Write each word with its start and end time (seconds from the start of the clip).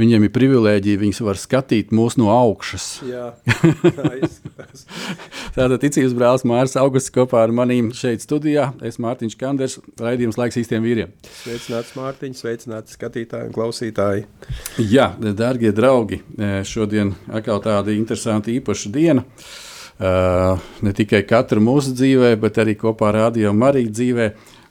viņiem 0.00 0.26
ir 0.26 0.32
privilēģija, 0.34 1.00
viņas 1.00 1.20
var 1.26 1.38
skatīt 1.40 1.92
mūs 1.94 2.16
no 2.20 2.30
augšas. 2.32 2.86
Jā, 3.06 3.30
tā 3.98 4.12
izskatās. 4.18 4.84
Tātad 5.56 5.78
ticības 5.82 6.14
brālis 6.16 6.46
Mārcis 6.48 6.78
Augusts 6.80 7.12
kopā 7.14 7.44
ar 7.44 7.54
maniem 7.54 7.90
šeit 7.96 8.24
studijā. 8.24 8.70
Es 8.86 9.00
Mārtiņš 9.02 9.38
Kanders, 9.40 9.78
raidījums 10.00 10.38
laiks 10.40 10.60
īstiem 10.62 10.84
vīriem. 10.86 11.12
Sveicināts 11.42 11.94
Mārtiņš, 11.98 12.42
sveicināti 12.42 12.96
skatītāji 12.96 13.50
un 13.50 13.56
klausītāji. 13.56 14.28
Jā, 14.90 15.10
darbie 15.20 15.72
draugi, 15.76 16.22
e, 16.36 16.52
šodien 16.68 17.14
atkal 17.28 17.62
tāda 17.64 17.94
interesanta 17.96 18.52
īpaša 18.54 18.94
diena. 18.94 19.26
Uh, 20.00 20.56
ne 20.80 20.94
tikai 20.96 21.18
katra 21.28 21.60
mūsu 21.60 21.90
dzīvē, 21.92 22.30
bet 22.40 22.56
arī 22.62 22.72
kopā 22.80 23.10
ar 23.10 23.18
Radio 23.26 23.50
Mariju 23.52 23.90
dzīvē. 23.92 24.28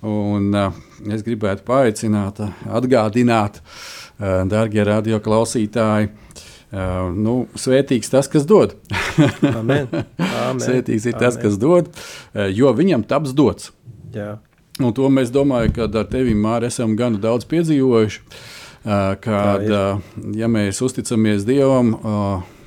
Un, 0.09 0.47
uh, 0.57 0.79
es 1.13 1.21
gribētu 1.21 1.61
paaicināt, 1.67 2.39
atgādināt, 2.65 3.59
uh, 3.61 3.98
darbie 4.19 4.83
radio 4.87 5.21
klausītāji, 5.23 6.11
uh, 6.11 7.07
nu, 7.15 7.39
svētīgs 7.55 8.11
tas, 8.11 8.27
kas 8.31 8.45
dod. 8.49 8.75
Amen. 9.59 9.87
Amen. 10.19 10.61
Svētīgs 10.63 11.07
ir 11.09 11.17
tas, 11.17 11.37
Amen. 11.37 11.45
kas 11.45 11.57
dod, 11.61 11.89
uh, 11.89 12.45
jo 12.51 12.75
viņam 12.75 13.07
taps 13.07 13.35
dots. 13.37 13.71
Jā, 14.13 14.37
Un 14.79 14.93
to 14.95 15.09
mēs 15.11 15.31
domājam, 15.35 15.73
ka 15.75 15.87
ar 15.91 16.07
tevi 16.07 16.33
Mārķis 16.39 16.77
esam 16.77 16.95
gan 16.99 17.17
daudz 17.19 17.47
piedzīvojuši. 17.51 18.21
Kad, 19.19 19.65
ja 20.39 20.47
mēs 20.47 20.79
uzticamies 20.85 21.43
Dievam, 21.43 21.89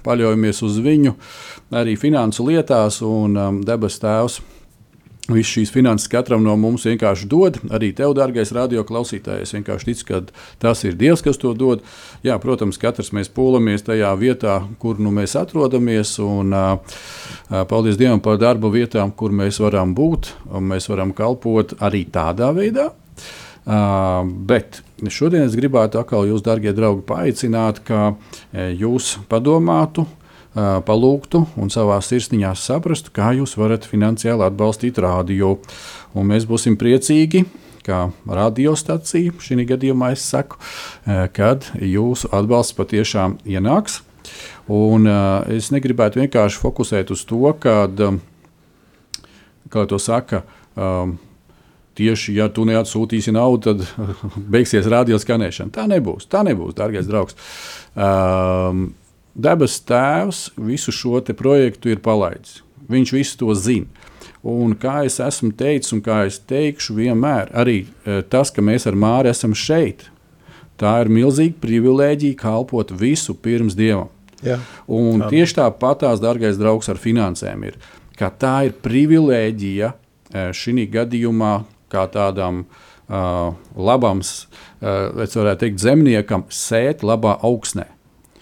paļaujamies 0.04 0.60
uz 0.66 0.76
Viņu 0.84 1.14
arī 1.72 1.94
finansu 1.96 2.44
lietās, 2.50 3.00
un 3.06 3.62
debes 3.64 3.96
Tēvs 4.02 4.42
Visu 5.34 5.58
šīs 5.58 5.72
finanses 5.74 6.10
katram 6.12 6.44
no 6.44 6.54
mums 6.60 6.86
vienkārši 6.88 7.28
dod. 7.30 7.58
Arī 7.74 7.92
tev, 7.96 8.14
dārgais 8.18 8.52
radioklausītājs, 8.54 9.48
es 9.48 9.56
vienkārši 9.56 9.88
ticu, 9.90 10.06
ka 10.08 10.20
tas 10.62 10.84
ir 10.86 10.96
Dievs, 10.98 11.24
kas 11.24 11.40
to 11.40 11.54
dod. 11.58 11.84
Jā, 12.26 12.38
protams, 12.42 12.80
katrs 12.80 13.12
mēs 13.16 13.32
pūlamies 13.32 13.86
tajā 13.86 14.12
vietā, 14.20 14.60
kur 14.82 15.00
nu 15.02 15.12
mēs 15.14 15.36
atrodamies. 15.40 16.14
Un, 16.22 16.54
paldies 17.70 18.00
Dievam 18.00 18.22
par 18.24 18.40
darba 18.42 18.72
vietām, 18.72 19.12
kur 19.14 19.34
mēs 19.34 19.60
varam 19.62 19.94
būt 19.96 20.32
un 20.52 20.72
mēs 20.72 20.88
varam 20.92 21.14
kalpot 21.16 21.76
arī 21.82 22.06
tādā 22.12 22.52
veidā. 22.56 22.90
Uh, 23.62 24.24
bet 24.26 24.80
šodien 25.06 25.44
es 25.46 25.54
gribētu 25.54 26.00
atkal 26.00 26.26
jūs, 26.26 26.42
darbie 26.42 26.72
draugi, 26.74 27.04
paaicināt, 27.06 27.78
ka 27.86 28.16
jūs 28.50 29.12
padomātu, 29.30 30.02
uh, 30.02 30.21
palūgtu 30.54 31.46
un 31.56 31.72
savā 31.72 31.98
sirsniņā 32.04 32.52
saprastu, 32.58 33.12
kā 33.14 33.32
jūs 33.38 33.56
varat 33.56 33.86
finansiāli 33.88 34.44
atbalstīt 34.46 35.00
rādio. 35.00 35.56
Un 36.12 36.28
mēs 36.28 36.44
būsim 36.48 36.76
priecīgi, 36.80 37.46
kā 37.86 38.04
radiostacija, 38.28 39.34
šī 39.40 39.66
gadījumā 39.72 40.12
es 40.16 40.24
saku, 40.28 40.60
kad 41.36 41.70
jūsu 41.80 42.30
atbalsts 42.34 42.76
patiešām 42.78 43.40
ienāks. 43.48 44.02
Un, 44.70 45.08
es 45.50 45.72
negribētu 45.74 46.22
vienkārši 46.22 46.60
fokusēt 46.62 47.10
uz 47.12 47.24
to, 47.26 47.42
kad, 47.60 47.98
kā 49.72 49.86
to 49.90 49.98
saka, 49.98 50.44
tieši 51.98 52.36
ja 52.36 52.48
tu 52.52 52.64
neatsūtīsi 52.68 53.34
naudu, 53.34 53.72
tad 53.72 54.46
beigsies 54.52 54.88
radioskanēšana. 54.88 55.74
Tā 55.74 55.88
nebūs, 55.90 56.28
tā 56.30 56.44
nebūs, 56.46 56.76
dārgais 56.78 57.08
draugs. 57.08 57.36
Um, 57.92 58.92
Debes 59.34 59.78
Tēvs 59.88 60.50
visu 60.60 60.92
šo 60.92 61.20
projektu 61.36 61.88
ir 61.88 62.02
palaidis. 62.04 62.60
Viņš 62.92 63.12
visu 63.14 63.38
to 63.40 63.54
zina. 63.54 63.86
Un 64.42 64.74
kā 64.74 65.04
es 65.06 65.20
esmu 65.22 65.52
teicis, 65.54 65.92
un 65.94 66.02
kā 66.02 66.24
es 66.26 66.40
teikšu, 66.50 66.96
vienmēr 66.98 67.52
arī 67.54 67.84
eh, 67.86 68.22
tas, 68.26 68.50
ka 68.50 68.62
mēs 68.62 68.88
ar 68.90 68.98
Māri 68.98 69.30
esam 69.30 69.54
šeit, 69.54 70.08
tā 70.76 70.96
ir 71.04 71.12
milzīga 71.14 71.60
privilēģija 71.62 72.40
kalpot 72.40 72.90
visu 72.90 73.36
pirms 73.38 73.78
Dievam. 73.78 74.10
jā. 74.42 74.58
Un 74.90 75.22
tieši 75.30 75.60
tāpatās, 75.60 76.18
dārgais 76.20 76.58
draugs, 76.58 76.90
ar 76.90 76.98
finansēm 76.98 77.68
ir, 77.70 77.78
tā 78.18 78.56
ir 78.66 78.74
privilēģija 78.82 79.92
eh, 79.94 80.50
šī 80.50 80.88
gadījumā, 80.90 81.54
kā 81.92 82.06
tādam 82.08 82.62
uh, 82.64 83.52
labam, 83.76 84.22
uh, 84.24 85.22
es 85.22 85.36
varētu 85.36 85.60
teikt, 85.60 85.82
zemniekam, 85.84 86.46
sēt 86.48 87.04
labā 87.04 87.34
augsnē. 87.44 87.84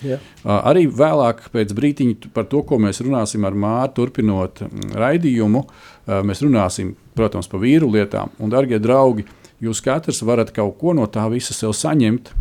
Jā. 0.05 0.19
Uh, 0.43 0.57
arī 0.71 0.87
vēlāk, 0.87 1.47
pēc 1.55 1.75
brīdiņa, 1.77 2.33
par 2.35 2.49
to, 2.51 2.63
ko 2.67 2.81
mēs 2.83 3.03
runāsim 3.05 3.47
ar 3.47 3.57
Māru, 3.57 3.93
turpinot 3.99 4.63
mm, 4.67 4.93
raidījumu, 5.01 5.65
uh, 5.65 6.21
mēs 6.27 6.45
runāsim, 6.45 6.95
protams, 7.19 7.51
par 7.51 7.63
vīru 7.65 7.91
lietām. 7.93 8.33
Un, 8.41 8.53
darbie 8.53 8.81
draugi, 8.83 9.27
jūs 9.61 9.83
katrs 9.85 10.23
varat 10.27 10.53
kaut 10.57 10.79
ko 10.81 10.95
no 10.97 11.09
tā 11.11 11.27
visa 11.33 11.57
sev 11.57 11.75
saņemt. 11.77 12.33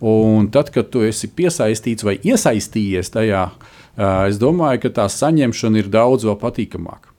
Un 0.00 0.46
tad, 0.52 0.70
kad 0.72 0.88
tu 0.88 1.02
esi 1.04 1.28
piesaistīts 1.28 2.06
vai 2.06 2.16
iesaistījies 2.24 3.12
tajā, 3.12 3.44
uh, 3.52 4.26
es 4.30 4.40
domāju, 4.40 4.86
ka 4.86 4.96
tā 5.02 5.08
saņemšana 5.12 5.82
ir 5.82 5.92
daudz 5.92 6.28
vēl 6.28 6.38
patīkamāka. 6.40 7.10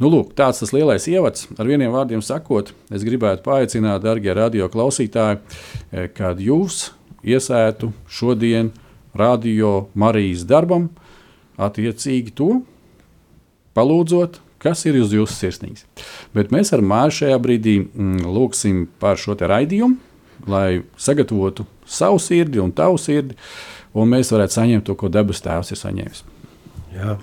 Nu, 0.00 0.08
lūk, 0.10 0.32
tāds 0.38 0.62
tas 0.62 0.72
lielais 0.74 1.04
ievads. 1.10 1.46
Ar 1.60 1.68
vieniem 1.68 1.92
vārdiem 1.94 2.22
sakot, 2.24 2.72
es 2.90 3.04
gribētu 3.06 3.44
paaicināt, 3.46 4.02
darbie 4.02 4.32
radio 4.34 4.68
klausītāji, 4.72 5.38
eh, 5.92 6.08
kad 6.10 6.40
jūs 6.42 6.90
iesētu 7.22 7.92
šodien 8.10 8.72
radio 9.18 9.88
Marijas 9.94 10.46
darbam, 10.48 10.88
attiecīgi 11.60 12.34
to 12.36 12.62
palūdzot, 13.76 14.38
kas 14.62 14.84
ir 14.86 15.00
uz 15.00 15.12
jūsu 15.14 15.34
sirsnīs. 15.34 15.84
Bet 16.36 16.52
mēs 16.54 16.72
ar 16.74 16.84
Māru 16.86 17.14
šajā 17.16 17.38
brīdī 17.42 17.80
mm, 17.82 18.22
lūgsim 18.32 18.86
par 19.02 19.20
šo 19.20 19.36
raidījumu, 19.38 19.98
lai 20.50 20.82
sagatavotu 20.98 21.66
savu 21.86 22.20
sirdi 22.22 22.62
un 22.62 22.72
tavu 22.74 22.98
sirdi, 22.98 23.36
un 23.94 24.08
mēs 24.10 24.32
varētu 24.34 24.58
saņemt 24.58 24.88
to, 24.88 24.96
ko 24.98 25.10
debes 25.12 25.42
tēvs 25.44 25.74
ir 25.74 25.82
saņēmis. 25.82 26.24
jā. 26.96 27.18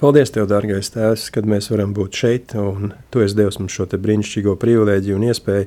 Paldies, 0.00 0.30
Tev, 0.32 0.46
dārgais 0.48 0.88
Tēvs, 0.94 1.26
kad 1.28 1.44
mēs 1.44 1.66
varam 1.68 1.90
būt 1.92 2.16
šeit. 2.16 2.54
un 2.56 2.94
Tu 3.12 3.20
esi 3.20 3.36
devis 3.36 3.58
mums 3.60 3.74
šo 3.74 3.84
brīnišķīgo 3.84 4.54
privilēģiju 4.56 5.18
un 5.18 5.26
iespēju 5.28 5.66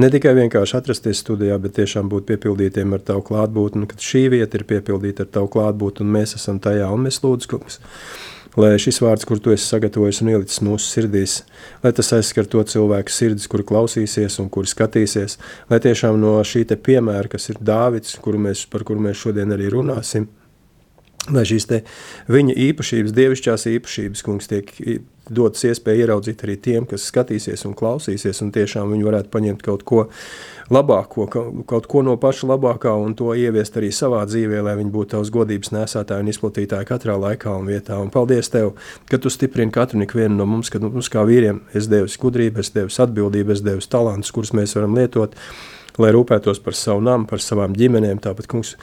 ne 0.00 0.10
tikai 0.10 0.34
vienkārši 0.38 0.76
atrasties 0.78 1.22
studijā, 1.22 1.56
bet 1.62 1.76
tiešām 1.78 2.10
būt 2.12 2.26
piepildītiem 2.32 2.94
ar 2.96 3.02
Tavu 3.06 3.24
klātbūtni, 3.28 3.88
kad 3.90 4.02
šī 4.02 4.26
vieta 4.34 4.58
ir 4.58 4.66
piepildīta 4.68 5.26
ar 5.26 5.32
Tavu 5.38 5.50
klātbūtni, 5.54 6.06
un 6.06 6.14
mēs 6.18 6.36
esam 6.38 6.60
tajā, 6.62 6.90
un 6.94 7.06
mēs 7.06 7.20
lūdzu, 7.24 7.50
kungs, 7.52 7.80
lai 8.58 8.74
šis 8.80 9.00
vārds, 9.04 9.26
kur 9.28 9.42
Tu 9.42 9.54
esi 9.54 9.66
sagatavojis 9.70 10.22
un 10.24 10.32
ielicis 10.34 10.62
mūsu 10.66 10.90
sirdīs, 10.90 11.40
lai 11.84 11.94
tas 11.96 12.12
aizskar 12.18 12.48
to 12.50 12.62
cilvēku 12.74 13.14
sirdis, 13.14 13.48
kuri 13.50 13.66
klausīsies 13.70 14.38
un 14.42 14.50
kuri 14.52 14.70
skatīsies, 14.70 15.38
lai 15.70 15.82
tiešām 15.84 16.18
no 16.22 16.36
šī 16.46 16.66
piemēra, 16.74 17.30
kas 17.36 17.50
ir 17.52 17.60
Dāvids, 17.62 18.16
kuru 18.22 18.42
mēs, 18.48 18.66
par 18.70 18.86
kuru 18.86 19.02
mēs 19.08 19.20
šodien 19.22 19.54
arī 19.54 19.70
runāsim, 19.74 20.28
lai 21.32 21.44
šīs 21.48 21.68
viņa 22.28 22.54
īpašības, 22.68 23.14
dievišķās 23.16 23.68
īpašības, 23.70 24.22
kungs, 24.26 24.48
tiek 24.50 24.72
dotas 25.30 25.64
iespēja 25.64 26.04
ieraudzīt 26.04 26.42
arī 26.44 26.56
tiem, 26.60 26.86
kas 26.88 27.06
skatīsies 27.08 27.64
un 27.64 27.72
klausīsies, 27.78 28.42
un 28.44 28.50
tiešām 28.52 28.90
viņi 28.92 29.06
varētu 29.06 29.30
paņemt 29.32 29.62
kaut 29.64 29.84
ko 29.88 30.02
labāko, 30.72 31.24
ka- 31.32 31.64
kaut 31.66 31.86
ko 31.88 32.02
no 32.02 32.16
paša 32.20 32.48
labākā 32.52 32.92
un 33.00 33.14
to 33.14 33.32
ieviest 33.32 33.76
arī 33.80 33.88
savā 33.88 34.24
dzīvē, 34.28 34.62
lai 34.64 34.76
viņi 34.76 34.92
būtu 34.92 35.14
tavs 35.16 35.30
godības 35.32 35.72
nesētāji 35.72 36.20
un 36.20 36.28
izplatītāji 36.32 36.88
katrā 36.88 37.16
laikā 37.16 37.56
un 37.56 37.66
vietā. 37.66 38.00
Un 38.00 38.10
paldies 38.10 38.50
Tev, 38.50 38.74
ka 39.08 39.18
Tu 39.18 39.30
stiprini 39.30 39.72
katru 39.72 39.96
un 39.96 40.06
ikvienu 40.06 40.36
no 40.36 40.46
mums, 40.46 40.68
ka 40.68 40.78
mums 40.78 41.08
kā 41.08 41.24
vīriem 41.24 41.62
es 41.72 41.86
devis 41.88 42.18
gudrību, 42.18 42.58
es 42.58 42.70
devis 42.70 43.00
atbildību, 43.00 43.50
es 43.50 43.62
devis 43.62 43.88
talantus, 43.88 44.30
kurus 44.30 44.52
mēs 44.52 44.74
varam 44.76 44.94
lietot, 44.94 45.32
lai 46.02 46.14
rūpētos 46.14 46.62
par 46.64 46.76
savu 46.78 47.02
namu, 47.04 47.28
par 47.30 47.42
savām 47.42 47.74
ģimenēm. 47.78 48.18
Tāpat, 48.22 48.48
kungs, 48.50 48.74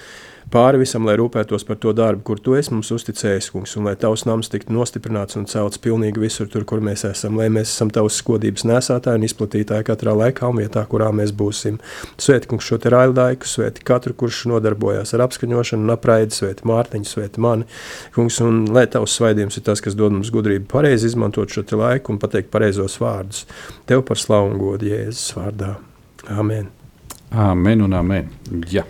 pāri 0.51 0.81
visam, 0.81 1.05
lai 1.07 1.15
rūpētos 1.19 1.63
par 1.67 1.77
to 1.81 1.93
darbu, 1.95 2.23
kur 2.27 2.39
tu 2.43 2.55
esi 2.57 2.73
mums 2.73 2.91
uzticējis, 2.95 3.49
kungs, 3.53 3.75
un 3.79 3.87
lai 3.87 3.95
tavs 3.99 4.23
nams 4.27 4.51
tiktu 4.51 4.73
nostiprināts 4.75 5.37
un 5.39 5.47
celts 5.49 5.79
pilnīgi 5.83 6.21
visur, 6.21 6.49
tur, 6.51 6.65
kur 6.67 6.83
mēs 6.83 7.05
esam, 7.07 7.37
lai 7.39 7.49
mēs 7.53 7.71
esam 7.71 7.91
tavs 7.93 8.19
skodības 8.21 8.65
nesātāji 8.67 9.21
un 9.21 9.27
izplatītāji 9.27 9.87
katrā 9.87 10.15
laikā 10.17 10.49
un 10.51 10.61
vietā, 10.61 10.83
kurā 10.91 11.11
mēs 11.15 11.33
būsim. 11.35 11.79
Svēti, 12.21 12.51
kungs, 12.51 12.67
šo 12.67 12.79
te 12.81 12.91
raidlaiku, 12.93 13.47
svēti 13.47 13.85
katru, 13.87 14.15
kurš 14.23 14.43
nodarbojās 14.51 15.15
ar 15.15 15.25
apskaņošanu 15.27 15.87
un 15.87 15.95
apraidi, 15.95 16.35
svēti 16.35 16.67
Mārtiņu, 16.67 17.11
svēti 17.11 17.43
mani, 17.43 17.69
kungs, 18.15 18.41
un 18.43 18.65
lai 18.75 18.87
tavs 18.91 19.15
svaidījums 19.19 19.59
ir 19.59 19.67
tas, 19.67 19.83
kas 19.83 19.99
dod 19.99 20.15
mums 20.15 20.33
gudrību 20.33 20.67
pareizi 20.71 21.11
izmantot 21.11 21.51
šo 21.51 21.67
laiku 21.79 22.15
un 22.15 22.19
pateikt 22.23 22.51
pareizos 22.51 22.99
vārdus. 23.01 23.47
Tev 23.87 24.03
par 24.07 24.19
slavu 24.19 24.53
un 24.53 24.61
godu 24.61 24.91
Jēzus 24.91 25.31
vārdā. 25.37 25.75
Amen. 26.29 26.80
Amen 27.31 27.81
un 27.81 27.93
amen. 27.95 28.27
Ja. 28.67 28.83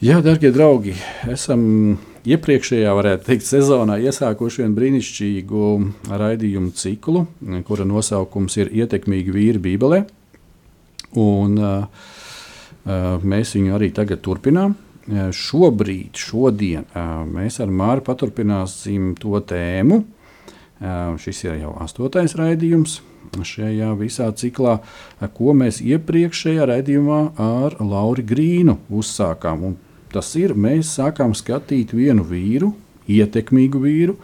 Jā, 0.00 0.16
darbie 0.24 0.48
draugi, 0.48 0.94
esam 1.28 1.60
iepriekšējā, 2.24 2.94
varētu 2.96 3.26
teikt, 3.26 3.44
sezonā 3.44 3.98
iesākuši 4.00 4.62
vienu 4.62 4.78
brīnišķīgu 4.78 5.66
raidījumu 6.08 6.72
ciklu, 6.72 7.26
kura 7.68 7.84
nosaukums 7.84 8.56
ir 8.62 8.72
Ietekmīgi 8.80 9.36
vīri 9.36 9.60
Bībelē. 9.60 10.00
Un, 11.20 11.60
uh, 11.60 13.20
mēs 13.20 13.54
viņu 13.58 13.76
arī 13.76 13.92
tagad 13.92 14.24
turpinām. 14.24 14.78
Šobrīd, 15.36 16.16
šodien, 16.16 16.88
uh, 16.96 17.22
mēs 17.28 17.60
ar 17.60 17.68
Māru 17.68 18.08
paturpināsim 18.08 19.12
to 19.20 19.36
tēmu. 19.52 20.00
Uh, 20.80 21.14
šis 21.20 21.44
ir 21.44 21.60
jau 21.60 21.76
astotais 21.84 22.40
raidījums 22.40 23.02
šajā 23.40 23.94
visā 23.96 24.28
ciklā, 24.36 24.76
ko 25.38 25.54
mēs 25.56 25.80
iepriekšējā 25.80 26.68
raidījumā 26.68 27.22
ar 27.40 27.78
Lauru 27.80 28.26
Grīnu 28.28 28.76
uzsākām. 28.92 29.64
Un 29.70 29.80
Tas 30.12 30.34
ir, 30.36 30.52
mēs 30.52 30.92
sākām 30.98 31.32
skatīt 31.36 31.94
vienu 31.96 32.24
vīru, 32.28 32.72
ietekmīgu 33.08 33.80
vīru, 33.80 34.16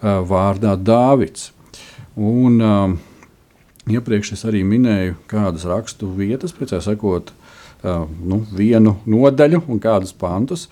vārdā 0.00 0.72
Dāvids. 0.80 1.50
Un, 2.16 2.56
iepriekš 3.88 4.32
es 4.38 4.46
arī 4.48 4.62
minēju, 4.64 5.18
kādas 5.28 5.66
rakstu 5.68 6.08
vietas, 6.16 6.54
precīzāk 6.56 6.96
sakot, 6.96 7.34
nu, 7.84 8.40
vienu 8.56 8.96
nodaļu 9.04 9.66
un 9.68 9.82
kādus 9.84 10.16
pantus. 10.16 10.66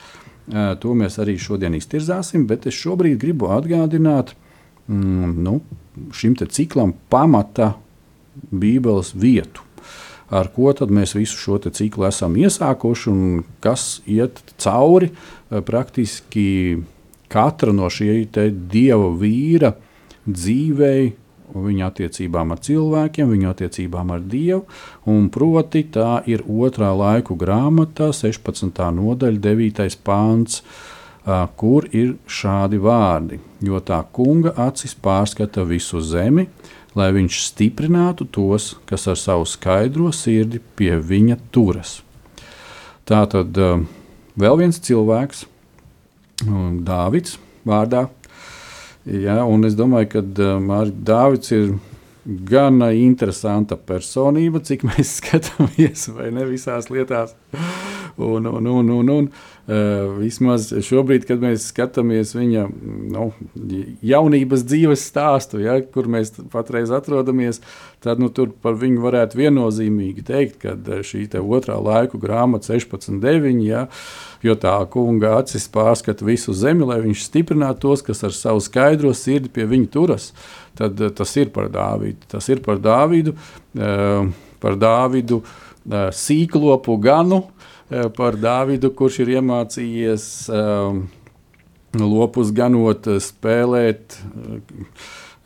To 0.47 0.95
mēs 0.97 1.19
arī 1.21 1.37
šodien 1.43 1.77
iztirzāsim, 1.77 2.47
bet 2.49 2.69
es 2.71 2.79
šobrīd 2.79 3.19
gribu 3.21 3.51
atgādināt 3.53 4.33
mm, 4.87 5.33
nu, 5.43 5.59
šim 6.13 6.37
ciklam 6.37 6.95
pamata 7.11 7.75
Bībeles 8.53 9.15
vietu 9.17 9.67
ar 10.31 10.49
ko 10.55 10.73
mēs 10.91 11.15
visu 11.17 11.39
šo 11.39 11.59
ciklu 11.59 12.07
esam 12.09 12.37
iesākuši 12.37 13.11
un 13.11 13.45
kas 13.61 14.01
iet 14.07 14.41
cauri 14.59 15.11
eh, 15.11 15.61
praktiski 15.61 16.83
katra 17.29 17.73
no 17.73 17.91
šiem 17.91 18.27
dieva 18.71 19.13
vīra 19.19 19.75
dzīvei. 20.27 21.15
Viņa 21.47 21.87
attiecībām 21.87 22.51
ar 22.53 22.59
cilvēkiem, 22.59 23.29
viņa 23.31 23.53
attiecībām 23.53 24.09
ar 24.11 24.25
Dievu. 24.27 24.65
Proti, 25.33 25.85
tā 25.95 26.19
ir 26.27 26.43
otrā 26.43 26.91
laiku 26.91 27.37
grāmatā, 27.39 28.09
16. 28.11 28.83
nodaļa, 28.99 29.39
9. 29.45 29.87
pāns, 30.05 30.65
kur 31.59 31.89
ir 31.91 32.15
šādi 32.31 32.79
vārdi. 32.79 33.41
Jo 33.65 33.81
tā 33.83 33.99
kunga 34.15 34.53
acis 34.63 34.95
pārskata 34.95 35.65
visu 35.67 36.01
zemi, 36.01 36.47
lai 36.97 37.11
viņš 37.17 37.41
stiprinātu 37.49 38.29
tos, 38.31 38.75
kas 38.87 39.09
ar 39.11 39.19
savu 39.21 39.47
skaidro 39.49 40.13
sirdi 40.15 40.61
pie 40.79 40.95
viņa 40.97 41.39
turas. 41.51 41.99
Tā 43.07 43.25
tad 43.31 43.59
uh, 43.59 43.83
vēl 44.39 44.63
viens 44.63 44.79
cilvēks, 44.83 45.45
uh, 46.47 46.71
Dāvids, 46.87 47.37
vārdā. 47.67 48.07
Ja, 49.07 49.45
es 49.67 49.77
domāju, 49.79 50.09
ka 50.17 50.23
uh, 50.23 50.89
Dāvids 50.91 51.53
ir 51.55 51.77
gana 52.27 52.91
interesanta 52.95 53.79
personība, 53.79 54.63
cik 54.63 54.87
mēs 54.89 55.17
skatāmies, 55.21 56.09
vai 56.15 56.33
ne 56.35 56.47
visās 56.49 56.91
lietās. 56.91 57.37
Un, 58.17 58.47
un, 58.47 58.67
un, 58.67 58.89
un, 58.89 59.09
un, 59.09 59.27
uh, 59.29 60.15
vismaz 60.17 60.71
šobrīd, 60.73 61.27
kad 61.29 61.43
mēs 61.43 61.67
skatāmies 61.69 62.31
viņa 62.33 62.63
nu, 63.13 63.27
jaunības 64.01 64.63
dzīves 64.65 65.03
stāstu, 65.11 65.61
ja, 65.61 65.75
kur 65.93 66.09
mēs 66.09 66.33
patreiz 66.53 66.89
atrodamies, 66.97 67.61
tad 68.01 68.23
nu, 68.23 68.31
tur 68.33 68.55
par 68.63 68.79
viņu 68.81 69.03
varētu 69.05 69.41
viennozīmīgi 69.43 70.25
teikt, 70.25 70.57
ka 70.63 70.73
eh, 70.73 71.03
šī 71.05 71.27
otrā 71.43 71.77
laiku 71.77 72.21
grāmata 72.23 72.73
16.9. 72.73 73.61
Ja, 73.67 73.85
jo 74.45 74.57
tā 74.57 74.79
kunga 74.93 75.35
acis 75.43 75.69
pārskata 75.73 76.25
visu 76.25 76.57
zemi, 76.57 76.87
lai 76.89 77.03
viņš 77.05 77.27
stiprinātu 77.29 77.85
tos, 77.85 78.05
kas 78.07 78.25
ar 78.25 78.33
savu 78.37 78.65
skaidro 78.65 79.13
sirdi 79.13 79.53
pie 79.53 79.69
viņa 79.69 79.93
turas. 79.93 80.31
Tad 80.79 81.05
uh, 81.05 81.13
tas 81.13 81.37
ir 81.37 81.53
par 81.53 81.69
Dāvidu. 81.73 82.25
Tas 82.33 82.49
ir 82.49 82.65
par 82.65 82.81
Dāvidu, 82.81 83.37
uh, 83.77 84.33
par 84.63 84.81
Dāvidu 84.81 85.43
uh, 85.43 86.09
sīklopu 86.17 86.97
ganu, 87.05 87.45
Eh, 87.56 87.56
par 87.89 88.39
Dāvidu, 88.41 88.91
kurš 88.95 89.21
ir 89.23 89.37
iemācījies 89.37 90.27
um, 90.51 91.05
lopus 91.95 92.53
ganot, 92.55 93.07
eh, 93.07 93.21
spēlēt 93.23 94.19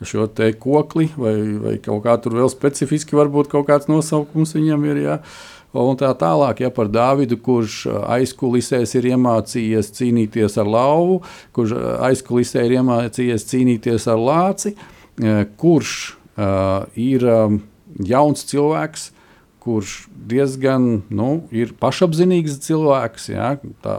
šo 0.01 0.25
te 0.33 0.49
kokli, 0.57 1.11
vai, 1.17 1.35
vai 1.61 1.77
kaut 1.77 2.01
kā 2.05 2.15
tur 2.21 2.33
vēl 2.39 2.49
specifiski, 2.49 3.17
varbūt 3.17 3.51
kaut 3.51 3.67
kāds 3.69 3.89
nosaukums 3.91 4.55
viņam 4.57 4.87
ir. 4.89 5.01
Jā. 5.05 5.17
Un 5.77 5.95
tā 5.95 6.09
tālāk, 6.19 6.63
ja 6.65 6.71
par 6.73 6.89
Dāvidu, 6.91 7.37
kurš 7.39 7.85
aizkulisēs 7.87 8.91
ir 8.97 9.11
iemācījies 9.13 9.93
cīnīties 9.95 10.57
ar 10.59 10.67
lauvu, 10.67 11.21
kurš 11.55 11.77
aizkulisē 12.09 12.65
ir 12.67 12.75
iemācījies 12.81 13.47
cīnīties 13.47 14.09
ar 14.11 14.19
lāci, 14.19 14.73
kurš 15.61 15.93
uh, 16.35 16.89
ir 16.99 17.23
um, 17.23 17.61
jauns 18.03 18.43
cilvēks, 18.49 19.11
kurš 19.61 20.07
diezgan 20.29 21.03
nu, 21.13 21.29
ir 21.53 21.75
pašapziņīgs 21.81 22.57
cilvēks, 22.65 23.29
jā, 23.35 23.53
tā 23.83 23.97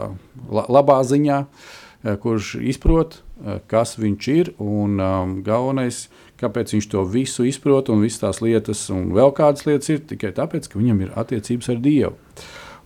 labā 0.51 0.99
ziņā, 1.07 1.39
e, 1.43 2.15
kurš 2.19 2.55
izprot, 2.73 3.19
e, 3.19 3.61
kas 3.71 3.95
viņš 3.99 4.27
ir 4.33 4.51
un 4.59 4.99
um, 4.99 5.37
galvenais, 5.45 6.07
kāpēc 6.41 6.75
viņš 6.75 6.89
to 6.91 7.05
visu 7.07 7.47
izprot 7.47 7.93
un 7.93 8.03
visas 8.03 8.25
tās 8.25 8.43
lietas, 8.43 8.83
un 8.91 9.13
vēl 9.15 9.31
kādas 9.37 9.63
lietas 9.69 9.93
ir 9.93 10.03
tikai 10.11 10.33
tāpēc, 10.35 10.67
ka 10.67 10.81
viņam 10.81 11.05
ir 11.05 11.15
attiecības 11.23 11.71
ar 11.71 11.81
Dievu. 11.83 12.19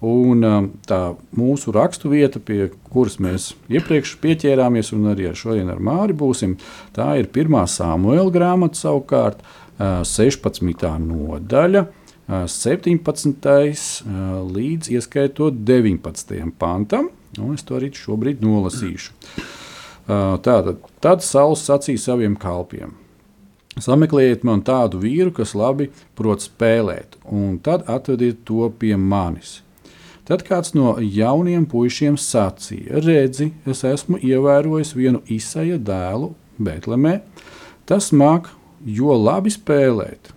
Un, 0.05 0.45
um, 0.45 0.71
tā 0.85 1.01
mūsu 1.33 1.73
raksturvieta, 1.73 2.37
pie 2.45 2.67
kuras 2.93 3.17
mēs 3.17 3.55
iepriekš 3.73 4.19
pieķērāmies, 4.21 4.93
un 4.93 5.09
arī 5.15 5.31
ar 5.31 5.39
šodien 5.39 5.73
ar 5.73 5.81
Māri 5.81 6.13
būsim, 6.13 6.59
tā 6.93 7.15
ir 7.17 7.31
1. 7.33 7.63
Samuēlā 7.73 8.29
grāmata, 8.35 8.77
savukārt 8.77 9.41
16. 9.81 10.69
E, 10.69 10.99
nodaļa. 11.01 11.87
17. 12.27 14.03
līdz 14.51 14.89
ieskaitot 14.91 15.61
19. 15.63 16.51
pantam, 16.59 17.07
un 17.39 17.53
es 17.55 17.63
to 17.63 17.77
arī 17.77 17.87
šobrīd 17.95 18.43
nolasīšu. 18.43 19.13
Tātad, 20.43 20.81
tad 21.03 21.23
Sauls 21.23 21.63
sacīja 21.63 22.03
saviem 22.03 22.35
kalpiem: 22.35 22.91
Sameklējiet 23.79 24.43
man 24.43 24.59
tādu 24.67 24.99
vīru, 24.99 25.31
kas 25.39 25.55
labi 25.55 25.87
prot 26.19 26.43
spēlēt, 26.43 27.15
un 27.31 27.61
tad 27.63 27.87
atvediet 27.87 28.43
to 28.43 28.67
pie 28.75 28.95
manis. 28.99 29.61
Tad 30.27 30.43
kāds 30.43 30.75
no 30.75 30.97
jauniem 30.99 31.63
puišiem 31.63 32.19
sacīja: 32.19 32.99
Redzi, 33.07 33.53
es 33.63 33.87
esmu 33.87 34.19
ievērojis 34.19 34.97
vienu 34.99 35.23
izsaja 35.31 35.79
dēlu 35.79 36.33
Betlemē. 36.59 37.21
Tas 37.87 38.11
māk 38.11 38.51
jo 38.83 39.15
labi 39.15 39.53
spēlēt 39.53 40.33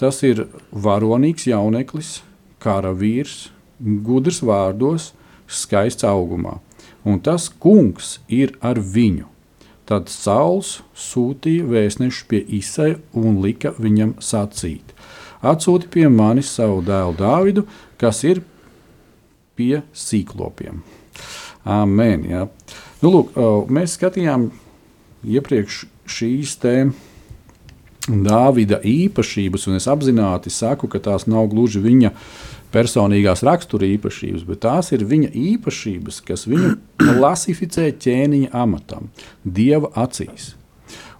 Tas 0.00 0.22
ir 0.24 0.46
varonīgs 0.72 1.44
jauneklis, 1.50 2.22
kara 2.56 2.94
vīrs, 2.96 3.50
gudrs 3.80 4.40
vārdos, 4.40 5.10
skaists 5.44 6.06
augumā. 6.08 6.56
Un 7.04 7.20
tas 7.20 7.50
kungs 7.60 8.18
ir 8.28 8.54
ar 8.64 8.80
viņu. 8.80 9.26
Tad 9.84 10.08
Sauls 10.08 10.78
sūtīja 10.96 11.66
vēstnešu 11.68 12.24
pie 12.30 12.40
Isai 12.60 12.94
un 13.12 13.40
lika 13.44 13.74
viņam 13.76 14.14
sacīt: 14.24 14.94
Atsūti 15.42 15.90
pie 15.92 16.06
manis 16.08 16.52
savu 16.54 16.80
dēlu 16.86 17.16
Dāvidu, 17.18 17.66
kas 18.00 18.22
ir 18.24 18.40
pie 19.58 19.82
sīklopiem. 19.92 20.80
Amen. 21.68 22.24
Jā. 22.30 22.46
Nu, 23.02 23.12
lūk, 23.18 23.36
mēs 23.68 23.98
skatījām 23.98 24.48
iepriekš 25.28 25.84
šīs 26.08 26.56
tēmas 26.62 27.09
Dāvida 28.08 28.78
īpašības, 28.86 29.66
un 29.68 29.76
es 29.76 29.86
apzināti 29.90 30.50
saku, 30.52 30.88
ka 30.88 31.02
tās 31.04 31.26
nav 31.28 31.50
gluži 31.52 31.82
viņa 31.84 32.14
personīgās 32.72 33.42
rakstura 33.44 33.88
īpašības, 33.90 34.46
bet 34.48 34.62
tās 34.64 34.88
ir 34.96 35.04
viņa 35.04 35.32
īpašības, 35.36 36.22
kas 36.24 36.46
viņu 36.48 36.72
klasificē 37.04 37.90
ķēniņa 38.00 38.54
amatam, 38.56 39.10
dieva 39.44 39.92
acīs. 40.00 40.54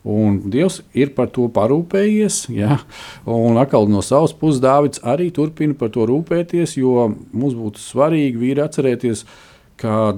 Un 0.00 0.38
Dievs 0.48 0.78
ir 0.96 1.10
par 1.12 1.28
to 1.28 1.44
parūpējies. 1.52 2.46
Ja? 2.56 2.78
Un 3.28 3.58
atkal 3.60 3.84
no 3.92 4.00
savas 4.00 4.32
puses 4.32 4.62
Dārvids 4.64 5.02
arī 5.04 5.28
turpina 5.36 5.76
par 5.76 5.92
to 5.92 6.06
rūpēties, 6.08 6.78
jo 6.80 7.10
mums 7.32 7.56
būtu 7.58 7.82
svarīgi 7.82 8.40
vīri 8.40 8.64
atcerēties, 8.64 9.26
ka 9.80 10.14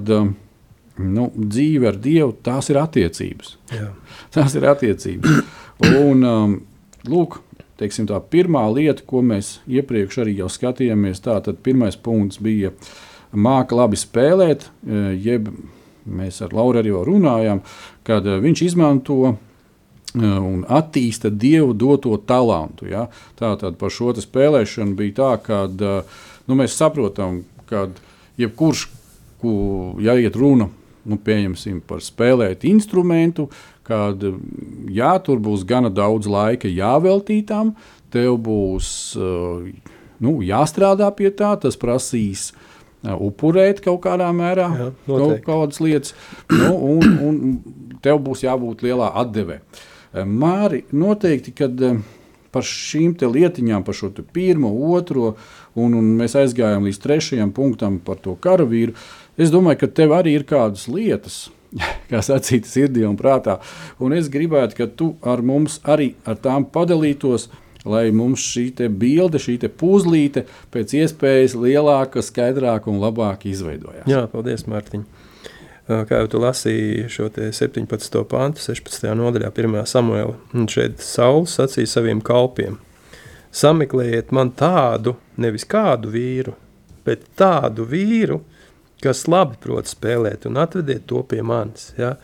nu, 1.01 1.29
dzīve 1.33 1.89
ar 1.89 1.97
Dievu 2.01 2.35
tās 2.45 2.69
ir 2.69 2.79
attiecības. 2.81 3.55
Jā. 3.73 3.89
Tās 4.33 4.55
ir 4.57 4.67
attiecības. 4.69 5.41
Un, 6.03 6.21
um, 6.23 6.59
lūk, 7.09 7.39
teiksim, 7.79 8.07
tā 8.09 8.19
pirmā 8.21 8.63
lieta, 8.73 9.03
ko 9.07 9.23
mēs 9.25 9.57
iepriekš 9.69 10.21
arī 10.23 10.37
jau 10.41 10.49
skatījāmies, 10.51 11.23
tā 11.25 11.39
tad 11.43 11.61
pirmais 11.65 11.97
punkts 11.99 12.41
bija 12.43 12.73
māca 13.33 13.77
labi 13.77 13.97
spēlēt, 13.97 14.67
e, 14.67 15.01
jeb 15.23 15.49
mēs 16.05 16.41
ar 16.45 16.53
Lauru 16.53 16.81
arī 16.81 16.93
runājām, 16.93 17.63
kad 18.05 18.27
e, 18.27 18.37
viņš 18.43 18.63
izmanto 18.67 19.17
e, 19.31 19.33
un 20.21 20.61
attīsta 20.69 21.31
dievu 21.33 21.73
doto 21.73 22.15
talantu. 22.17 22.87
Ja? 22.91 23.07
Tātad 23.39 23.79
par 23.81 23.93
šo 23.93 24.13
spēlēšanu 24.21 24.95
bija 24.99 25.17
tā, 25.17 25.31
ka 25.47 25.63
nu, 25.73 26.59
mēs 26.59 26.77
saprotam, 26.77 27.41
ka 27.65 27.87
jebkurš, 28.37 28.87
ku, 29.41 29.53
ja 29.99 30.15
iet 30.15 30.37
runa 30.39 30.69
nu, 31.09 31.19
par 31.87 32.03
spēlēt 32.03 32.65
instrumentu, 32.67 33.49
kad 33.87 34.21
jā, 34.91 35.13
tur 35.25 35.41
būs 35.43 35.65
gana 35.67 35.91
daudz 35.93 36.29
laika 36.31 36.71
jāveltītām, 36.71 37.73
tev 38.13 38.37
būs 38.45 38.91
nu, 40.23 40.37
jāstrādā 40.45 41.09
pie 41.15 41.31
tā, 41.35 41.53
tas 41.59 41.79
prasīs 41.79 42.51
upurēt 43.03 43.81
kaut 43.83 44.03
kādā 44.05 44.29
mērā 44.35 44.69
Jā, 44.79 44.89
kaut 45.09 45.41
kādas 45.43 45.81
lietas, 45.83 46.15
nu, 46.51 46.71
un, 46.95 47.17
un 47.27 47.97
tev 48.03 48.21
būs 48.23 48.45
jābūt 48.45 48.85
lielā 48.85 49.11
atdevē. 49.23 49.59
Māri 50.29 50.83
noteikti, 50.93 51.51
kad 51.57 51.79
par 52.53 52.65
šīm 52.67 53.15
lietiņām, 53.17 53.83
par 53.83 53.97
šo 53.97 54.11
pirmo, 54.33 54.69
otro, 54.93 55.33
un, 55.73 55.95
un 55.97 56.11
mēs 56.19 56.37
aizgājām 56.37 56.85
līdz 56.85 56.99
trešajam 57.01 57.53
punktam 57.55 57.97
par 58.05 58.21
to 58.21 58.35
karavīru, 58.37 58.93
es 59.37 59.51
domāju, 59.53 59.83
ka 59.83 59.91
tev 60.01 60.15
arī 60.17 60.37
ir 60.37 60.47
kādas 60.49 60.87
lietas, 60.91 61.47
kā 62.11 62.21
sacīt, 62.25 62.69
sirdī 62.69 63.05
un 63.07 63.17
prātā. 63.19 63.59
Un 64.03 64.15
es 64.17 64.29
gribētu, 64.33 64.77
ka 64.79 64.87
tu 64.87 65.13
ar 65.21 65.43
mums 65.45 65.79
arī 65.83 66.13
ar 66.25 66.39
tām 66.41 66.67
padalītos, 66.69 67.49
lai 67.89 68.05
mums 68.15 68.43
šī 68.53 68.69
bilde, 68.89 69.41
šī 69.41 69.57
puzlīte 69.75 70.45
pēc 70.71 70.95
iespējas 71.01 71.57
lielāka, 71.59 72.23
skaidrāka 72.23 72.89
un 72.91 73.01
labāka 73.03 73.49
izveidojās. 73.51 74.07
Jā, 74.07 74.25
paldies, 74.31 74.67
Mārtiņ. 74.71 75.03
Kā 75.83 76.21
jau 76.21 76.27
tu 76.31 76.39
lasīji 76.39 77.09
šo 77.11 77.27
17. 77.27 78.21
pāntu, 78.31 78.61
16. 78.63 79.09
nodaļā, 79.19 79.49
1. 79.51 79.81
samuēlā, 79.91 80.37
šeit 80.71 81.03
Sauls 81.03 81.57
sacīja 81.59 81.97
saviem 81.97 82.21
kalpiem: 82.23 82.77
Sameklējiet 83.51 84.31
man 84.31 84.53
tādu, 84.55 85.17
nevis 85.35 85.67
kādu 85.67 86.13
vīru, 86.13 86.55
bet 87.03 87.27
tādu 87.35 87.83
vīru, 87.83 88.39
kas 89.03 89.25
labi 89.31 89.59
prot 89.63 89.89
spēlēt, 89.91 90.47
un 90.49 90.59
atvediet 90.61 91.05
to 91.09 91.21
pie 91.27 91.41
manis. 91.45 91.91
Ja? 91.99 92.15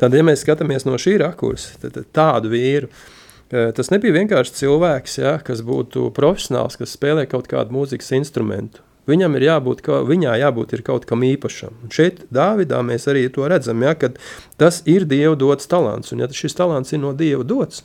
Tad, 0.00 0.16
ja 0.16 0.24
mēs 0.26 0.44
skatāmies 0.44 0.86
no 0.88 0.98
šī 1.00 1.16
rakursa, 1.24 1.76
tad, 1.82 2.02
tādu 2.16 2.52
vīru, 2.52 2.90
tas 3.48 3.92
nebija 3.94 4.18
vienkārši 4.18 4.58
cilvēks, 4.60 5.20
ja, 5.22 5.36
kas 5.44 5.62
būtu 5.66 6.10
profesionāls, 6.16 6.78
kas 6.80 6.96
spēlē 6.98 7.26
kaut 7.30 7.48
kādu 7.50 7.76
mūzikas 7.76 8.12
instrumentu. 8.18 8.82
Viņam 9.06 9.36
ir 9.38 9.44
jābūt, 9.46 9.82
ka, 9.86 10.00
viņā 10.02 10.32
jābūt 10.40 10.80
kaut 10.86 11.04
kam 11.06 11.22
īpašam. 11.22 11.76
Un 11.86 11.92
šeit, 11.94 12.24
Dāvidā, 12.34 12.80
mēs 12.82 13.06
arī 13.10 13.28
to 13.30 13.46
redzam, 13.46 13.84
ja, 13.86 13.94
ka 13.94 14.10
tas 14.58 14.80
ir 14.90 15.06
Dieva 15.06 15.36
dots 15.38 15.70
talants. 15.70 16.10
Un, 16.10 16.24
ja 16.24 16.30
šis 16.34 16.58
talants 16.58 16.90
ir 16.90 17.04
no 17.04 17.12
Dieva 17.14 17.46
dots, 17.46 17.84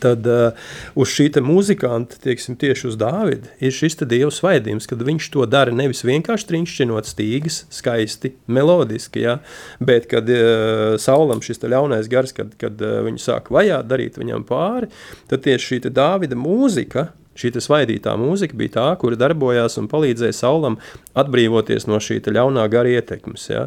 tad 0.00 0.26
uh, 0.28 0.58
uz 0.98 1.12
šī 1.12 1.28
muzikanta, 1.44 2.18
tieksim, 2.22 2.56
tieši 2.60 2.88
uz 2.90 2.98
Dāvida, 3.00 3.52
ir 3.62 3.74
šis 3.74 3.98
dieva 4.02 4.30
svaidījums, 4.32 4.88
kad 4.90 5.02
viņš 5.04 5.30
to 5.34 5.46
dara 5.46 5.74
nevis 5.74 6.04
vienkārši 6.06 6.48
trinkšķinot 6.50 7.08
stīgas, 7.08 7.62
skaisti, 7.72 8.34
melodiski, 8.46 9.24
ja, 9.26 9.38
bet 9.80 10.08
kad 10.10 10.28
uh, 10.32 10.98
saulam 11.02 11.42
šis 11.44 11.62
ļaunais 11.62 12.10
gars, 12.12 12.34
kad, 12.36 12.54
kad 12.60 12.80
uh, 12.82 13.00
viņu 13.06 13.22
sāk 13.22 13.52
vajāt, 13.54 13.88
darīt 13.90 14.20
viņam 14.20 14.46
pāri, 14.48 14.90
tad 15.30 15.44
tieši 15.46 15.74
šī 15.74 15.92
Dāvida 15.92 16.38
mūzika, 16.38 17.10
Šī 17.32 17.48
svaidītā 17.64 18.12
mūzika 18.20 18.56
bija 18.60 18.74
tā, 18.74 18.86
kura 19.00 19.16
darbojās 19.16 19.78
un 19.80 19.86
palīdzēja 19.88 20.34
Saulam 20.36 20.76
atbrīvoties 21.16 21.86
no 21.88 21.96
šī 22.02 22.18
ļaunā 22.28 22.66
gara 22.72 22.92
ietekmes. 22.92 23.46
Ja? 23.48 23.62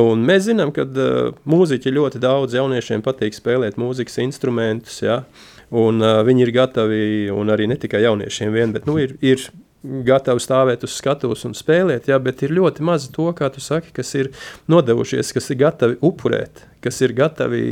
Un 0.00 0.24
mēs 0.24 0.46
zinām, 0.46 0.72
ka 0.72 0.86
uh, 0.88 1.34
mūziķi 1.44 1.92
ļoti 1.92 2.22
daudz 2.24 2.56
jauniešiem 2.56 3.04
patīk 3.04 3.36
spēlēt 3.36 3.76
mūzikas 3.80 4.22
instrumentus. 4.24 5.02
Ja? 5.04 5.20
Un, 5.74 6.00
uh, 6.04 6.22
viņi 6.26 6.44
ir 6.46 6.54
gatavi, 6.54 7.04
un 7.34 7.50
arī 7.50 7.66
ne 7.70 7.78
tikai 7.80 8.04
jauniešiem, 8.04 8.52
vien, 8.54 8.74
bet 8.74 8.84
nu, 8.86 8.94
ir, 9.02 9.16
ir 9.24 9.42
gatavi 9.84 10.40
stāvēt 10.40 10.84
uz 10.86 10.94
skatuves 10.96 11.44
un 11.48 11.56
spēlēt, 11.56 12.08
jā, 12.08 12.18
bet 12.22 12.44
ir 12.46 12.54
ļoti 12.56 12.84
maz 12.86 13.08
to, 13.12 13.26
kā 13.36 13.50
tu 13.52 13.62
saki, 13.64 13.92
kas 13.96 14.14
ir 14.16 14.30
nodevušies, 14.70 15.32
kas 15.36 15.50
ir 15.52 15.60
gatavi 15.64 15.98
upurēt, 16.04 16.64
kas 16.84 17.00
ir 17.04 17.16
gatavi 17.16 17.64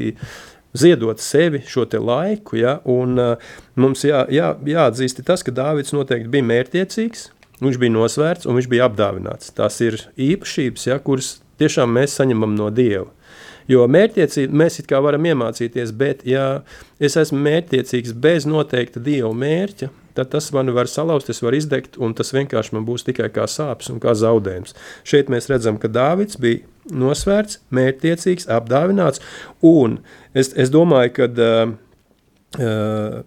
ziedot 0.77 1.21
sevi 1.21 1.63
šo 1.69 1.87
laiku. 2.01 2.59
Ja, 2.61 2.81
un, 2.85 3.17
uh, 3.21 3.55
mums 3.77 4.05
jā, 4.05 4.27
jā, 4.33 4.53
jāatzīst 4.67 5.23
tas, 5.27 5.45
ka 5.45 5.55
Dārvids 5.55 5.95
noteikti 5.97 6.33
bija 6.33 6.49
mērķiecīgs, 6.51 7.31
viņš 7.63 7.81
bija 7.81 7.97
nosvērts 7.97 8.49
un 8.49 8.59
viņš 8.59 8.69
bija 8.73 8.91
apdāvināts. 8.91 9.55
Tās 9.57 9.81
ir 9.85 10.01
īpašības, 10.17 10.89
ja, 10.91 10.99
kuras 10.99 11.37
tiešām 11.63 11.93
mēs 11.97 12.19
saņemam 12.19 12.57
no 12.59 12.71
Dieva. 12.75 13.09
Jo 13.71 13.87
mērķtiecība 13.91 14.63
mēs 14.63 14.81
it 14.83 14.89
kā 14.91 15.01
varam 15.05 15.27
iemācīties, 15.31 15.93
bet 15.97 16.25
ja 16.29 16.63
es 17.03 17.17
esmu 17.21 17.39
mērķtiecīgs 17.45 18.15
bez 18.23 18.47
noteikta 18.49 19.03
dieva 19.03 19.33
mērķa, 19.37 19.91
tad 20.17 20.33
tas 20.35 20.51
man 20.53 20.73
var 20.77 20.91
salauzt, 20.91 21.31
es 21.33 21.43
varu 21.45 21.59
izdegt, 21.61 21.97
un 22.03 22.15
tas 22.17 22.33
vienkārši 22.35 22.77
man 22.77 22.87
būs 22.89 23.07
tikai 23.07 23.31
kā 23.33 23.47
sāpes 23.49 23.91
un 23.93 24.01
kā 24.03 24.15
zaudējums. 24.19 24.77
Šeit 25.09 25.33
mēs 25.33 25.49
redzam, 25.53 25.79
ka 25.81 25.91
Dāvids 25.93 26.39
bija 26.41 26.67
nosvērts, 26.93 27.63
mērķtiecīgs, 27.73 28.49
apdāvināts, 28.53 29.23
un 29.65 30.01
es, 30.35 30.53
es 30.59 30.73
domāju, 30.75 31.15
ka 31.21 31.31
uh, 31.31 31.75
uh, 32.59 33.23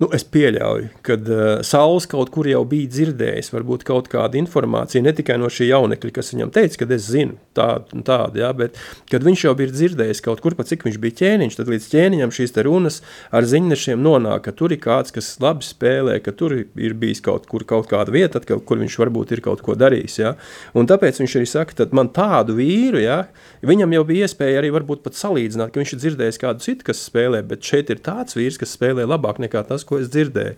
Nu, 0.00 0.06
es 0.16 0.22
pieļauju, 0.24 0.86
ka 1.04 1.18
uh, 1.20 1.40
Sauls 1.66 2.06
kaut 2.08 2.30
kur 2.32 2.46
jau 2.48 2.62
bija 2.64 2.88
dzirdējis, 2.88 3.50
varbūt 3.52 3.82
kaut 3.84 4.06
kādu 4.08 4.38
informāciju, 4.40 5.02
ne 5.04 5.12
tikai 5.12 5.34
no 5.36 5.50
šī 5.52 5.66
jaunekļa, 5.68 6.12
kas 6.16 6.32
viņam 6.32 6.52
teica, 6.54 6.78
ka 6.80 6.86
es 6.96 7.08
zinu 7.12 7.36
tādu 7.52 7.98
un 7.98 8.04
tādu, 8.08 8.40
ja, 8.40 8.48
bet 8.56 8.78
kad 9.12 9.26
viņš 9.26 9.44
jau 9.44 9.52
bija 9.58 9.74
dzirdējis 9.74 10.22
kaut 10.24 10.40
kur, 10.40 10.56
pa 10.56 10.64
cik 10.64 10.86
viņš 10.86 10.96
bija 11.02 11.18
ķēniņš, 11.18 11.58
tad 11.58 11.68
līdz 11.68 11.88
ķēniņam 11.92 12.32
šīs 12.32 12.56
runas 12.64 12.96
ar 13.28 13.44
ziņnešiem 13.50 14.00
nonāk, 14.00 14.46
ka 14.46 14.54
tur 14.56 14.72
ir 14.72 14.80
kāds, 14.80 15.12
kas 15.12 15.28
labi 15.42 15.68
spēlē, 15.68 16.16
ka 16.24 16.32
tur 16.32 16.56
ir 16.56 16.96
bijis 16.96 17.20
kaut 17.20 17.44
kur 17.50 17.66
kaut 17.68 17.92
kāda 17.92 18.16
vieta, 18.16 18.40
atkal, 18.40 18.64
kur 18.64 18.80
viņš 18.80 18.96
varbūt 19.02 19.36
ir 19.36 19.44
kaut 19.44 19.60
ko 19.66 19.76
darījis. 19.76 20.16
Ja. 20.22 20.32
Un 20.72 20.88
tāpēc 20.88 21.20
viņš 21.20 21.36
arī 21.36 21.50
saka, 21.52 21.76
tad 21.82 21.92
man 21.92 22.08
tādu 22.16 22.56
vīru, 22.56 23.04
ja, 23.04 23.26
viņam 23.60 23.98
jau 23.98 24.06
bija 24.08 24.30
iespēja 24.30 24.64
arī 24.64 24.72
varbūt 24.78 25.04
pat 25.04 25.20
salīdzināt, 25.20 25.74
ka 25.74 25.84
viņš 25.84 25.94
ir 25.98 26.02
dzirdējis 26.06 26.40
kādu 26.40 26.64
citu, 26.64 26.88
kas 26.88 27.04
spēlē, 27.04 27.44
bet 27.52 27.68
šeit 27.68 27.92
ir 27.92 28.00
tāds 28.00 28.38
vīrs, 28.38 28.56
kas 28.64 28.72
spēlē 28.78 29.04
labāk 29.04 29.42
nekā 29.44 29.66
tas, 29.68 29.84
ko 29.90 29.98
es 30.00 30.08
dzirdēju. 30.12 30.54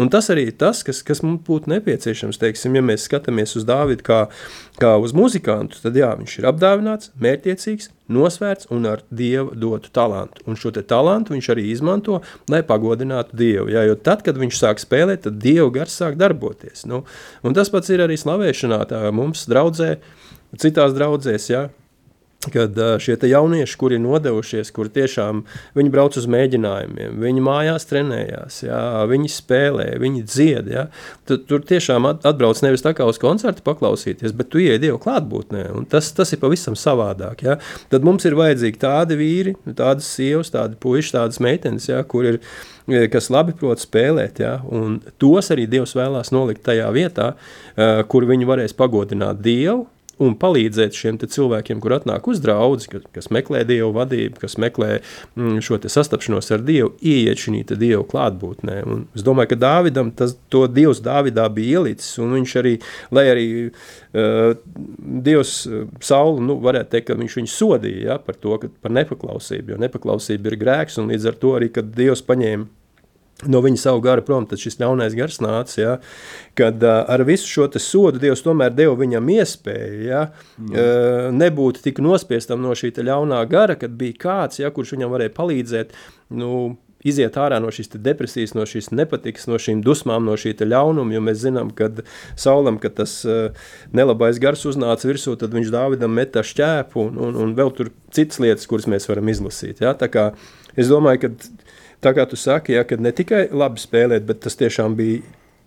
Un 0.00 0.10
tas 0.12 0.28
arī 0.32 0.46
ir 0.50 0.56
tas, 0.60 0.82
kas, 0.86 1.02
kas 1.06 1.22
mums 1.24 1.42
būtu 1.46 1.70
nepieciešams. 1.72 2.38
Teiksim, 2.40 2.76
ja 2.76 2.82
mēs 2.84 3.06
skatāmies 3.08 3.56
uz 3.58 3.64
Dāvidu 3.66 4.04
kā, 4.06 4.18
kā 4.80 4.92
uz 5.02 5.14
muzikantu, 5.16 5.80
tad 5.82 5.96
jā, 5.98 6.10
viņš 6.20 6.38
ir 6.38 6.48
apdāvināts, 6.50 7.10
mērķiecīgs, 7.22 7.90
nosvērts 8.12 8.68
un 8.74 8.86
ar 8.92 9.02
dievu 9.10 9.56
dotu 9.58 9.90
talantu. 9.94 10.44
Un 10.46 10.60
šo 10.60 10.70
talantu 10.76 11.34
viņš 11.34 11.48
arī 11.54 11.66
izmanto, 11.72 12.20
lai 12.52 12.62
pagodinātu 12.66 13.38
dievu. 13.40 13.70
Jā, 13.72 13.86
jo 13.88 13.96
tad, 13.98 14.22
kad 14.26 14.38
viņš 14.38 14.60
sāk 14.60 14.82
spēlēt, 14.82 15.24
tad 15.26 15.40
dievu 15.42 15.72
gars 15.74 15.96
sāk 15.96 16.20
darboties. 16.20 16.84
Nu, 16.86 17.02
un 17.42 17.56
tas 17.56 17.72
pats 17.72 17.90
ir 17.90 18.04
arī 18.04 18.20
slavēšanā. 18.20 18.84
Tā 18.92 19.02
mums 19.16 19.48
draudzē, 19.50 19.96
citās 20.60 20.94
draudzēs. 20.96 21.50
Jā, 21.50 21.66
kad 22.54 22.78
šie 23.02 23.16
jaunieši, 23.26 23.76
kuri 23.80 23.98
nodevušies, 24.02 24.70
kuri 24.76 24.92
tiešām 24.94 25.42
viņi 25.76 25.92
brauc 25.92 26.16
uz 26.18 26.28
mēģinājumiem, 26.30 27.16
viņi 27.22 27.44
mājās 27.44 27.88
trenējās, 27.90 28.60
jā, 28.66 28.80
viņi 29.10 29.32
spēlē, 29.32 29.88
viņi 30.02 30.22
dzied. 30.26 30.70
Jā, 30.72 30.86
tad, 31.28 31.46
tur 31.50 31.64
tiešām 31.66 32.08
atbrauc 32.12 32.62
nevis 32.64 32.84
tā 32.84 32.94
kā 32.96 33.06
uz 33.08 33.20
koncertu 33.22 33.64
paklausīties, 33.66 34.34
bet 34.36 34.50
tu 34.52 34.62
ienāc 34.62 34.82
Dievu 34.86 35.00
klātbūtnē. 35.02 35.66
Tas, 35.90 36.10
tas 36.16 36.32
ir 36.34 36.40
pavisam 36.42 36.76
savādāk. 36.78 37.44
Jā. 37.46 37.58
Tad 37.92 38.06
mums 38.06 38.26
ir 38.28 38.36
vajadzīgi 38.38 38.82
tādi 38.82 39.18
vīri, 39.18 39.56
tādas 39.76 40.08
sievas, 40.12 40.52
tādi 40.54 40.78
puiši, 40.80 41.14
tādas 41.16 41.40
meitenes, 41.42 41.88
jā, 41.90 42.02
kur 42.08 42.28
ir 42.34 42.40
kas 43.10 43.30
labi 43.34 43.54
prot 43.58 43.82
spēlēt, 43.82 44.40
ja, 44.44 44.60
un 44.70 45.00
tos 45.18 45.50
arī 45.50 45.66
Dievs 45.70 45.96
vēlās 45.98 46.30
nolikt 46.34 46.62
tajā 46.68 46.86
vietā, 46.94 47.32
kur 48.10 48.26
viņi 48.28 48.46
varēs 48.46 48.76
pagodināt 48.78 49.42
Dievu, 49.42 49.88
un 50.22 50.36
palīdzēt 50.40 50.96
šiem 50.96 51.18
cilvēkiem, 51.20 51.80
kur 51.82 51.96
atnāk 51.96 52.26
uz 52.30 52.40
draugu, 52.42 52.80
kas, 52.90 53.04
kas 53.12 53.28
meklē 53.34 53.62
dievu 53.68 53.90
vadību, 53.96 54.40
kas 54.40 54.56
meklē 54.60 55.00
mm, 55.36 55.58
šo 55.64 55.78
sastapšanos 55.92 56.48
ar 56.56 56.64
dievu, 56.64 56.94
ieiet 57.04 57.42
šī 57.42 57.62
dievu 57.76 58.04
klātbūtnē. 58.08 58.78
Un 58.88 59.04
es 59.16 59.24
domāju, 59.26 59.52
ka 59.52 59.60
Dāvidam 59.66 60.12
tas 60.16 60.36
dievs 60.72 61.02
Dāvidā 61.04 61.46
bija 61.52 61.82
ielicis, 61.82 62.16
un 62.22 62.32
viņš 62.38 62.56
arī, 62.62 62.74
lai 63.14 63.26
arī 63.32 63.48
uh, 63.66 64.56
dievs 65.26 65.58
Saulu, 66.04 66.40
nu, 66.44 66.58
varētu 66.64 66.94
teikt, 66.94 67.10
ka 67.10 67.18
viņš 67.20 67.38
viņu 67.40 67.52
sodīja 67.52 68.08
ja, 68.12 68.18
par 68.22 68.38
to, 68.40 68.56
ka, 68.62 68.72
par 68.82 68.94
nepaklausību, 68.96 69.74
jo 69.74 69.82
nepaklausība 69.84 70.52
ir 70.52 70.60
grēks, 70.64 71.00
un 71.02 71.12
līdz 71.12 71.30
ar 71.32 71.40
to 71.42 71.54
arī, 71.58 71.70
kad 71.76 71.92
dievs 71.96 72.24
paņēma 72.26 72.68
no 73.44 73.60
viņa 73.64 73.80
savu 73.80 74.00
garu 74.04 74.24
prom, 74.24 74.46
tad 74.48 74.60
šis 74.62 74.78
ļaunais 74.80 75.16
gars 75.16 75.38
nāca. 75.44 75.76
Ja, 75.76 75.92
kad 76.56 76.80
uh, 76.84 77.02
ar 77.12 77.24
visu 77.28 77.50
šo 77.50 77.68
sodu 77.82 78.20
Dievs 78.22 78.44
tomēr 78.46 78.72
deva 78.72 78.96
viņam 78.96 79.28
iespēju 79.36 80.08
ja, 80.08 80.22
mm. 80.56 80.72
uh, 80.72 81.28
nebūt 81.36 81.82
tik 81.84 82.00
nospiestam 82.04 82.64
no 82.64 82.72
šī 82.76 82.94
ļaunā 82.96 83.42
gara, 83.50 83.76
kad 83.76 83.92
bija 83.98 84.16
kāds, 84.26 84.62
ja, 84.62 84.72
kurš 84.72 84.96
viņam 84.96 85.12
varēja 85.12 85.36
palīdzēt. 85.36 85.96
Nu, 86.36 86.76
Iziet 87.06 87.36
ārā 87.38 87.60
no 87.62 87.68
šīs 87.70 87.92
depresijas, 88.02 88.54
no 88.56 88.64
šīs 88.66 88.88
nepatikas, 88.90 89.44
no 89.46 89.60
šīm 89.62 89.82
dusmām, 89.84 90.24
no 90.26 90.34
šī 90.40 90.56
ļaunuma. 90.64 91.14
Jo 91.14 91.20
mēs 91.22 91.42
zinām, 91.44 91.68
ka 91.76 91.90
Saulam, 92.40 92.80
kad 92.82 92.96
tas 92.98 93.20
uh, 93.28 93.52
nelabais 93.94 94.40
gars 94.42 94.64
uznāca 94.66 95.06
virsū, 95.06 95.36
tad 95.38 95.54
viņš 95.54 95.70
Dāvidam 95.74 96.16
metā 96.16 96.42
šķēpu 96.42 97.04
un, 97.04 97.20
un, 97.28 97.38
un 97.44 97.54
vēl 97.58 97.70
tur 97.76 97.92
citas 98.16 98.40
lietas, 98.42 98.66
kuras 98.66 98.88
mēs 98.90 99.06
varam 99.12 99.30
izlasīt. 99.30 99.84
Ja? 99.84 99.94
Tā 99.94 100.08
kā 100.10 100.30
es 100.74 100.90
domāju, 100.90 101.28
ka 101.28 101.76
Tā 102.04 102.12
kā 102.16 102.26
tu 102.28 102.36
saki, 102.36 102.76
ja, 102.76 102.84
ka 102.84 102.98
ne 103.00 103.12
tikai 103.14 103.46
labi 103.52 103.80
spēlēt, 103.80 104.26
bet 104.28 104.42
tas 104.44 104.58
tiešām 104.58 104.96
bija 104.98 105.24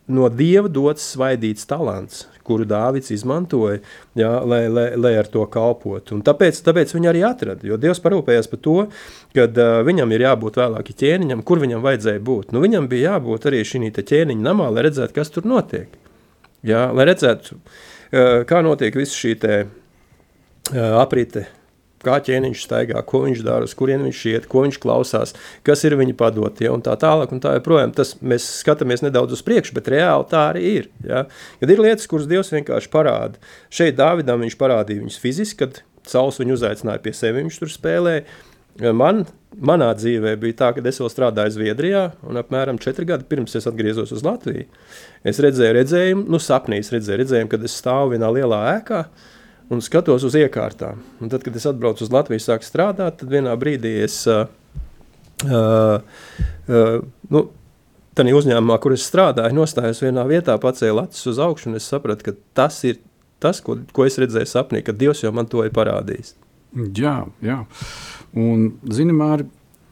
no 0.10 0.28
dieva 0.34 0.70
dots 0.72 1.06
svaidīts 1.14 1.68
talants, 1.70 2.24
kuru 2.46 2.66
Dāvids 2.70 3.12
izmantoja, 3.14 3.78
ja, 4.18 4.32
lai, 4.42 4.64
lai, 4.72 4.88
lai 4.98 5.12
ar 5.20 5.30
to 5.30 5.44
kalpotu. 5.54 6.16
Un 6.18 6.24
tāpēc, 6.26 6.62
tāpēc 6.66 6.96
viņi 6.96 7.12
arī 7.12 7.22
atrada, 7.28 7.66
jo 7.68 7.78
Dievs 7.82 8.02
parūpējās 8.02 8.50
par 8.50 8.62
to, 8.66 8.78
ka 9.38 9.46
uh, 9.46 9.82
viņam 9.86 10.16
ir 10.16 10.26
jābūt 10.26 10.58
vēlāk 10.62 10.90
ķēniņam, 11.02 11.44
kur 11.46 11.62
viņam 11.62 11.86
vajadzēja 11.86 12.24
būt. 12.26 12.56
Nu, 12.56 12.64
viņam 12.66 12.90
bija 12.90 13.16
jābūt 13.16 13.46
arī 13.52 13.62
šī 13.68 13.94
ķēniņa 14.00 14.48
namā, 14.50 14.72
lai 14.74 14.88
redzētu, 14.90 15.14
kas 15.20 15.34
tur 15.36 15.46
notiek. 15.50 15.94
Ja, 16.66 16.90
lai 16.96 17.06
redzētu, 17.12 17.60
uh, 17.60 18.42
kā 18.50 18.66
notiek 18.66 18.98
viss 18.98 19.18
šī 19.18 19.38
te, 19.46 19.62
uh, 19.70 20.92
aprite 21.04 21.46
kā 22.04 22.18
ķēniņš 22.24 22.64
staigā, 22.64 23.02
ko 23.08 23.24
viņš 23.26 23.44
dara, 23.46 23.68
uz 23.68 23.76
kurien 23.78 24.04
viņš 24.08 24.22
iet, 24.32 24.48
ko 24.52 24.64
viņš 24.66 24.80
klausās, 24.84 25.36
kas 25.68 25.84
ir 25.88 25.98
viņa 26.00 26.16
padotie 26.20 26.70
un 26.72 26.84
tā 26.86 26.96
tālāk. 27.00 27.34
Un 27.36 27.44
tā 27.44 27.56
joprojām 27.58 27.94
tas 27.96 28.16
mēs 28.22 28.48
skatāmies 28.62 29.04
nedaudz 29.06 29.38
uz 29.38 29.44
priekšu, 29.46 29.76
bet 29.78 29.92
reāli 29.92 30.30
tā 30.32 30.46
arī 30.54 30.66
ir. 30.80 30.92
Ja? 31.06 31.26
Kad 31.62 31.74
ir 31.74 31.84
lietas, 31.84 32.08
kuras 32.10 32.30
Dievs 32.30 32.54
vienkārši 32.56 32.92
parāda. 32.94 33.42
Šeit 33.74 34.00
Dāvidam 34.00 34.46
viņš 34.46 34.60
parādīja 34.60 35.04
viņus 35.04 35.20
fiziski, 35.22 35.66
kad 35.66 35.84
Sauls 36.10 36.40
viņu 36.40 36.56
uzaicināja 36.56 37.04
pie 37.04 37.14
sevis, 37.14 37.44
viņš 37.44 37.60
tur 37.62 37.74
spēlēja. 37.74 38.24
Man, 38.96 39.26
manā 39.60 39.90
dzīvē 39.98 40.38
bija 40.40 40.56
tā, 40.62 40.70
ka 40.72 40.84
es 40.88 41.02
vēl 41.02 41.10
strādāju 41.12 41.52
Zviedrijā, 41.58 42.06
un 42.24 42.40
apmēram 42.40 42.78
četri 42.80 43.04
gadi 43.10 43.28
pirms 43.28 43.58
es 43.60 43.68
atgriezos 43.68 44.14
uz 44.16 44.24
Latviju. 44.24 44.70
Es 45.28 45.42
redzēju, 45.44 45.76
redzējumu, 45.76 46.24
nu, 46.32 46.40
sapnīs 46.40 46.94
redzēju, 46.94 47.20
redzējumu, 47.26 47.52
kad 47.52 47.66
es 47.68 47.76
stāvu 47.76 48.14
vienā 48.14 48.30
lielā 48.38 48.62
ēkā, 48.78 49.02
uh, 49.04 49.39
un 49.70 49.84
skatos 49.86 50.26
uz 50.28 50.38
iekārtām. 50.40 51.04
Un 51.22 51.32
tad, 51.32 51.44
kad 51.46 51.56
es 51.56 51.68
atbraucu 51.70 52.06
uz 52.06 52.12
Latviju, 52.14 52.42
sāku 52.44 52.68
strādāt, 52.68 53.20
tad 53.22 53.32
vienā 53.32 53.54
brīdī 53.60 54.00
es. 54.06 54.22
Uh, 54.30 54.50
uh, 55.46 56.02
uh, 56.68 57.00
nu, 57.30 57.48
Tajā 58.20 58.34
uzņēmumā, 58.36 58.76
kur 58.84 58.92
es 58.92 59.06
strādāju, 59.08 59.56
nostājos 59.56 60.02
vienā 60.04 60.26
vietā, 60.28 60.58
pacēlu 60.60 61.06
acis 61.06 61.30
uz 61.30 61.38
augšu, 61.40 61.70
un 61.70 61.78
es 61.78 61.86
sapratu, 61.88 62.26
ka 62.26 62.34
tas 62.58 62.82
ir 62.84 62.98
tas, 63.40 63.62
ko, 63.64 63.78
ko 63.96 64.04
es 64.10 64.20
redzēju 64.20 64.50
sapnī, 64.50 64.82
ka 64.84 64.92
Dievs 64.92 65.24
jau 65.24 65.32
man 65.32 65.48
to 65.48 65.64
ir 65.64 65.72
parādījis. 65.76 66.34
Jā, 66.98 67.14
jā. 67.46 67.62
un 68.36 68.66
zinām, 68.92 69.24
arī 69.24 69.48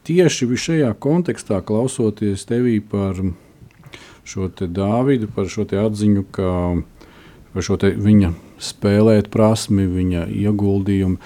tieši 0.08 0.48
šajā 0.64 0.90
kontekstā, 1.00 1.62
klausoties 1.64 2.44
tevī 2.48 2.78
par 2.84 3.16
šo 4.28 4.50
Dāvidu, 4.60 5.30
par 5.32 5.48
šo 5.48 5.64
atziņu, 5.64 6.26
ka 6.32 6.50
par 7.54 7.64
šo 7.64 7.80
viņa 7.80 8.34
spēlēt 8.62 9.30
prasmi, 9.32 9.86
viņa 9.90 10.26
ieguldījumu. 10.32 11.18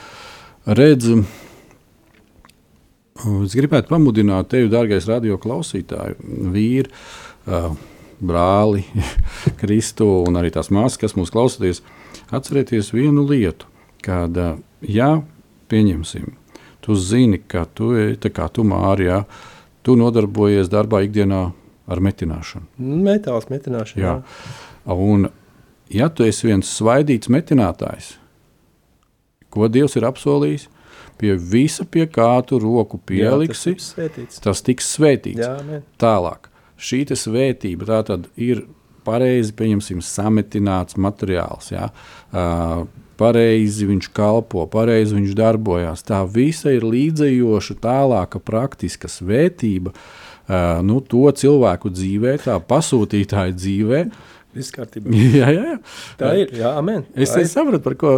Redz, 0.78 1.08
es 3.42 3.56
gribētu 3.58 3.90
pamudināt 3.90 4.52
tevi, 4.52 4.70
dārgais 4.72 5.08
radio 5.10 5.38
klausītāji, 5.42 6.18
vīri, 6.54 6.92
brāli, 8.22 8.84
Kristu 9.60 10.08
un 10.22 10.38
arī 10.40 10.52
tās 10.54 10.70
māsas, 10.74 11.00
kas 11.00 11.16
mūs 11.18 11.32
klausāties, 11.34 11.82
atcerieties 12.32 12.92
vienu 12.94 13.26
lietu, 13.28 13.68
kad, 14.04 14.38
ja 14.86 15.10
pieņemsim, 15.72 16.30
tu 16.82 16.98
zini, 16.98 17.40
ka 17.40 17.64
tu, 17.74 17.92
kā 18.34 18.48
tu 18.52 18.66
Mārijā, 18.66 19.22
tu 19.82 19.96
nodarbojies 19.98 20.70
darbā 20.70 21.02
ikdienā 21.06 21.42
ar 21.90 22.02
metināšanu. 22.02 22.68
Metāls 22.78 23.48
metināšana. 23.50 24.02
Jā. 24.02 24.16
jā. 24.22 24.96
Un 24.96 25.28
ja 25.92 26.08
tu 26.08 26.26
esi 26.26 26.48
viens 26.48 26.68
svaidīts 26.78 27.30
metinātājs, 27.32 28.14
ko 29.52 29.68
Dievs 29.68 29.98
ir 30.00 30.06
apsolījis, 30.08 30.68
pie 31.20 31.36
visa, 31.36 31.84
pie 31.84 32.06
kā 32.10 32.30
tu 32.46 32.58
roku 32.62 32.98
pieliksi, 32.98 33.76
Jā, 33.76 34.08
tas, 34.16 34.40
tas 34.42 34.64
tiks 34.64 34.88
svētīts. 34.96 35.42
Jā, 35.44 35.56
ne. 35.66 35.82
Tālāk, 36.00 36.48
šī 36.80 37.04
svētība 37.14 37.88
tā 37.90 38.00
tad 38.08 38.30
ir 38.34 38.64
pareizi, 39.06 39.54
pieņemsim, 39.58 40.02
sametināts 40.04 40.98
materiāls. 41.00 41.70
Ja? 41.74 41.90
Uh, 42.32 42.84
pareizi 43.20 43.86
viņš 43.88 44.10
kalpo, 44.14 44.66
pareizi 44.70 45.16
viņš 45.18 45.36
darbojās. 45.38 46.04
Tā 46.06 46.22
visa 46.26 46.72
ir 46.74 46.86
līdzējoša, 46.86 47.78
tālāka 47.82 48.40
praktiska 48.42 49.10
svētība 49.10 49.92
uh, 49.94 50.80
nu, 50.86 51.00
to 51.00 51.28
cilvēku 51.42 51.92
dzīvē, 51.92 52.38
tā 52.46 52.58
pasūtītāja 52.68 53.56
dzīvē. 53.58 54.04
Viss 54.56 54.74
kārtībā. 54.74 55.12
jā, 55.40 55.48
jā, 55.48 55.64
jā. 55.72 55.78
Tā 56.20 56.32
ir. 56.40 56.54
Jā, 56.60 56.74
amen. 56.80 57.06
Es, 57.14 57.32
es 57.40 57.54
saprotu, 57.54 57.82
par 57.84 57.96
ko 58.00 58.14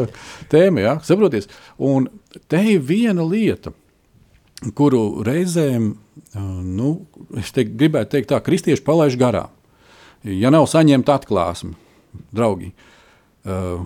tēma 0.52 0.82
ir. 0.82 0.92
Saproties. 1.06 1.48
Un 1.78 2.08
te 2.50 2.60
ir 2.74 2.82
viena 2.84 3.26
lieta, 3.26 3.74
kuru 4.74 5.24
reizēm, 5.26 5.92
nu, 6.34 6.92
es 7.38 7.52
te 7.54 7.66
gribētu 7.68 8.16
teikt, 8.16 8.30
tā 8.32 8.40
kristieši 8.42 8.84
palaiž 8.86 9.18
garām. 9.20 9.52
Ja 10.24 10.50
nav 10.50 10.66
saņemta 10.70 11.18
atklāsme, 11.18 11.74
draugi, 12.32 12.70
uh, 13.44 13.84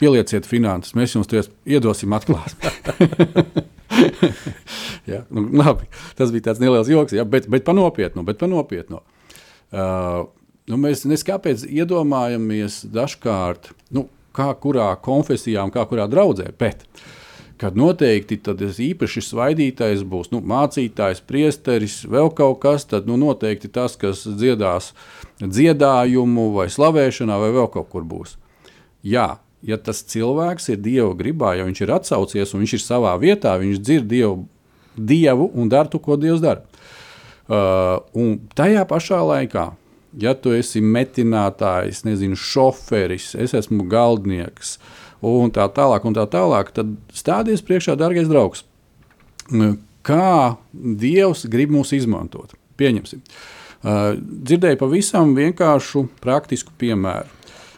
pielieciet 0.00 0.48
finanses, 0.48 0.96
mēs 0.98 1.14
jums 1.14 1.30
iedosim 1.64 2.16
atklāsmi. 2.16 2.72
jā, 5.12 5.22
nu, 5.30 5.46
labi, 5.56 5.86
tas 6.18 6.32
bija 6.34 6.50
tāds 6.50 6.62
neliels 6.62 6.90
joks, 6.90 7.14
jā, 7.16 7.24
bet, 7.28 7.46
bet 7.52 7.64
pa 7.66 7.76
nopietnu. 7.76 8.26
Bet 8.26 8.40
pa 8.42 8.50
nopietnu. 8.50 9.00
Uh, 9.70 10.26
nu, 10.70 10.78
mēs 10.80 11.04
neskāpēc 11.08 11.66
iedomājamies 11.68 12.84
dažkārt, 12.94 13.72
nu, 13.94 14.06
kā 14.36 14.50
kurā 14.60 14.90
konfesijā 15.02 15.64
un 15.64 15.72
kā 15.74 15.86
kurā 15.88 16.06
draudzē. 16.10 16.50
Bet, 16.58 16.84
kad 17.60 17.78
noteikti 17.78 18.38
tas 18.44 18.80
īpaši 18.82 19.22
svaidītais 19.24 20.04
būs 20.08 20.32
nu, 20.34 20.42
mācītājs, 20.44 21.22
priesteris, 21.28 22.02
vēl 22.10 22.30
kaut 22.36 22.60
kas, 22.64 22.84
tad 22.90 23.08
nu, 23.08 23.16
noteikti 23.20 23.70
tas, 23.72 23.96
kas 24.00 24.26
dziedās 24.26 24.92
dziedājumu 25.40 26.50
vai 26.56 26.68
slavēšanā, 26.72 27.38
vai 27.40 27.52
vēl 27.56 27.70
kaut 27.72 27.90
kur 27.92 28.04
būs. 28.08 28.36
Jā, 29.06 29.36
ja 29.64 29.78
tas 29.78 30.02
cilvēks 30.08 30.70
ir 30.72 30.82
Dieva 30.82 31.12
gribā, 31.16 31.54
ja 31.56 31.66
viņš 31.68 31.82
ir 31.84 31.94
atsaucies 31.96 32.54
un 32.54 32.64
viņš 32.64 32.76
ir 32.76 32.82
savā 32.82 33.14
vietā, 33.22 33.54
viņš 33.60 33.80
dzird 33.80 34.08
Dievu, 34.10 34.46
dievu 34.96 35.50
un 35.54 35.70
dara 35.72 35.92
to, 35.92 36.00
ko 36.02 36.16
Dievs 36.20 36.42
dara. 36.44 36.64
Uh, 37.46 38.00
un 38.18 38.40
tajā 38.58 38.82
pašā 38.90 39.20
laikā 39.22 39.68
ja 40.20 40.34
tu 40.34 40.54
esi 40.56 40.80
metinātājs, 40.82 42.04
nezinu, 42.06 42.38
šoferis, 42.38 43.34
es 43.38 43.54
esmu 43.56 43.86
galdnieks, 43.90 44.76
un 45.26 45.52
tā 45.54 45.66
tālāk, 45.72 46.06
un 46.08 46.16
tā 46.16 46.26
tālāk, 46.30 46.72
tad 46.76 46.94
stādies 47.14 47.64
priekšā, 47.66 47.96
dārgais 47.98 48.30
draugs. 48.30 48.64
Kā 50.06 50.56
Dievs 50.72 51.46
grib 51.50 51.72
mūs 51.74 51.92
izmantot? 51.96 52.54
Pieņemsim. 52.78 53.22
Uh, 53.86 54.16
dzirdēju 54.18 54.78
pavisam 54.80 55.34
vienkāršu 55.36 56.06
praktisku 56.22 56.72
piemēru. 56.80 57.28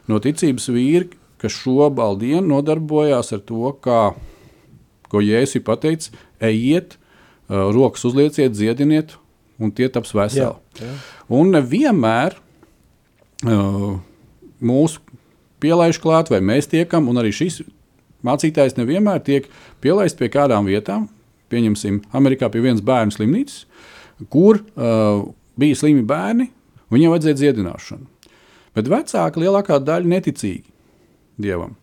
No 0.08 0.20
ticības 0.24 0.68
vīri, 0.72 1.10
kas 1.40 1.56
šobrīd 1.58 2.46
nodarbojās 2.46 3.34
ar 3.36 3.42
to, 3.44 3.72
kā, 3.84 4.12
ko 5.12 5.22
Jēzus 5.24 5.58
ir 5.58 5.64
pateicis, 5.66 6.12
ejiet, 6.40 6.96
uh, 6.96 7.68
rokas 7.74 8.06
uzlieciet, 8.08 8.56
dziediniet, 8.56 9.18
un 9.58 9.72
tie 9.74 9.88
taps 9.92 10.14
veseli. 10.16 10.46
Jā, 10.46 10.54
jā. 10.82 10.92
Un 11.38 11.52
nevienmēr 11.54 12.36
uh, 13.46 13.98
mūsu 14.58 15.02
pielaiž 15.62 15.98
klāt, 16.02 16.30
vai 16.32 16.40
mēs 16.44 16.70
tiekam, 16.70 17.08
un 17.10 17.20
arī 17.20 17.32
šis 17.34 17.62
mācītājs 18.26 18.78
nevienmēr 18.78 19.22
tiek 19.26 19.48
pielaists 19.82 20.18
pie 20.18 20.30
kādām 20.32 20.68
vietām. 20.70 21.08
Pieņemsim, 21.48 22.02
Amerikā 22.12 22.50
pie 22.52 22.60
vienas 22.60 22.84
bērnu 22.84 23.14
slimnīcas, 23.14 23.62
kur 24.32 24.60
uh, 24.60 25.24
bija 25.58 25.78
slimi 25.80 26.04
bērni, 26.06 26.50
viņiem 26.92 27.14
vajadzēja 27.14 27.38
dziedināšanu. 27.40 28.34
Bet 28.76 28.90
vecāki 28.92 29.42
lielākā 29.42 29.78
daļa 29.82 30.12
neticīgi. 30.12 30.66
dievam. 31.38 31.76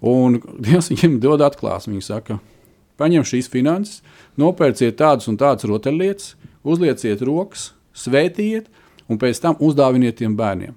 Un 0.00 0.40
Dievs 0.64 0.90
viņam 0.92 1.18
dod 1.22 1.42
atklāsmi. 1.44 1.96
Viņš 1.96 2.10
saka, 2.10 2.38
paņem 3.00 3.26
šīs 3.26 3.50
finanses, 3.52 4.02
nopērciet 4.40 4.98
tādas 4.98 5.28
un 5.30 5.38
tādas 5.40 5.68
rotaļlietas, 5.68 6.34
uzlieciet 6.68 7.22
rokas, 7.24 7.72
svētījiet, 7.96 8.68
un 9.08 9.20
pēc 9.20 9.40
tam 9.42 9.58
uzdāviniet 9.64 10.18
tiem 10.20 10.36
bērniem. 10.38 10.76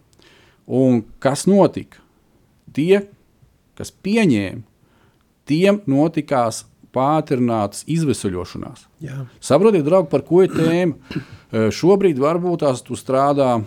Un 0.71 1.01
kas 1.23 1.45
notika? 1.49 1.99
Tie, 2.71 3.03
kas 3.75 3.91
pieņēma, 3.91 4.63
tiem 5.49 5.81
notikās 5.89 6.63
pātrinātas 6.95 7.85
izvesaļošanās. 7.91 8.85
Jā. 9.03 9.25
Saprotiet, 9.43 9.83
draugi, 9.87 10.11
par 10.11 10.25
ko 10.27 10.45
ir 10.45 10.55
tēma? 10.55 10.97
Eh, 11.51 11.65
Šobrīd 11.75 12.15
varbūt 12.15 12.61
tās 12.63 12.79
tu 12.79 12.95
strādā 12.95 13.57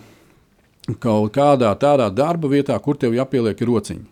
kaut 0.97 1.35
kādā 1.35 1.69
tādā 1.77 2.07
darba 2.09 2.49
vietā, 2.49 2.73
kur 2.81 2.97
tev 2.97 3.13
jāpieliek 3.13 3.59
rociņi. 3.61 4.07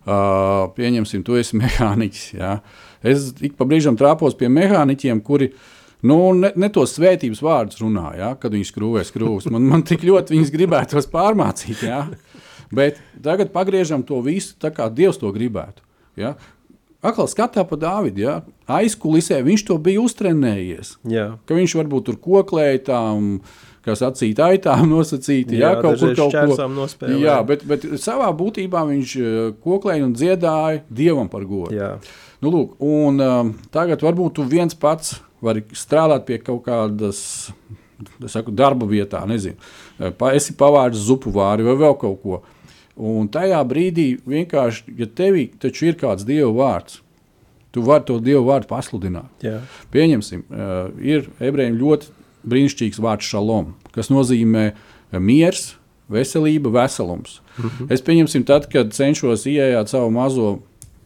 Uh, 0.00 0.66
pieņemsim, 0.76 1.22
tu 1.24 1.38
esi 1.40 1.56
mehāniķis. 1.62 2.26
Ja? 2.36 2.58
Es 3.00 3.30
ik 3.40 3.56
pa 3.56 3.64
brīžam 3.68 3.96
trāpos 3.96 4.36
pie 4.36 4.48
mehāniķiem, 4.52 5.20
kuri 5.24 5.48
nu, 6.06 6.18
ne, 6.36 6.52
ne 6.56 6.70
tos 6.72 6.94
svētības 6.96 7.42
vārdus 7.44 7.80
runā, 7.82 8.10
ja? 8.18 8.30
kad 8.40 8.54
viņi 8.54 8.68
skrūvē 8.70 9.04
skrūves. 9.08 9.50
Man, 9.52 9.66
man 9.68 9.84
tik 9.86 10.04
ļoti 10.06 10.36
viņas 10.36 10.54
gribētos 10.54 11.10
pārmācīt. 11.12 11.84
Ja? 11.86 12.06
Bet 12.74 13.00
tagad 13.22 13.52
pagriežam 13.54 14.04
to 14.06 14.20
visu 14.24 14.54
tā, 14.60 14.70
kā 14.74 14.88
Dievs 14.92 15.20
to 15.20 15.32
gribētu. 15.34 15.82
Ja? 16.20 16.36
Atkal 17.00 17.30
skatā 17.32 17.64
pa 17.64 17.78
Dāvidu. 17.80 18.22
Ja? 18.22 18.36
Aizkulisē 18.70 19.40
viņš 19.44 19.66
to 19.70 19.78
bija 19.82 20.02
uztrenējies. 20.04 20.98
Jā. 21.08 21.32
Ka 21.48 21.56
viņš 21.56 21.76
varbūt 21.80 22.10
tur 22.10 22.18
koklēja 22.20 22.82
tām, 22.90 23.30
kā 23.84 23.96
sacīt, 23.96 24.40
aitām 24.44 24.84
nosacīti. 24.92 25.56
Jā, 25.60 25.74
Jā, 25.74 25.80
kaut 25.80 25.96
kur 25.96 26.12
kaut 26.12 26.20
ko. 26.20 26.28
šķērsām 26.34 26.76
nospēlē. 26.76 27.20
Jā, 27.24 27.38
bet, 27.48 27.64
bet 27.68 27.88
savā 28.00 28.28
būtībā 28.36 28.84
viņš 28.92 29.16
eh, 29.16 29.38
koklēja 29.64 30.06
un 30.06 30.12
dziedāja 30.16 30.84
Dievam 30.92 31.32
par 31.32 31.48
godu. 31.48 31.72
Jā. 31.76 31.94
Nu, 32.40 32.52
lūk, 32.52 32.78
un, 32.80 33.20
um, 33.20 33.50
tagad 33.72 34.00
varbūt 34.04 34.38
tu 34.38 34.46
viens 34.48 34.76
pats 34.76 35.18
vari 35.44 35.64
strādāt 35.76 36.26
pie 36.28 36.38
kaut 36.44 36.64
kādas 36.66 37.50
es 38.24 38.32
saku, 38.32 38.52
darba 38.54 38.86
vietā, 38.88 39.22
nezinu, 39.28 39.58
pa, 40.18 40.32
esi 40.36 40.54
pavārdis 40.58 41.04
zupu 41.08 41.32
vāri 41.34 41.66
vai 41.66 41.76
vēl 41.80 41.96
kaut 42.00 42.22
ko. 42.22 42.40
Un 43.00 43.28
tajā 43.32 43.60
brīdī 43.68 44.08
vienkārši, 44.28 44.94
ja 44.98 45.08
tevī 45.16 45.46
taču 45.60 45.88
ir 45.88 45.98
kāds 46.00 46.26
dievu 46.28 46.52
vārds, 46.58 47.00
tu 47.72 47.84
vari 47.86 48.06
to 48.08 48.18
dievu 48.20 48.44
vārdu 48.48 48.68
pasludināt. 48.70 49.44
Jā. 49.44 49.60
Pieņemsim, 49.94 50.44
ir 51.00 51.28
ebrejiem 51.40 51.78
ļoti 51.80 52.10
brīnišķīgs 52.50 53.00
vārds 53.00 53.28
šalom, 53.30 53.74
kas 53.94 54.10
nozīmē 54.12 54.70
miers, 55.20 55.74
veselība, 56.10 56.72
veselums. 56.74 57.40
Mm 57.56 57.68
-hmm. 57.68 57.92
Es 57.94 58.02
pieņemsim, 58.02 58.44
tad, 58.44 58.66
kad 58.72 58.92
cenšos 58.92 59.46
ienākt 59.46 59.88
savu 59.88 60.10
mazo 60.10 60.58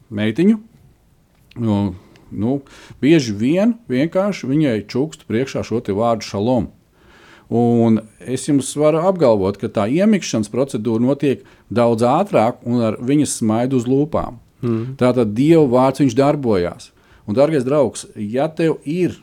meitiņu. 0.09 0.57
Nu, 1.55 1.95
nu, 2.31 2.61
bieži 3.01 3.35
vien 3.35 3.75
vienkārši 3.91 4.49
viņai 4.49 4.79
čukst 4.91 5.27
priekšā 5.29 5.65
šo 5.65 5.81
vārdu 5.85 6.25
šalom. 6.25 6.71
Un 7.49 7.99
es 8.19 8.47
jums 8.47 8.71
varu 8.79 9.03
apgalvot, 9.05 9.59
ka 9.61 9.69
tā 9.69 9.85
iemikšanas 9.85 10.49
procedūra 10.49 11.03
notiek 11.03 11.43
daudz 11.69 12.01
ātrāk 12.01 12.63
un 12.65 12.81
ar 12.81 12.97
viņas 12.97 13.37
smaidu 13.41 13.77
uz 13.77 13.85
lūpām. 13.85 14.39
Mm. 14.65 14.95
Tātad 14.97 15.35
Dieva 15.37 15.67
vārds 15.69 16.01
viņš 16.01 16.15
darbojās. 16.17 16.89
Un, 17.25 17.37
darbais 17.37 17.65
draugs, 17.65 18.05
ja 18.15 18.47
tev 18.49 18.79
ir 18.85 19.17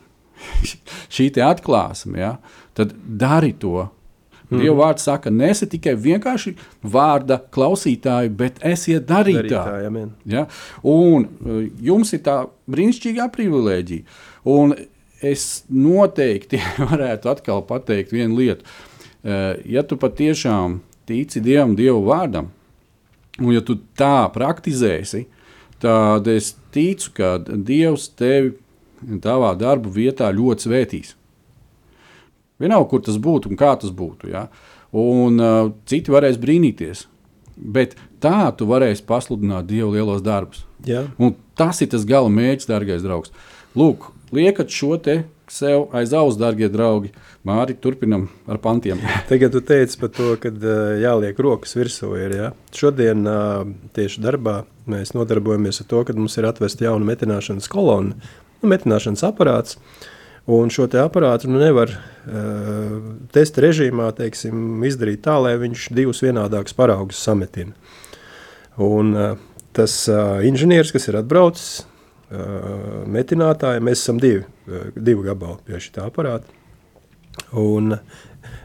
šī 1.15 1.33
atklāsme, 1.43 2.19
ja, 2.19 2.37
tad 2.79 2.95
dari 3.03 3.53
to. 3.55 3.89
Mm. 4.53 4.61
Dieva 4.61 4.77
vārds 4.83 5.09
saka, 5.09 5.33
nesi 5.33 5.67
tikai 5.73 5.97
vienkārši 5.97 6.55
vārda 6.93 7.41
klausītāji, 7.55 8.33
bet 8.37 8.63
esiet 8.69 9.09
darītāji. 9.09 9.51
Darītāji. 9.57 10.07
Ja? 10.37 10.47
Un 10.85 11.27
uh, 11.27 11.65
jums 11.81 12.13
ir 12.13 12.23
tā 12.27 12.43
brīnišķīgā 12.71 13.31
privilēģija. 13.33 14.21
Un 14.53 14.77
es 15.23 15.65
noteikti 15.73 16.61
varētu 16.93 17.33
atkal 17.33 17.65
pateikt 17.67 18.15
vienu 18.15 18.43
lietu. 18.43 18.67
Uh, 18.69 18.89
Ja 19.23 19.85
tu 19.87 19.97
patiešām 19.97 20.81
tici 21.07 21.41
Dievam, 21.43 21.77
Dieva 21.79 22.01
vārdam, 22.03 22.51
un 23.39 23.53
ja 23.55 23.63
tu 23.63 23.77
tā 23.99 24.27
praktizēsi, 24.35 25.29
tad 25.83 26.27
es 26.31 26.57
ticu, 26.75 27.13
ka 27.15 27.37
Dievs 27.47 28.09
tevi 28.19 28.57
tavā 29.23 29.55
darba 29.59 29.91
vietā 29.95 30.31
ļoti 30.35 30.67
svētīs. 30.67 31.15
Vienalga, 32.63 32.89
kur 32.93 33.03
tas 33.05 33.19
būtu 33.23 33.53
un 33.53 33.61
kā 33.61 33.75
tas 33.81 33.93
būtu. 33.95 34.31
Ja? 34.33 34.47
Un 34.97 35.43
uh, 35.43 35.73
citi 35.89 36.13
varēs 36.15 36.41
brīnīties. 36.41 37.07
Bet 37.57 37.97
tā 38.23 38.49
tu 38.57 38.67
varēsi 38.71 39.05
pasludināt 39.09 39.69
Dievu 39.69 39.93
lielos 39.97 40.25
darbus. 40.25 40.65
Jā. 40.87 41.05
Un 41.21 41.37
tas 41.59 41.83
ir 41.85 41.93
tas 41.93 42.07
gala 42.09 42.33
mērķis, 42.33 42.71
dārgais 42.71 43.05
draugs. 43.05 43.35
Lūk, 43.79 44.11
liekat 44.35 44.73
šo 44.73 44.97
te 45.03 45.23
sev 45.53 45.91
aiz 45.97 46.13
auss, 46.17 46.39
darbie 46.41 46.69
draugi. 46.73 47.13
Māri, 47.47 47.75
turpinam 47.77 48.29
ar 48.51 48.61
pantiem. 48.63 49.01
Tagad 49.31 49.57
jūs 49.57 49.67
teicāt 49.69 49.99
par 50.01 50.13
to, 50.17 50.29
ka 50.41 50.53
uh, 50.53 50.95
jāliek 51.03 51.39
rokas 51.45 51.77
virsū. 51.77 52.13
Ir, 52.21 52.37
ja? 52.39 52.53
Šodien 52.77 53.27
uh, 53.29 53.67
tieši 53.97 54.23
darbā 54.25 54.63
mēs 54.91 55.15
nodarbojamies 55.17 55.83
ar 55.83 55.91
to, 55.91 56.03
ka 56.09 56.17
mums 56.17 56.39
ir 56.41 56.49
atvesta 56.49 56.89
jauna 56.89 57.07
metināšanas 57.13 57.69
kolona, 57.73 58.17
nu, 58.63 58.73
metināšanas 58.73 59.25
aparāts. 59.29 59.79
Un 60.51 60.73
šo 60.75 60.89
aparātu 60.99 61.47
nu, 61.47 61.61
nevar 61.63 61.93
uh, 61.93 62.97
testa 63.31 63.63
režīmā 63.63 64.09
teiksim, 64.19 64.83
izdarīt 64.89 65.23
tā, 65.23 65.37
lai 65.39 65.55
viņš 65.61 65.87
divus 65.95 66.23
vienādākus 66.25 66.75
paraugus 66.75 67.21
sametina. 67.23 67.77
Un, 68.83 69.13
uh, 69.15 69.37
tas 69.77 69.95
uh, 70.11 70.41
inženieris, 70.43 70.91
kas 70.91 71.07
ir 71.07 71.21
atbraucis, 71.21 71.85
uh, 72.33 73.07
metinātāji, 73.07 73.85
mēs 73.87 74.03
esam 74.03 74.19
divi, 74.23 74.43
uh, 74.67 74.91
divi 74.97 75.29
gabali 75.29 75.63
pie 75.69 75.79
šī 75.79 76.03
aparāta. 76.03 76.51
Un, 77.57 77.95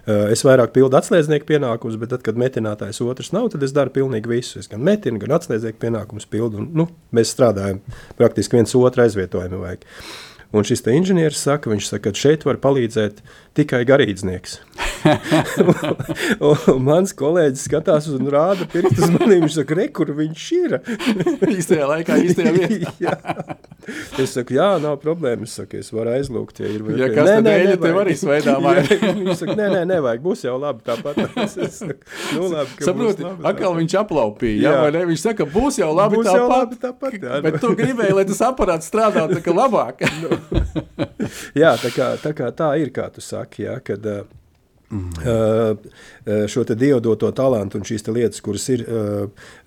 es 0.08 0.42
vairāk 0.44 0.74
pildu 0.76 0.98
atslēdznieku 0.98 1.48
pienākumus, 1.48 1.96
bet 2.02 2.10
tad, 2.12 2.24
kad 2.26 2.40
metinātājs 2.40 3.00
otrs 3.04 3.30
nav, 3.36 3.50
tad 3.54 3.64
es 3.64 3.72
daru 3.76 3.94
pilnīgi 3.96 4.32
visu. 4.32 4.60
Es 4.60 4.68
gan 4.72 4.82
metinu, 4.84 5.20
gan 5.22 5.38
atslēdznieku 5.38 5.80
pienākumus 5.84 6.28
pildu. 6.32 6.64
Un, 6.64 6.70
nu, 6.76 6.88
mēs 7.16 7.32
strādājam 7.36 7.80
praktiski 8.20 8.58
viens 8.58 8.76
otru 8.76 9.06
aizvietojumu. 9.06 9.62
Vajag. 9.64 9.86
Un 10.58 10.66
šis 10.66 10.82
inženieris 10.90 11.44
saka, 11.46 11.70
viņš 11.70 11.90
saka, 11.92 12.10
ka 12.10 12.18
šeit 12.18 12.46
var 12.48 12.58
palīdzēt 12.64 13.22
tikai 13.58 13.84
garīdznieks. 13.90 14.60
un, 16.48 16.82
mans 16.84 17.14
kolēģis 17.18 17.66
skatās 17.70 18.08
un 18.12 18.28
rāda 18.34 18.68
pirkstu 18.72 19.06
uz 19.06 19.14
maniem. 19.14 19.44
Viņš 19.46 19.58
saka, 19.62 19.78
re, 19.78 19.88
kur 19.94 20.12
viņš 20.18 20.46
ir. 20.58 20.78
īstajā 21.58 21.88
laikā, 21.94 22.20
īstajā 22.28 22.54
vietā. 22.58 23.36
Es 24.20 24.34
saku, 24.36 24.52
jā, 24.58 24.66
nav 24.84 24.98
problēmas. 25.00 25.48
Es, 25.48 25.60
saku, 25.62 25.78
es 25.80 25.94
varu 25.96 26.12
aizlūgt, 26.12 26.58
ja 26.60 26.68
ir 26.68 26.82
Ja 27.00 27.06
kas 27.14 27.30
tad 27.30 27.46
eļļa 27.48 27.76
tev 27.80 28.00
arī 28.02 28.16
ir? 28.18 28.34
Jā, 28.36 28.56
Viņš 29.16 29.38
saka, 29.40 29.54
nē, 29.56 29.68
nē, 29.72 29.84
nevajag, 29.94 30.20
būs 30.26 30.42
jau 30.44 30.58
labi 30.60 30.84
tāpat. 30.84 31.22
Es 31.46 31.78
saku, 31.80 31.96
nu 32.36 32.50
labi, 32.52 32.74
ka 32.74 32.82
būs 32.82 32.90
Saproti, 32.90 33.24
labi 33.24 33.48
atkal 33.48 33.70
tāpat. 33.70 33.80
viņš 33.80 33.96
aplaupīja. 34.02 34.58
Jā, 34.60 34.74
Jā. 34.76 34.82
vai 34.84 34.92
ne? 34.98 35.06
Viņš 35.14 35.24
saka, 35.24 35.48
būs 35.56 35.80
jau 35.80 35.88
labi 35.96 36.20
Būs 36.20 36.28
jau 36.28 36.36
tāpat. 36.36 36.58
labi 36.58 36.82
tāpat, 36.84 37.16
jā. 37.24 37.40
Bet 37.48 37.60
tu 37.64 37.72
gribēji, 37.80 38.18
lai 38.20 38.26
tas 38.28 38.44
aparāts 38.50 38.92
strādā 38.92 39.24
tā 39.32 39.40
kā 39.48 39.56
labāk. 39.56 40.04
Jā, 41.56 41.72
tā 41.80 41.94
kā, 41.96 42.10
tā 42.28 42.36
kā 42.36 42.52
tā 42.60 42.74
ir, 42.84 42.92
kā 42.92 43.08
tu 43.16 43.24
saki, 43.24 43.47
jā, 43.62 43.78
kad 43.86 44.06
uh, 44.12 44.26
uh, 44.92 46.48
šo 46.48 46.64
te 46.68 46.76
dievu 46.80 47.00
doto 47.04 47.30
talantu 47.36 47.80
un 47.80 47.86
šīs 47.88 48.06
lietas, 48.08 48.42
kuras 48.44 48.68
ir 48.72 48.84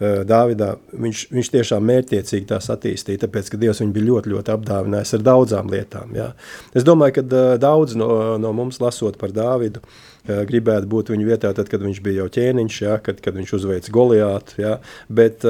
Dāvidā, 0.00 0.72
viņš, 0.92 1.24
viņš 1.34 1.50
tiešām 1.54 1.84
mērķiecīgi 1.90 2.48
tās 2.48 2.70
attīstīja, 2.72 3.24
tāpēc, 3.26 3.50
ka 3.52 3.60
Dievs 3.60 3.82
viņu 3.82 3.96
bija 3.96 4.08
ļoti, 4.10 4.32
ļoti 4.34 4.54
apdāvinājis 4.54 5.16
ar 5.18 5.26
daudzām 5.26 5.72
lietām. 5.72 6.14
Jā. 6.16 6.30
Es 6.76 6.86
domāju, 6.86 7.20
ka 7.20 7.44
daudz 7.60 7.96
no, 8.00 8.10
no 8.40 8.52
mums 8.56 8.80
lasot 8.80 9.18
par 9.20 9.34
Dāvidu, 9.36 9.84
gribētu 10.24 10.88
būt 10.90 11.12
viņa 11.12 11.28
vietā, 11.28 11.52
tad, 11.56 11.68
kad 11.72 11.84
viņš 11.84 12.02
bija 12.04 12.24
jau 12.24 12.30
ķēniņš, 12.36 12.82
jā, 12.86 13.00
kad, 13.04 13.20
kad 13.24 13.36
viņš 13.36 13.56
uzveica 13.60 13.92
Goliātu, 13.94 14.60
jā, 14.62 14.76
bet 15.08 15.44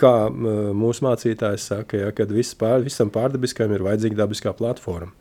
kā 0.00 0.14
mūsu 0.30 1.06
mācītājs 1.06 1.68
saka, 1.70 2.00
jā, 2.06 2.14
kad 2.16 2.32
viss 2.34 2.56
pār, 2.58 2.82
visam 2.84 3.12
pārdabiskajam 3.14 3.76
ir 3.76 3.86
vajadzīga 3.86 4.24
dabiskā 4.24 4.54
platforma. 4.56 5.12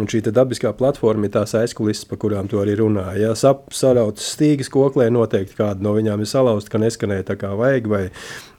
Un 0.00 0.06
šī 0.08 0.22
dabiskā 0.24 0.70
platforma 0.72 1.28
ir 1.28 1.34
tās 1.34 1.52
aizkulisēs, 1.58 2.06
par 2.08 2.16
kurām 2.22 2.46
tu 2.48 2.62
arī 2.62 2.78
runāji. 2.78 3.26
Ja 3.26 3.34
sarauts 3.36 4.30
stīgas 4.32 4.70
koklē, 4.72 5.10
noteikti 5.12 5.58
kāda 5.58 5.84
no 5.84 5.92
viņām 5.98 6.22
ir 6.24 6.30
salauzta, 6.30 6.72
ka 6.72 6.80
neskanēja 6.80 7.26
tā 7.28 7.36
kā 7.36 7.50
vajag, 7.58 7.90
vai, 7.92 8.00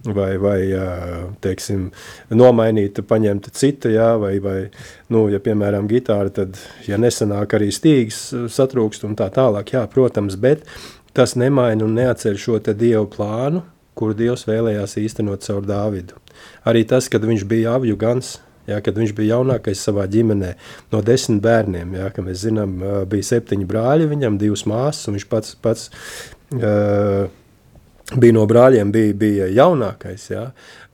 vai, 0.06 0.30
vai 0.38 0.60
teiksim, 1.42 1.88
nomainīta, 2.38 3.02
paņemta 3.10 3.54
cita, 3.58 3.90
jā, 3.90 4.12
vai, 4.22 4.36
vai 4.46 4.60
nu, 5.10 5.26
ja, 5.34 5.42
piemēram, 5.42 5.90
gitāra, 5.90 6.30
tad, 6.30 6.62
ja 6.86 7.02
nesanāk 7.02 7.58
arī 7.58 7.72
stīgas 7.74 8.28
satrūkst 8.54 9.10
un 9.10 9.18
tā 9.18 9.32
tālāk, 9.34 9.74
jā, 9.74 9.88
protams, 9.90 10.38
bet 10.38 10.68
tas 11.18 11.34
nemaina 11.34 11.88
un 11.88 11.98
neatceļ 11.98 12.42
šo 12.46 12.62
Dievu 12.62 13.10
plānu, 13.10 13.66
kuru 13.98 14.14
Dievs 14.18 14.46
vēlējās 14.46 15.00
īstenot 15.02 15.50
caur 15.50 15.66
Dāvidu. 15.66 16.22
Arī 16.70 16.86
tas, 16.86 17.10
kad 17.10 17.26
viņš 17.26 17.50
bija 17.50 17.74
avju 17.80 17.98
gans, 17.98 18.36
Jā, 18.70 18.80
kad 18.84 18.96
viņš 18.96 19.12
bija 19.18 19.38
jaunākais 19.38 19.82
savā 19.84 20.06
ģimenē, 20.08 20.54
no 20.94 21.02
desmit 21.04 21.42
bērniem, 21.44 21.98
jā, 22.00 22.10
kā 22.16 22.24
mēs 22.24 22.46
zinām, 22.46 22.78
bija 23.12 23.28
septiņi 23.34 23.68
brāļi, 23.68 24.08
viņam 24.14 24.40
divas 24.40 24.64
māsas, 24.70 25.10
un 25.10 25.18
viņš 25.18 25.26
pats, 25.32 25.56
pats 25.60 25.90
uh, 26.56 27.26
bija 28.12 28.36
no 28.36 28.44
brāļiem, 28.50 28.92
bija, 28.92 29.14
bija 29.18 29.48
jaunākais. 29.54 30.26
Ja? 30.32 30.44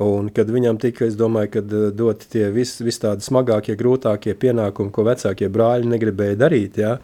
Un, 0.03 0.29
kad 0.33 0.49
viņam 0.53 0.77
tika, 0.81 1.07
es 1.09 1.17
domāju, 1.19 1.51
kad 1.57 1.73
eh, 1.73 1.87
dot 1.95 2.25
tie 2.31 2.49
visi 2.53 2.85
vis 2.85 3.01
tādi 3.01 3.25
smagākie, 3.25 3.75
grūtākie 3.79 4.35
pienākumi, 4.39 4.93
ko 4.95 5.05
vecākie 5.07 5.49
brāļi 5.51 5.89
negribēja 5.89 6.37
darīt. 6.43 6.77
Ja? 6.81 6.97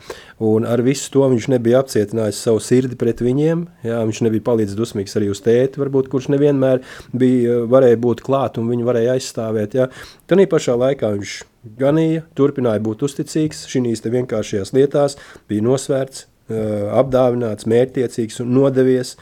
Un 0.45 0.67
ar 0.69 0.83
visu 0.85 1.09
to 1.13 1.25
viņš 1.31 1.49
nebija 1.55 1.81
apcietinājis 1.83 2.43
savu 2.47 2.61
sirdi 2.63 2.99
pret 2.99 3.23
viņiem. 3.25 3.65
Ja? 3.87 4.03
Viņš 4.05 4.21
nebija 4.27 4.45
palicis 4.51 4.77
dusmīgs 4.77 5.17
arī 5.19 5.31
uz 5.33 5.41
tēti, 5.45 5.81
varbūt, 5.81 6.11
kurš 6.13 6.29
nevienmēr 6.35 6.85
bija, 7.15 7.63
varēja 7.71 7.99
būt 8.05 8.23
klāt 8.25 8.61
un 8.61 8.69
viņu 8.71 8.87
varēja 8.87 9.17
aizstāvēt. 9.17 9.75
Ja? 9.81 9.89
Tad 10.29 10.45
pašā 10.51 10.77
laikā 10.77 11.15
viņš 11.17 11.35
ganīja, 11.79 12.23
turpināja 12.37 12.83
būt 12.85 13.03
uzticīgs 13.07 13.65
šīs 13.71 14.05
vienkāršajās 14.05 14.73
lietās, 14.75 15.17
bija 15.49 15.65
nosvērts, 15.65 16.25
eh, 16.25 16.34
apdāvināts, 16.49 17.65
mērķtiecīgs 17.69 18.41
un 18.43 18.51
nodevies 18.53 19.15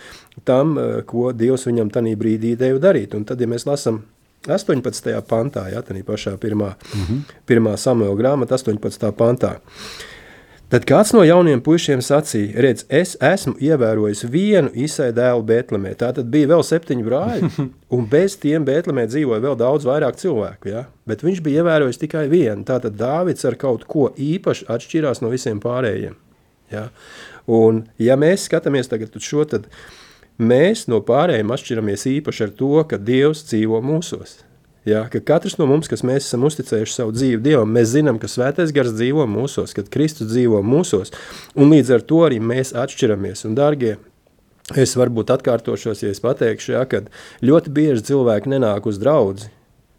tam, 0.44 0.76
ko 1.08 1.32
Dievs 1.32 1.68
viņam 1.70 1.92
tajā 1.94 2.18
brīdī 2.20 2.56
deva 2.60 2.82
darīt. 2.84 3.16
Un 3.16 3.24
tad, 3.26 3.42
ja 3.42 3.48
mēs 3.48 3.68
lasām 3.70 4.02
18. 4.48 5.14
pantā, 5.28 5.70
ja 5.72 5.82
tā 5.82 5.96
pašā 6.04 6.38
pirmā, 6.38 6.74
mm 6.76 7.06
-hmm. 7.06 7.22
pirmā 7.48 7.78
samuēla 7.78 8.18
grāmata, 8.18 8.58
18. 8.58 9.12
pantā. 9.12 9.60
Tad 10.74 10.88
kāds 10.90 11.12
no 11.14 11.22
jauniem 11.22 11.60
puišiem 11.62 12.00
sacīja, 12.02 12.62
redz, 12.66 12.86
es 12.90 13.12
esmu 13.22 13.54
ievērojis 13.62 14.24
vienu 14.26 14.72
īsai 14.74 15.12
dēlu 15.14 15.44
Bēltlemē. 15.46 15.92
Tā 15.94 16.10
tad 16.18 16.32
bija 16.34 16.48
vēl 16.48 16.64
septiņi 16.66 17.04
brāļi, 17.06 17.50
un 17.96 18.08
bez 18.10 18.36
tiem 18.42 18.66
Bēltlemē 18.66 19.06
dzīvoja 19.06 19.44
vēl 19.44 19.56
daudz 19.60 19.86
vairāk 19.86 20.18
cilvēku. 20.18 20.70
Ja? 20.70 20.86
Bet 21.06 21.22
viņš 21.22 21.44
bija 21.46 21.62
ievērojis 21.62 22.02
tikai 22.02 22.26
vienu. 22.32 22.64
Tātad 22.64 22.98
Dāvids 22.98 23.46
ar 23.46 23.56
kaut 23.56 23.86
ko 23.86 24.10
īpaši 24.18 24.66
atšķirās 24.66 25.22
no 25.22 25.30
visiem 25.30 25.62
pārējiem. 25.62 26.18
Ja? 26.74 26.88
Un 27.50 27.86
ja 28.02 28.18
mēs 28.20 28.50
skatāmies 28.50 28.90
tagad 28.92 29.16
uz 29.16 29.28
šo, 29.28 29.46
tad 29.50 29.70
Mēs 30.42 30.88
no 30.90 30.98
pārējiem 31.06 31.52
atšķiramies 31.54 32.08
īpaši 32.10 32.48
ar 32.48 32.52
to, 32.58 32.72
ka 32.90 32.98
Dievs 32.98 33.44
dzīvo 33.46 33.84
mūsos. 33.86 34.40
Ja, 34.84 35.06
ka 35.08 35.22
katrs 35.24 35.60
no 35.60 35.68
mums, 35.70 35.88
kas 35.88 36.02
mēs 36.04 36.26
esam 36.26 36.44
uzticējuši 36.48 36.96
savu 36.96 37.14
dzīvi 37.14 37.40
Dievam, 37.46 37.70
mēs 37.72 37.94
zinām, 37.94 38.18
ka 38.20 38.28
Svētais 38.28 38.74
Gars 38.76 38.96
dzīvo 38.98 39.28
mūsos, 39.30 39.76
kad 39.78 39.92
Kristus 39.94 40.32
dzīvo 40.34 40.64
mūsos, 40.66 41.14
un 41.54 41.70
līdz 41.72 41.94
ar 41.96 42.04
to 42.10 42.24
arī 42.26 42.42
mēs 42.42 42.74
atšķiramies. 42.76 43.46
Un, 43.48 43.54
dārgie, 43.56 43.94
es 44.74 44.98
varbūt 44.98 45.32
atkārtošos, 45.38 46.02
ja 46.04 46.12
es 46.12 46.20
pateikšu, 46.24 46.74
ja, 46.76 46.84
ka 46.90 47.06
ļoti 47.46 47.76
bieži 47.78 48.10
cilvēki 48.10 48.56
nenāk 48.58 48.90
uz 48.90 48.98
draudzi, 49.00 49.54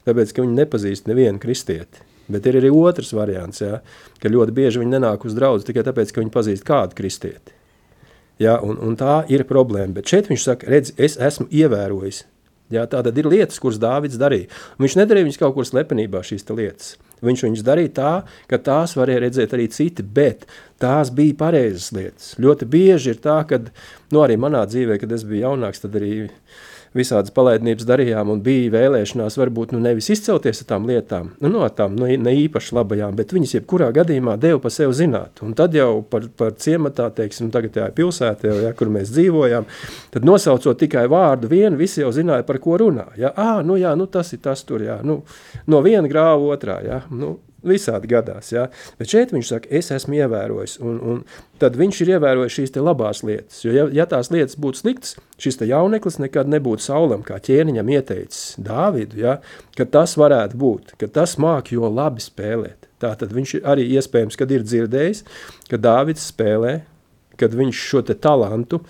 tāpēc, 0.04 0.34
ka 0.34 0.44
viņi 0.44 0.58
nepazīst 0.58 1.08
nevienu 1.08 1.40
kristieti. 1.40 2.02
Bet 2.28 2.46
ir 2.48 2.56
arī 2.60 2.70
otrs 2.72 3.12
variants, 3.16 3.60
ja, 3.60 3.80
ka 4.22 4.32
ļoti 4.32 4.54
bieži 4.56 4.80
viņi 4.80 4.96
nenāk 4.96 5.26
uz 5.28 5.36
draudzi 5.36 5.68
tikai 5.68 5.84
tāpēc, 5.84 6.12
ka 6.12 6.22
viņi 6.22 6.32
pazīst 6.32 6.66
kādu 6.66 6.96
kristieti. 6.96 7.52
Ja, 8.40 8.56
un, 8.64 8.78
un 8.82 8.96
tā 8.98 9.22
ir 9.30 9.44
problēma. 9.46 9.92
Bet 9.98 10.10
šeit 10.10 10.30
viņš 10.30 10.46
saka, 10.46 10.70
redz, 10.72 10.94
es 10.96 11.18
esmu 11.20 11.46
ievērojis. 11.54 12.24
Ja, 12.72 12.86
tā 12.90 13.02
tad 13.04 13.18
ir 13.20 13.28
lietas, 13.28 13.60
kuras 13.60 13.76
Dāvids 13.78 14.16
darīja. 14.18 14.48
Viņš 14.80 14.96
nedarīja 14.98 15.28
viņas 15.28 15.40
kaut 15.42 15.52
kur 15.54 15.68
slepenībā 15.68 16.24
šīs 16.24 16.48
lietas. 16.48 16.94
Viņš 17.24 17.44
viņas 17.44 17.64
darīja 17.64 17.92
tā, 17.94 18.12
ka 18.50 18.58
tās 18.58 18.96
varēja 18.96 19.22
redzēt 19.26 19.52
arī 19.54 19.68
citi, 19.72 20.02
bet 20.02 20.48
tās 20.82 21.12
bija 21.14 21.36
pareizas 21.44 21.92
lietas. 21.94 22.32
Ļoti 22.40 22.68
bieži 22.72 23.12
ir 23.12 23.20
tā, 23.22 23.36
ka 23.48 23.60
nu, 23.60 24.24
arī 24.24 24.40
manā 24.40 24.64
dzīvē, 24.66 24.98
kad 25.00 25.12
es 25.14 25.26
biju 25.28 25.44
jaunāks, 25.44 25.84
tad 25.84 26.00
arī 26.00 26.24
uh, 26.24 26.64
visādas 26.94 27.32
palaidnības 27.34 27.86
darījām 27.88 28.30
un 28.34 28.42
bija 28.44 28.72
vēlēšanās 28.74 29.36
varbūt 29.40 29.74
nu, 29.74 29.80
nevis 29.82 30.10
izcelties 30.14 30.62
ar 30.62 30.68
tām 30.70 30.88
lietām, 30.88 31.32
nu, 31.42 31.50
no 31.52 31.68
tām 31.74 31.96
nu, 31.98 32.08
ne 32.08 32.34
īpaši 32.44 32.76
labajām, 32.78 33.16
bet 33.18 33.34
viņas 33.34 33.56
jebkurā 33.58 33.90
gadījumā 33.94 34.36
deva 34.40 34.60
pa 34.62 34.72
sevi 34.72 34.94
zināt. 34.96 35.42
Un 35.44 35.56
tad 35.58 35.74
jau 35.76 36.04
par, 36.10 36.28
par 36.38 36.54
ciematā, 36.60 37.08
teiksim, 37.14 37.50
tagad 37.54 37.74
tajā 37.76 37.88
pilsētā, 37.96 38.50
jau, 38.50 38.60
ja, 38.66 38.74
kur 38.78 38.92
mēs 38.94 39.12
dzīvojām, 39.14 39.66
tad 40.14 40.28
nosaucot 40.28 40.78
tikai 40.80 41.06
vārdu 41.10 41.50
vienu, 41.50 41.78
visi 41.80 42.02
jau 42.02 42.12
zināja, 42.14 42.46
par 42.46 42.60
ko 42.62 42.78
runā. 42.80 43.08
Ja? 43.20 43.34
À, 43.34 43.58
nu 43.66 43.78
jā, 43.80 43.94
nu 43.98 44.06
tas 44.10 44.32
ir 44.36 44.42
tas 44.44 44.62
tur, 44.66 44.86
jā, 44.86 45.00
nu, 45.06 45.22
no 45.70 45.82
viena 45.84 46.10
grāva 46.10 46.54
otrā, 46.54 46.78
jā, 46.86 47.02
nu, 47.10 47.36
Visādi 47.64 48.10
gadās. 48.10 48.50
Ja? 48.52 48.66
Bet 48.98 49.10
šeit 49.12 49.34
viņš 49.34 49.50
saka, 49.50 49.70
es 49.74 49.90
esmu 49.94 50.18
ievērojis. 50.20 50.76
Un, 50.84 51.00
un 51.00 51.20
tad 51.62 51.78
viņš 51.80 52.00
ir 52.04 52.14
ievērojis 52.16 52.58
šīs 52.58 52.74
labās 52.78 53.22
lietas. 53.26 53.62
Jo, 53.64 53.74
ja, 53.74 53.86
ja 54.00 54.08
tās 54.10 54.30
lietas 54.34 54.58
būtu 54.60 54.82
sliktas, 54.82 55.16
šis 55.40 55.62
jauneklis 55.64 56.20
nekad 56.22 56.50
nebūtu 56.52 56.84
saulam, 56.84 57.24
kā 57.26 57.40
ķēniņam 57.42 57.92
ieteicis 57.96 58.56
Dāvidu, 58.62 59.20
ja? 59.24 59.38
ka 59.78 59.88
tas 59.88 60.16
varētu 60.20 60.60
būt, 60.60 60.96
ka 61.00 61.08
tas 61.08 61.38
māk 61.42 61.72
jo 61.74 61.88
labi 61.90 62.22
spēlēt. 62.24 62.90
Tā 63.02 63.12
tad 63.20 63.32
viņš 63.36 63.58
arī 63.68 63.86
iespējams, 63.98 64.36
kad 64.40 64.52
ir 64.54 64.64
dzirdējis, 64.64 65.24
ka 65.70 65.80
Dāvids 65.80 66.28
spēlē, 66.30 66.78
kad 67.40 67.54
viņš 67.56 67.80
šo 67.90 68.02
te 68.06 68.16
talantu, 68.16 68.80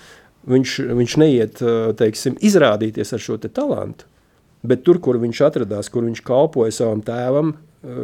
viņš, 0.50 0.74
viņš 0.98 1.16
neiet, 1.22 1.62
teiksim, 1.98 2.36
izrādīties 2.44 3.14
ar 3.16 3.22
šo 3.22 3.38
te 3.40 3.50
talantu, 3.52 4.06
bet 4.64 4.84
tur, 4.86 5.00
kur 5.02 5.18
viņš 5.20 5.42
atradās, 5.48 5.90
kur 5.92 6.06
viņš 6.06 6.22
kalpoja 6.24 6.74
savam 6.74 7.02
tēvam, 7.04 7.54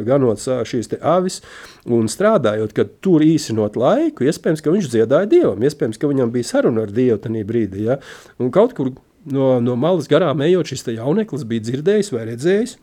ganot 0.07 0.41
šīs 0.41 0.91
avis 0.99 1.39
un 1.85 2.09
strādājot, 2.11 2.73
kad 2.77 2.93
tur 3.03 3.23
īsinot 3.25 3.77
laiku, 3.79 4.25
iespējams, 4.27 4.63
ka 4.63 4.73
viņš 4.73 4.91
dziedāja 4.93 5.29
Dievam, 5.31 5.63
iespējams, 5.63 5.99
ka 6.01 6.11
viņam 6.11 6.33
bija 6.33 6.51
saruna 6.53 6.85
ar 6.85 6.93
Dievu 6.93 7.19
tajā 7.23 7.47
brīdī. 7.47 7.87
Ja? 7.89 7.97
Un 8.41 8.53
kaut 8.53 8.75
kur 8.77 8.93
no, 9.25 9.55
no 9.63 9.75
malas 9.79 10.09
garām 10.11 10.43
ejot, 10.45 10.71
šis 10.71 10.87
jauneklis 10.95 11.45
bija 11.49 11.67
dzirdējis 11.67 12.13
vai 12.15 12.27
redzējis, 12.31 12.77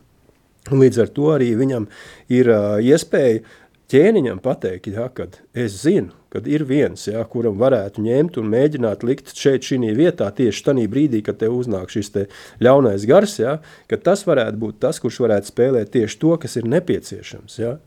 un 0.72 0.82
līdz 0.82 1.02
ar 1.04 1.14
to 1.14 1.32
arī 1.32 1.52
viņam 1.58 1.88
ir 2.34 2.50
uh, 2.52 2.76
iespēja 2.84 3.42
ķēniņam 3.88 4.42
pateikt, 4.44 4.90
ja, 4.92 5.08
kad 5.14 5.40
es 5.56 5.80
zinu, 5.84 6.12
kad 6.32 6.46
ir 6.50 6.64
viens, 6.68 7.06
ja, 7.08 7.22
kuram 7.28 7.56
varētu 7.60 8.02
ņemt 8.04 8.38
un 8.40 8.50
mēģināt 8.52 9.04
likt 9.06 9.32
šeit 9.36 9.64
šī 9.64 9.80
vietā 9.96 10.28
tieši 10.34 10.64
tajā 10.66 10.88
brīdī, 10.92 11.22
kad 11.24 11.40
tev 11.40 11.56
uznāk 11.56 11.92
šis 11.92 12.12
te 12.14 12.26
ļaunais 12.64 13.06
gars, 13.08 13.38
ja, 13.40 13.58
ka 13.88 13.96
tas 13.96 14.26
varētu 14.28 14.60
būt 14.60 14.80
tas, 14.84 15.00
kurš 15.00 15.22
varētu 15.24 15.52
spēlēt 15.52 15.94
tieši 15.96 16.20
to, 16.20 16.34
kas 16.40 16.58
ir 16.60 16.68
nepieciešams. 16.68 17.58
Ja. 17.62 17.78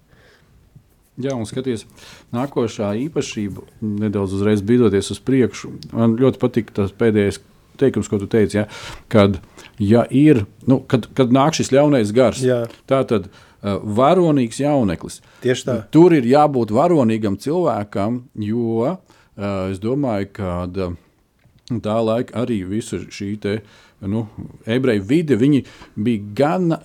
Jā, 1.22 1.36
un 1.36 1.46
skaties, 1.46 1.86
nākošā 2.34 2.96
īpašība, 3.06 3.68
nedaudz 3.84 4.34
uzreiz 4.38 4.64
bīdoties 4.66 5.12
uz 5.14 5.20
priekšu, 5.22 5.76
man 5.94 6.16
ļoti 6.18 6.42
patīk 6.42 6.72
tas 6.74 6.94
pēdējais 6.98 7.42
teikums, 7.82 8.10
ko 8.10 8.18
tu 8.22 8.30
teici, 8.32 8.62
ja, 8.62 8.66
kad, 9.12 9.38
ja 9.82 10.06
ir, 10.10 10.46
nu, 10.70 10.80
kad, 10.90 11.10
kad 11.18 11.34
nāk 11.34 11.58
šis 11.58 11.74
ļaunais 11.76 12.14
gars, 12.16 12.42
Jā. 12.46 12.64
tā 12.90 13.04
tad 13.10 13.28
ir 13.28 13.50
varonīgs 13.62 14.62
jauneklis. 14.64 15.22
Tieši 15.44 15.68
tā. 15.68 15.78
Tur 15.94 16.16
ir 16.18 16.28
jābūt 16.28 16.74
varonīgam 16.74 17.38
cilvēkam, 17.42 18.24
jo 18.42 18.88
eh, 18.90 18.98
es 19.72 19.82
domāju, 19.84 20.32
ka 20.38 20.54
eh, 20.66 20.96
tā 21.84 21.98
laika 22.04 22.42
arī 22.44 22.62
visa 22.68 23.00
šī 23.02 23.30
te, 23.42 23.60
nu, 24.02 24.26
ebreju 24.66 25.04
vide 25.06 25.36
bija 25.38 26.22
gan 26.34 26.72
uh, 26.74 26.80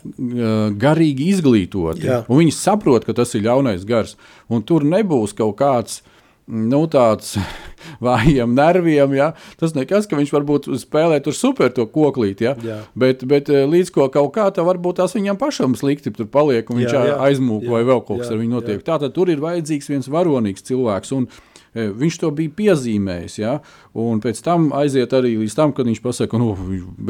garīgi 0.76 1.30
izglītoti. 1.32 2.10
Viņi 2.28 2.52
saprot, 2.52 3.06
ka 3.08 3.14
tas 3.16 3.32
ir 3.34 3.46
ļaunais 3.46 3.86
gars. 3.88 4.18
Un 4.52 4.60
tur 4.68 4.84
nebūs 4.84 5.32
kaut 5.34 5.56
kāds 5.56 6.02
uh, 6.02 6.15
nu, 6.46 6.82
tāds 6.90 7.34
vājiem 8.06 8.54
nerviem. 8.56 9.16
Ja? 9.18 9.30
Tas 9.60 9.74
nekas, 9.76 10.08
ka 10.08 10.18
viņš 10.18 10.32
varbūt 10.34 10.68
spēlē 10.82 11.18
tur 11.24 11.36
super 11.36 11.72
to 11.74 11.86
koklīt, 11.90 12.42
ja? 12.44 12.54
Jā. 12.66 12.80
bet, 12.98 13.24
bet 13.28 13.50
eh, 13.52 13.66
līdz 13.68 13.92
ko 13.94 14.08
kaut 14.12 14.32
kā 14.36 14.48
tā 14.54 14.64
varbūt 14.66 15.00
tās 15.02 15.16
viņam 15.16 15.40
pašam 15.40 15.76
slikti 15.78 16.14
tur 16.14 16.30
paliek 16.30 16.70
un 16.70 16.82
viņš 16.82 16.94
jā, 16.94 17.02
jā. 17.10 17.18
aizmūk 17.28 17.66
jā, 17.66 17.74
vai 17.74 17.82
vēl 17.88 18.02
kaut 18.06 18.22
kas 18.22 18.30
jā, 18.30 18.36
ar 18.36 18.42
viņu 18.42 18.58
notiek. 18.58 18.86
Tātad 18.86 19.14
tur 19.16 19.32
ir 19.32 19.42
vajadzīgs 19.42 19.92
viens 19.92 20.10
varonīgs 20.12 20.66
cilvēks. 20.66 21.12
Un, 21.16 21.28
e, 21.74 21.90
Viņš 21.96 22.20
to 22.22 22.30
bija 22.36 22.54
piezīmējis, 22.60 23.40
ja? 23.42 23.58
un 23.96 24.22
pēc 24.24 24.40
tam 24.44 24.70
aiziet 24.76 25.12
arī 25.16 25.36
līdz 25.42 25.58
tam, 25.58 25.74
kad 25.76 25.88
viņš 25.88 26.00
pasaka, 26.04 26.34
ka 26.34 26.40
nu, 26.42 26.54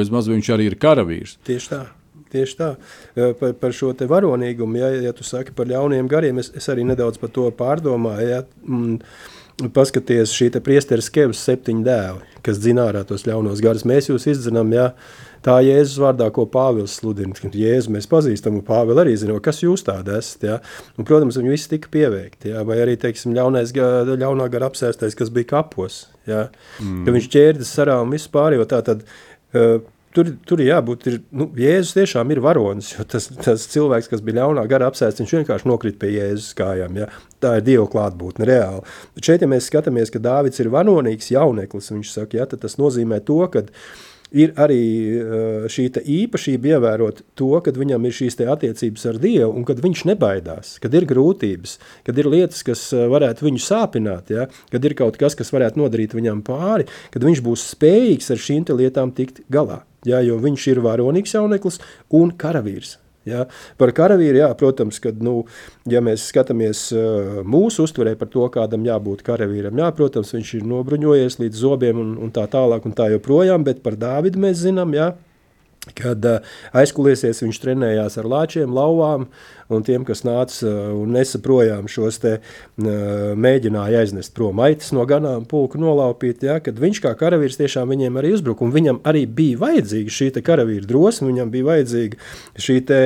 bezmaz 0.00 0.30
viņš 0.32 0.52
arī 0.56 0.72
ir 0.72 0.80
karavīrs. 0.80 1.38
Tieši 1.46 1.72
tā. 1.74 1.84
Tieši 2.36 2.58
tā, 2.60 2.70
par, 3.40 3.56
par 3.62 3.74
šo 3.76 3.94
varonīgumu, 3.96 4.78
ja, 4.82 4.92
ja 5.08 5.16
tu 5.16 5.24
saki 5.26 5.56
par 5.56 5.70
ļauniem 5.72 6.10
gariem, 6.12 6.38
es, 6.42 6.52
es 6.56 6.68
arī 6.72 6.84
nedaudz 6.86 7.18
par 7.22 7.32
to 7.34 7.48
pārdomāju. 7.56 8.28
Ja, 8.28 8.44
mm, 8.68 9.00
Paskaties, 9.72 10.34
šī 10.36 10.50
priesteris 10.60 11.06
Kevs 11.08 11.40
septiņi 11.46 11.84
dēli, 11.86 12.26
kas 12.44 12.58
dzina 12.60 12.90
ārā 12.90 13.00
tos 13.08 13.22
ļaunos 13.24 13.62
garus. 13.64 13.86
Mēs 13.88 14.10
jūs 14.10 14.26
izdzinām, 14.28 14.68
ja 14.76 14.90
tā 15.46 15.54
Jēzus 15.64 15.96
vārdā, 16.02 16.26
ko 16.34 16.44
Pāvils 16.52 16.98
sludina. 16.98 17.32
Jēzu 17.32 17.94
mēs 17.94 18.08
pazīstam, 18.10 18.58
un 18.58 18.66
Pāvils 18.66 19.00
arī 19.00 19.14
zina, 19.16 19.38
kas 19.40 19.62
jūs 19.64 19.86
tādi 19.86 20.12
esat. 20.12 20.44
Ja? 20.44 20.58
Un, 20.98 21.08
protams, 21.08 21.38
viņi 21.40 21.54
visi 21.54 21.70
tika 21.72 21.88
pieveikti. 21.94 22.52
Ja? 22.52 22.66
Vai 22.68 22.82
arī, 22.84 22.98
teiksim, 23.00 23.32
ļaunais, 23.36 23.72
ļaunā 23.72 24.50
gara 24.52 24.68
apsēstais, 24.68 25.16
kas 25.16 25.32
bija 25.32 25.54
kapos. 25.54 26.02
Ja? 26.28 26.50
Mm. 26.82 27.06
Ka 27.08 27.16
viņš 27.16 27.32
ķērdas 27.32 27.72
sarā 27.78 27.96
un 28.04 28.12
visu 28.12 28.28
pārējo 28.36 28.68
tā 28.68 28.82
tad, 28.84 29.08
uh, 29.56 29.78
tur, 30.16 30.32
tur 30.48 30.62
jābūt, 30.64 31.06
ir, 31.10 31.18
nu, 31.36 31.48
Jēzus 31.60 31.94
tiešām 31.98 32.32
ir 32.32 32.40
varonis, 32.44 32.94
tas, 33.10 33.28
tas 33.44 33.66
cilvēks, 33.72 34.08
kas 34.12 34.24
bija 34.24 34.40
ļaunā 34.40 34.64
gara 34.70 34.88
apsēsts, 34.90 35.22
viņš 35.22 35.34
vienkārši 35.40 35.68
nokrita 35.68 36.00
pie 36.02 36.14
Jēzus 36.16 36.56
kājām, 36.58 36.98
ja? 37.02 37.10
tā 37.42 37.58
ir 37.58 37.66
Dieva 37.66 37.86
klātbūtne 37.92 38.48
reāli. 38.48 38.82
Bet 39.16 39.28
šeit, 39.28 39.44
ja 39.44 39.50
mēs 39.50 39.68
skatāmies, 39.70 40.12
ka 40.12 40.22
Dāvids 40.22 40.62
ir 40.62 40.72
varonīgs 40.72 41.32
jauneklis, 41.34 41.92
viņš 41.92 42.12
saka, 42.16 42.40
ja, 42.40 42.48
tas 42.48 42.78
nozīmē 42.80 43.20
to, 43.28 43.42
ka 43.52 43.66
ir 44.34 44.52
arī 44.58 44.82
uh, 45.20 45.66
šī 45.70 45.86
īpašība 46.02 46.74
ievērot 46.74 47.22
to, 47.38 47.52
kad 47.64 47.78
viņam 47.78 48.08
ir 48.08 48.16
šīs 48.16 48.38
attiecības 48.42 49.06
ar 49.10 49.20
Dievu 49.22 49.52
un 49.54 49.66
kad 49.68 49.80
viņš 49.84 50.04
nebaidās, 50.10 50.76
kad 50.82 50.94
ir 50.94 51.06
grūtības, 51.08 51.78
kad 52.06 52.18
ir 52.18 52.30
lietas, 52.32 52.64
kas 52.66 52.88
uh, 52.96 53.06
varētu 53.12 53.46
viņu 53.46 53.62
sāpināt, 53.62 54.34
ja? 54.34 54.48
kad 54.72 54.84
ir 54.84 54.96
kaut 54.98 55.18
kas, 55.20 55.38
kas 55.38 55.52
varētu 55.54 55.80
nodarīt 55.80 56.16
viņam 56.16 56.42
pāri, 56.46 56.88
kad 57.14 57.26
viņš 57.26 57.42
būs 57.46 57.70
spējīgs 57.76 58.32
ar 58.34 58.42
šīm 58.42 58.68
lietām 58.76 59.14
tikt 59.14 59.44
galā. 59.52 59.84
Ja? 60.06 60.22
Jo 60.24 60.40
viņš 60.42 60.70
ir 60.72 60.84
varonīgs 60.84 61.36
jauneklis 61.36 61.82
un 62.14 62.32
karavīrs. 62.34 62.96
Ja? 63.26 63.44
Par 63.80 63.92
karavīru, 63.96 64.40
jā, 64.44 64.50
protams, 64.58 65.00
kad, 65.02 65.18
nu, 65.24 65.40
ja 65.90 66.02
mēs 66.04 66.28
skatāmies 66.30 66.86
mūsu 67.46 67.86
uztverē 67.86 68.14
par 68.20 68.30
to, 68.32 68.46
kādam 68.54 68.86
jābūt 68.86 69.24
karavīram, 69.26 69.82
jā, 69.82 69.90
protams, 69.96 70.32
viņš 70.36 70.52
ir 70.60 70.68
nobruņojies 70.70 71.40
līdz 71.42 71.62
zobiem 71.66 72.02
un, 72.02 72.16
un 72.22 72.34
tā 72.34 72.46
tālāk 72.52 72.86
un 72.86 72.94
tā 72.96 73.10
joprojām, 73.14 73.66
bet 73.66 73.82
par 73.84 73.98
Dāvidu 73.98 74.42
mēs 74.46 74.62
zinām, 74.62 74.94
jā, 74.96 75.12
kad 75.94 76.24
uh, 76.26 76.56
aizkuliesies 76.76 77.42
viņš 77.44 77.60
trenējās 77.62 78.18
ar 78.18 78.26
lāčiem, 78.30 78.72
lauvām, 78.74 79.28
un 79.72 79.82
tiem, 79.86 80.04
kas 80.06 80.22
nāca 80.26 80.66
uh, 80.66 80.90
un 80.94 81.14
nesa 81.14 81.38
projām 81.42 81.88
šos 81.90 82.18
te 82.22 82.32
uh, 82.38 83.34
mēģināja 83.38 84.02
aiznest 84.02 84.34
prom 84.36 84.60
aitas 84.62 84.92
no 84.96 85.06
ganām 85.08 85.46
pulku 85.48 85.78
nolaupīt, 85.82 86.42
ja, 86.46 86.58
kad 86.62 86.78
viņš 86.82 87.02
kā 87.04 87.12
karavīrs 87.18 87.58
tiešām 87.60 87.90
viņiem 87.94 88.18
arī 88.20 88.32
uzbruka, 88.36 88.66
un 88.66 88.74
viņam 88.74 89.00
arī 89.06 89.24
bija 89.26 89.60
vajadzīga 89.62 90.16
šī 90.18 90.30
te 90.36 90.42
karavīra 90.46 90.86
drosme, 90.90 91.30
viņam 91.30 91.52
bija 91.54 91.68
vajadzīga 91.70 92.20
šī 92.66 92.78
te, 92.86 93.00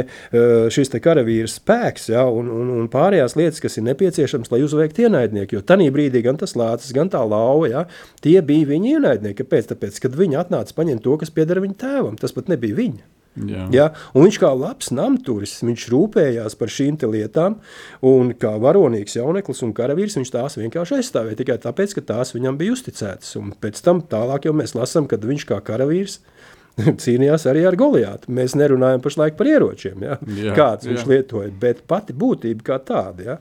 šis 0.73 0.93
te 0.93 1.01
karavīra 1.03 1.49
spēks, 1.51 2.11
ja, 2.13 2.25
un, 2.29 2.51
un, 2.53 2.73
un 2.81 2.89
pārējās 2.93 3.37
lietas, 3.39 3.63
kas 3.63 3.79
ir 3.81 3.87
nepieciešams, 3.89 4.51
lai 4.53 4.63
uzveiktu 4.65 5.07
ienaidnieku, 5.07 5.59
jo 5.59 5.65
tanī 5.67 5.89
brīdī 5.95 6.23
gan 6.25 6.39
tas 6.41 6.57
lācis, 6.59 6.93
gan 6.97 7.11
tā 7.13 7.23
lauva, 7.25 7.69
ja, 7.71 7.85
tie 8.25 8.39
bija 8.45 8.69
viņa 8.73 8.95
ienaidnieki, 8.97 9.41
kāpēc? 9.43 9.71
Tāpēc, 9.71 10.01
kad 10.05 10.17
viņi 10.19 10.39
atnāca 10.41 10.77
paņemt 10.77 11.05
to, 11.05 11.17
kas 11.21 11.33
pieder 11.35 11.61
viņa 11.63 11.77
tēvam, 11.81 12.17
tas 12.21 12.35
pat 12.37 12.51
nebija 12.53 12.70
viņa. 12.79 13.07
Jā. 13.47 13.65
Ja? 13.73 13.87
Un 14.17 14.27
viņš 14.27 14.39
kā 14.43 14.51
labs 14.57 14.91
namturis, 14.93 15.61
viņš 15.63 15.87
rūpējās 15.93 16.57
par 16.59 16.73
šīm 16.73 16.99
lietām, 17.13 17.61
un 18.07 18.33
kā 18.35 18.57
varonīgs 18.61 19.17
jauneklis 19.17 19.63
un 19.67 19.75
karavīrs, 19.77 20.19
viņš 20.19 20.33
tās 20.35 20.59
vienkārši 20.59 20.99
aizstāvēja 20.99 21.39
tikai 21.39 21.61
tāpēc, 21.63 21.95
ka 21.97 22.07
tās 22.15 22.35
viņam 22.35 22.59
bija 22.61 22.75
uzticētas. 22.75 23.37
Un 23.41 23.53
pēc 23.55 23.81
tam 23.87 24.03
tālāk 24.03 24.49
jau 24.49 24.55
mēs 24.57 24.75
lasām, 24.75 25.07
kad 25.11 25.25
viņš 25.25 25.47
kā 25.49 25.61
karavīrs 25.65 26.19
cīnījās 27.05 27.47
arī 27.51 27.63
ar 27.69 27.79
Goliātu. 27.79 28.33
Mēs 28.35 28.57
nerunājam 28.59 29.05
pašlaik 29.05 29.39
par 29.39 29.53
ieročiem, 29.53 30.03
ja? 30.09 30.19
jā, 30.27 30.57
kāds 30.59 30.89
jā. 30.89 30.95
viņš 30.95 31.07
lietoja, 31.13 31.55
bet 31.63 31.87
pati 31.91 32.17
būtība 32.17 32.67
kā 32.67 32.81
tāda. 32.83 33.29
Ja? 33.31 33.39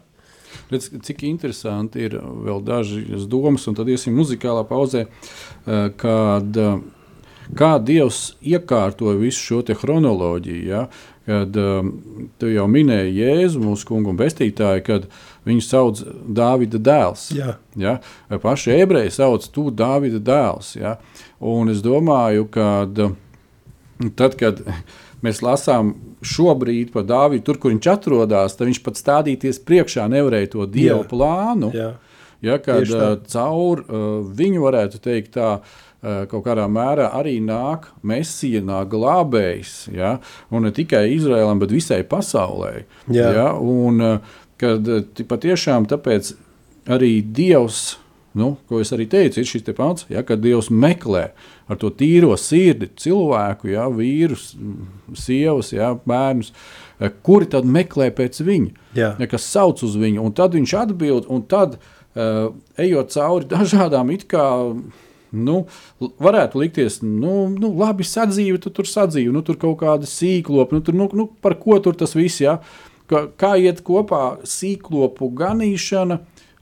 Redz, 0.69 0.91
cik 1.05 1.25
interesanti 1.25 2.05
ir 2.05 2.19
vēl 2.21 2.61
dažas 2.65 3.25
domas, 3.29 3.65
un 3.69 3.77
tad 3.77 3.89
iesim 3.89 4.13
muzikālā 4.17 4.63
pauzē, 4.69 5.05
eh, 5.09 5.89
kad 5.97 6.61
uh, 6.61 6.79
kā 7.57 7.77
Dievs 7.81 8.33
iekārtoja 8.45 9.17
visu 9.19 9.41
šo 9.41 9.77
chronoloģiju. 9.81 10.65
Ja? 10.67 10.85
Kad 11.29 11.57
um, 11.61 11.91
tu 12.41 12.49
jau 12.49 12.65
minēji 12.71 13.19
Jēzu, 13.19 13.61
mūsu 13.61 13.85
kungu 13.85 14.13
un 14.13 14.17
pestītāju, 14.17 14.81
kad 14.85 15.07
viņu 15.45 15.65
sauc 15.65 16.01
Dāvida 16.25 16.81
dēls. 16.81 17.27
Jā. 17.37 17.55
Ja? 17.77 17.99
Paši 18.29 18.79
ebreji 18.79 19.13
sauc 19.13 19.45
to 19.53 19.69
Dāvida 19.69 20.21
dēls. 20.21 20.73
Ja? 20.79 20.97
Un 21.39 21.69
es 21.73 21.83
domāju, 21.85 22.47
ka 22.49 22.87
tad, 22.89 24.39
kad 24.39 24.63
mēs 25.25 25.43
lasām 25.45 25.93
šobrīd 26.25 26.93
par 26.95 27.05
Dāvidu, 27.07 27.45
tur, 27.45 27.61
kur 27.61 27.75
viņš 27.75 27.91
atrodas, 27.93 28.57
tad 28.57 28.69
viņš 28.71 28.81
pat 28.85 28.97
stādīties 28.99 29.61
priekšā 29.67 30.09
nevarēja 30.11 30.55
to 30.55 30.65
dievu 30.69 31.03
Jā. 31.03 31.09
plānu. 31.13 31.73
Jā. 31.75 31.91
Ja, 32.39 32.55
kad 32.63 32.87
uh, 32.87 33.17
caur 33.27 33.81
uh, 33.83 34.03
viņu 34.23 34.61
varētu 34.63 35.01
teikt 35.03 35.33
tā, 35.35 35.57
uh, 35.59 35.88
kaut 36.01 36.45
kādā 36.45 36.63
mērā 36.71 37.09
arī 37.17 37.37
nāk 37.43 37.89
mesija, 38.07 38.61
nāk 38.63 38.93
glābējs. 38.93 39.89
Ja? 39.91 40.17
Un 40.51 40.67
ne 40.67 40.71
tikai 40.75 41.09
Izraēlam, 41.17 41.59
bet 41.59 41.73
visai 41.75 42.05
pasaulē. 42.07 42.85
Jā. 43.11 43.31
Ja? 43.35 43.47
Un, 43.59 43.99
eh, 44.01 44.37
kad 44.59 44.87
eh, 44.87 45.25
patiešām 45.27 45.89
tāpēc 45.91 46.35
arī 46.87 47.19
Dievs. 47.23 47.97
Nu, 48.39 48.53
ko 48.69 48.79
es 48.79 48.93
arī 48.93 49.07
teicu, 49.09 49.41
ir 49.41 49.47
šis 49.49 49.63
te 49.65 49.73
pants, 49.73 50.05
ja, 50.07 50.21
kad 50.23 50.39
Dievs 50.39 50.69
meklē 50.69 51.31
ar 51.67 51.79
to 51.81 51.89
tīro 51.89 52.35
sirdi 52.37 52.87
cilvēku, 53.01 53.71
ja, 53.73 53.87
vīrus, 53.89 54.51
sievas, 55.17 55.73
ja, 55.73 55.95
bērnus, 56.07 56.53
kuri 57.25 57.49
tad 57.49 57.65
meklē 57.65 58.11
pēc 58.13 58.37
viņa, 58.45 58.85
ja, 58.95 59.09
kas 59.25 59.49
sauc 59.49 59.81
uz 59.83 59.97
viņu. 59.97 60.21
Un 60.21 60.37
tad 60.37 60.53
viņš 60.53 60.75
atbild, 60.77 61.25
un 61.25 61.41
tad, 61.49 61.79
uh, 61.81 62.53
ejot 62.77 63.17
cauri 63.17 63.49
dažādām 63.57 64.13
it 64.13 64.27
kā 64.29 64.45
Nu, 65.35 65.61
varētu 66.21 66.61
likties, 66.61 66.99
nu, 67.05 67.47
nu 67.53 67.73
labi, 67.77 68.07
sadzīve, 68.07 68.61
tu 68.63 68.71
tur 68.73 68.89
sadzīve, 68.89 69.33
nu, 69.35 69.43
tur 69.45 69.59
kaut 69.61 69.79
kāda 69.83 70.09
sīklopa, 70.09 70.77
nu, 70.77 70.85
tur, 70.85 70.97
nu, 70.97 71.09
nu, 71.13 71.27
par 71.43 71.57
ko 71.61 71.77
tur 71.83 71.97
tas 71.99 72.15
viss, 72.17 72.41
ja? 72.41 72.59
kā, 73.09 73.25
kā 73.39 73.53
iet 73.61 73.83
kopā 73.85 74.39
sīklopu 74.47 75.31
ganīšana 75.37 76.19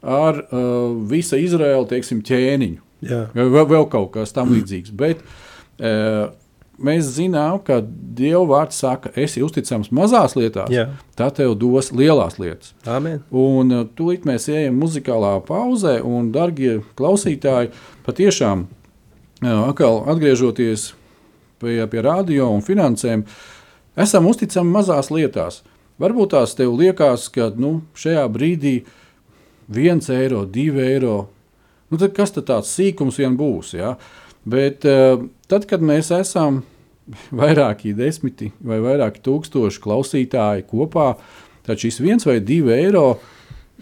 ar 0.08 0.42
uh, 0.46 0.96
visa 1.10 1.40
Izraēla, 1.42 1.88
ķēniņu. 2.26 2.84
Jā. 3.08 3.24
Vēl, 3.36 3.66
vēl 3.70 3.88
kaut 3.92 4.14
kas 4.16 4.34
tam 4.34 4.54
līdzīgs. 4.56 4.94
Bet, 4.98 5.22
uh, 5.80 6.30
mēs 6.78 7.10
zinām, 7.16 7.60
ka 7.66 7.80
Dieva 8.18 8.44
vārds 8.50 8.80
saka, 8.82 9.12
esi 9.20 9.44
uzticams 9.46 9.92
mazās 9.94 10.36
lietās, 10.38 10.72
Jā. 10.74 10.88
tā 11.18 11.30
tev 11.34 11.56
dos 11.60 11.92
lielās 11.94 12.40
lietas. 12.42 12.74
Amen. 12.90 13.22
Un 13.32 13.74
uh, 13.74 13.86
tūlīt 13.98 14.26
mēs 14.30 14.48
ejam 14.54 14.80
muzikālā 14.82 15.36
pauzē, 15.46 16.00
un, 16.06 16.32
darbie 16.34 16.80
klausītāji, 16.98 17.74
patiešām, 18.08 18.68
atkal 19.42 20.02
atgriežoties 20.10 20.92
pie, 21.62 21.82
pie 21.90 22.02
radio 22.06 22.50
un 22.54 22.64
finansēm, 22.66 23.26
esam 23.98 24.30
uzticami 24.30 24.74
mazās 24.74 25.12
lietās. 25.14 25.62
Varbūt 26.02 26.34
tās 26.36 26.54
tev 26.58 26.76
liekas, 26.78 27.26
ka 27.34 27.50
nu, 27.58 27.82
šajā 27.98 28.26
brīdī 28.30 28.76
viens 29.74 30.10
eiro, 30.14 30.44
divi 30.46 30.84
eiro, 30.86 31.18
nu, 31.90 31.98
tad 31.98 32.14
kas 32.18 32.36
tad 32.36 32.48
tāds 32.50 32.74
sīkums 32.78 33.18
vien 33.18 33.38
būs? 33.38 33.74
Ja? 33.78 33.96
Bet 34.48 34.86
tad, 35.52 35.68
kad 35.70 35.84
mēs 35.84 36.12
esam 36.16 36.62
vairāki 37.32 37.96
desmiti 37.98 38.52
vai 38.60 38.80
vairāki 38.84 39.24
tūkstoši 39.26 39.84
klausītāji 39.84 40.68
kopā, 40.70 41.14
tad 41.68 41.80
šis 41.82 42.02
viens 42.04 42.28
vai 42.28 42.40
divi 42.44 42.74
eiro 42.76 43.14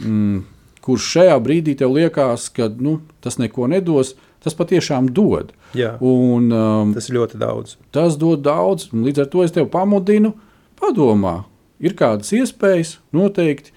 mm, 0.01 0.43
kurš 0.85 1.09
šajā 1.15 1.35
brīdī 1.41 1.73
tev 1.79 1.95
liekas, 1.95 2.49
ka 2.53 2.69
nu, 2.69 2.99
tas 3.25 3.39
neko 3.41 3.69
nedos, 3.71 4.13
tas 4.45 4.57
patiešām 4.57 5.09
dod. 5.15 5.53
Jā, 5.75 5.95
un, 6.05 6.51
um, 6.53 6.93
tas 6.95 7.09
ir 7.09 7.17
ļoti 7.17 7.41
daudz. 7.41 7.75
Tas 7.95 8.19
dod 8.21 8.43
daudz, 8.45 8.91
un 8.93 9.07
līdz 9.07 9.25
ar 9.25 9.31
to 9.33 9.43
es 9.45 9.55
tevi 9.55 9.67
pamudinu, 9.73 10.35
padomā, 10.79 11.39
ir 11.81 11.97
kādas 11.97 12.29
iespējas 12.37 12.99
noteikti, 13.15 13.73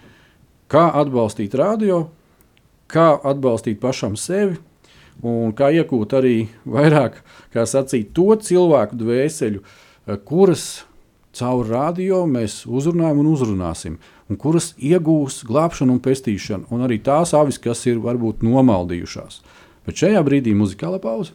kā 0.69 0.85
atbalstīt 1.01 1.57
radio, 1.59 2.05
kā 2.93 3.15
atbalstīt 3.17 3.81
pašam 3.81 4.19
sevi. 4.21 4.59
Un 5.27 5.51
kā 5.57 5.73
iegūt 5.75 6.13
arī 6.15 6.45
vairāk, 6.63 7.17
kā 7.55 7.65
sacīt, 7.69 8.13
to 8.17 8.35
cilvēku 8.35 8.99
dvēseļu, 8.99 9.65
kuras 10.29 10.85
caur 11.39 11.69
radio 11.69 12.23
mēs 12.29 12.63
uzrunājam 12.67 13.21
un 13.23 13.33
uzrunāsim 13.35 13.99
un 14.29 14.37
kuras 14.41 14.73
iegūs 14.77 15.43
glābšanu 15.49 15.97
un 15.97 16.01
pestīšanu, 16.05 16.69
un 16.75 16.85
arī 16.85 17.01
tās 17.05 17.33
avis, 17.37 17.61
kas 17.61 17.85
ir 17.89 18.01
varbūt 18.05 18.45
nomaldījušās. 18.45 19.41
Bet 19.89 20.03
šajā 20.03 20.23
brīdī 20.27 20.53
muzikāla 20.57 21.01
pauze. 21.01 21.33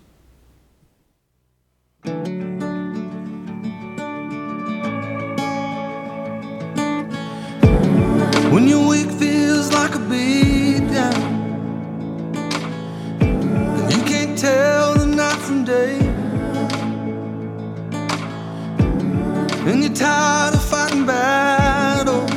Tired 19.95 20.55
of 20.55 20.63
fighting 20.63 21.05
battles 21.05 22.31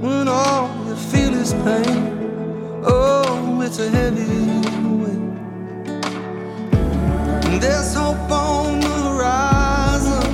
when 0.00 0.28
all 0.28 0.70
you 0.86 0.94
feel 0.94 1.34
is 1.34 1.52
pain. 1.52 2.82
Oh, 2.84 3.60
it's 3.60 3.80
a 3.80 3.90
heavy 3.90 4.46
weight. 5.00 5.40
There's 7.60 7.92
hope 7.92 8.30
on 8.30 8.78
the 8.78 8.88
horizon. 9.08 10.32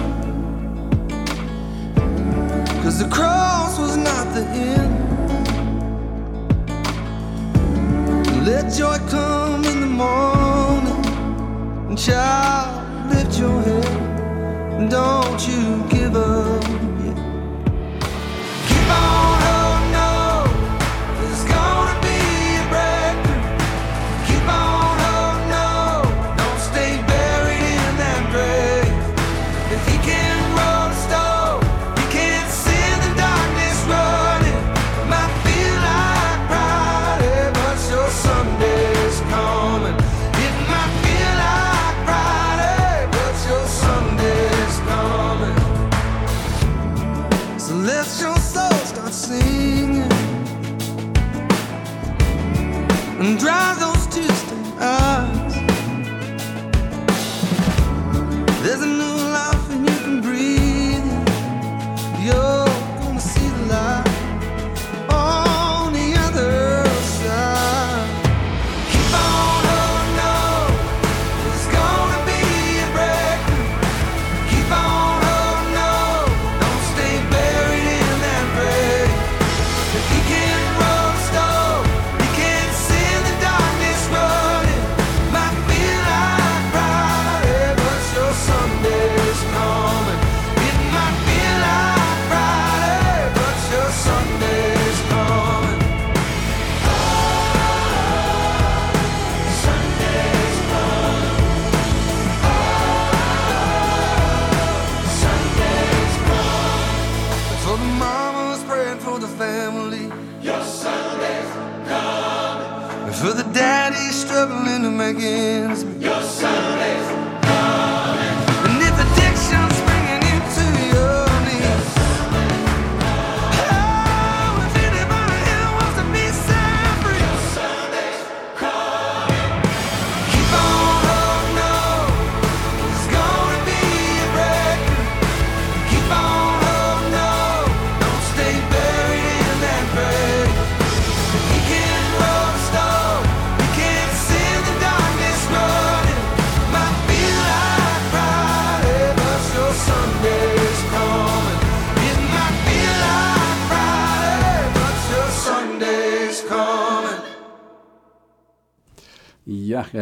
Cause 2.83 2.99
the 2.99 3.09
cross 3.09 3.79
was 3.79 3.97
not 3.97 4.35
the 4.35 4.45
end. 4.45 4.95
Let 8.45 8.71
joy 8.75 8.99
come 9.09 9.65
in 9.65 9.81
the 9.81 9.87
morning. 9.87 11.03
Child, 11.97 13.09
lift 13.11 13.39
your 13.39 13.63
head. 13.63 14.07
Don't 14.91 15.49
you 15.49 15.76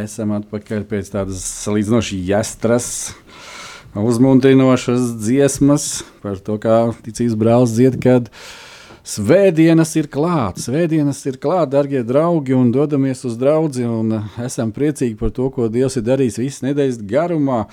esam 0.05 0.35
atpakaļ 0.37 0.85
pēc 0.91 1.11
tādas 1.15 1.43
salīdzinoši 1.65 2.21
jāstras, 2.29 2.89
uzmundrinošas 3.95 5.15
dziesmas 5.23 6.05
par 6.23 6.39
to, 6.43 6.59
kā 6.63 6.79
ticības 7.05 7.37
brālis 7.39 7.75
dzied, 7.77 7.99
kad 8.03 8.31
svētdienas 9.05 9.93
ir 10.01 10.09
klāts. 10.13 10.67
Svētdienas 10.69 11.21
ir 11.29 11.39
klāts, 11.41 11.73
darbie 11.75 12.03
draugi, 12.07 12.57
un 12.57 12.73
dodamies 12.75 13.25
uz 13.29 13.37
draugu. 13.41 13.85
Esam 14.45 14.73
priecīgi 14.75 15.19
par 15.21 15.35
to, 15.37 15.51
ko 15.55 15.69
Dievs 15.73 15.99
ir 16.01 16.07
darījis 16.09 16.41
visas 16.43 16.65
nedēļas 16.67 17.05
garumā. 17.11 17.65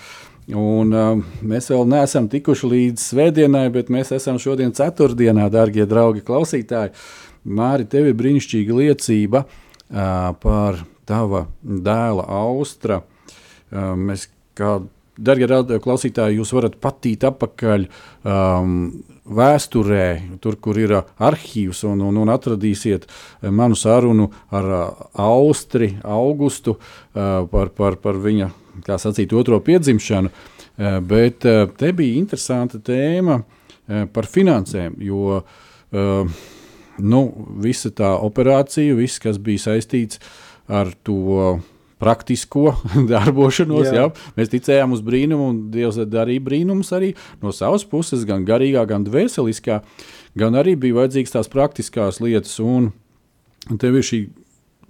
Un, 0.52 0.90
uh, 0.92 1.20
mēs 1.46 1.70
vēl 1.72 1.86
neesam 1.88 2.26
tikuši 2.28 2.68
līdz 2.68 3.04
svētdienai, 3.12 3.68
bet 3.72 3.92
mēs 3.94 4.10
esam 4.16 4.40
šodien 4.42 4.74
ceturtdienā, 4.76 5.46
darbie 5.54 5.86
draugi, 5.88 6.24
klausītāji. 6.28 6.96
Māri, 7.46 7.86
tev 7.90 8.10
ir 8.10 8.18
brīnišķīga 8.18 8.80
liecība 8.82 9.46
uh, 9.46 10.34
par 10.42 10.82
tava 11.12 11.45
dēla 11.62 12.26
austra. 12.39 13.01
Mēs 13.72 14.30
kā 14.57 14.80
Darbie 15.22 15.80
klausītāji, 15.84 16.39
jūs 16.39 16.53
varat 16.55 16.78
patīt 16.82 17.26
atpakaļ 17.28 17.84
um, 17.86 18.76
vēsturē, 19.28 20.05
tur, 20.41 20.55
kur 20.64 20.80
ir 20.80 20.93
arhīvs, 20.97 21.84
un, 21.89 22.01
un, 22.07 22.18
un 22.24 22.32
atradīsiet 22.32 23.05
manu 23.53 23.78
sarunu 23.78 24.30
ar 24.55 24.70
Austri, 25.22 25.91
Augustu 26.01 26.78
uh, 26.78 27.43
par, 27.51 27.74
par, 27.78 27.99
par 28.01 28.22
viņa, 28.24 28.49
kā 28.88 28.97
sacīt, 29.01 29.36
otro 29.38 29.59
piedzimšanu. 29.62 30.32
Uh, 30.32 30.97
bet 31.05 31.45
uh, 31.45 31.68
te 31.78 31.91
bija 31.93 32.18
interesanta 32.18 32.80
tēma 32.82 33.41
uh, 33.43 34.07
par 34.16 34.30
finansēm, 34.32 34.95
jo 35.05 35.41
uh, 35.41 36.39
nu, 37.01 37.22
visa 37.62 37.91
tā 37.93 38.16
operācija, 38.24 38.95
viss, 38.97 39.22
kas 39.22 39.38
bija 39.43 39.68
saistīts 39.68 40.22
ar 40.22 40.49
to 41.03 41.59
praktisko 42.01 42.74
darbošanos. 43.11 43.91
Jā. 43.91 44.07
Jā. 44.07 44.34
Mēs 44.39 44.51
ticējām 44.53 44.95
uz 44.95 45.03
brīnumu, 45.05 45.51
un 45.51 45.61
Dievs 45.74 46.01
darīja 46.09 46.43
brīnumus 46.47 46.91
arī 46.97 47.13
no 47.43 47.53
savas 47.55 47.86
puses, 47.88 48.26
gan 48.30 48.47
garīgā, 48.47 48.88
gan 48.89 49.05
dvēseliskā. 49.07 49.82
Gan 50.39 50.57
arī 50.57 50.78
bija 50.80 51.01
vajadzīgas 51.01 51.36
tās 51.36 51.51
praktiskās 51.51 52.22
lietas, 52.24 52.55
un 52.63 52.93
tev 53.82 53.99
ir 53.99 54.07
šī 54.07 54.22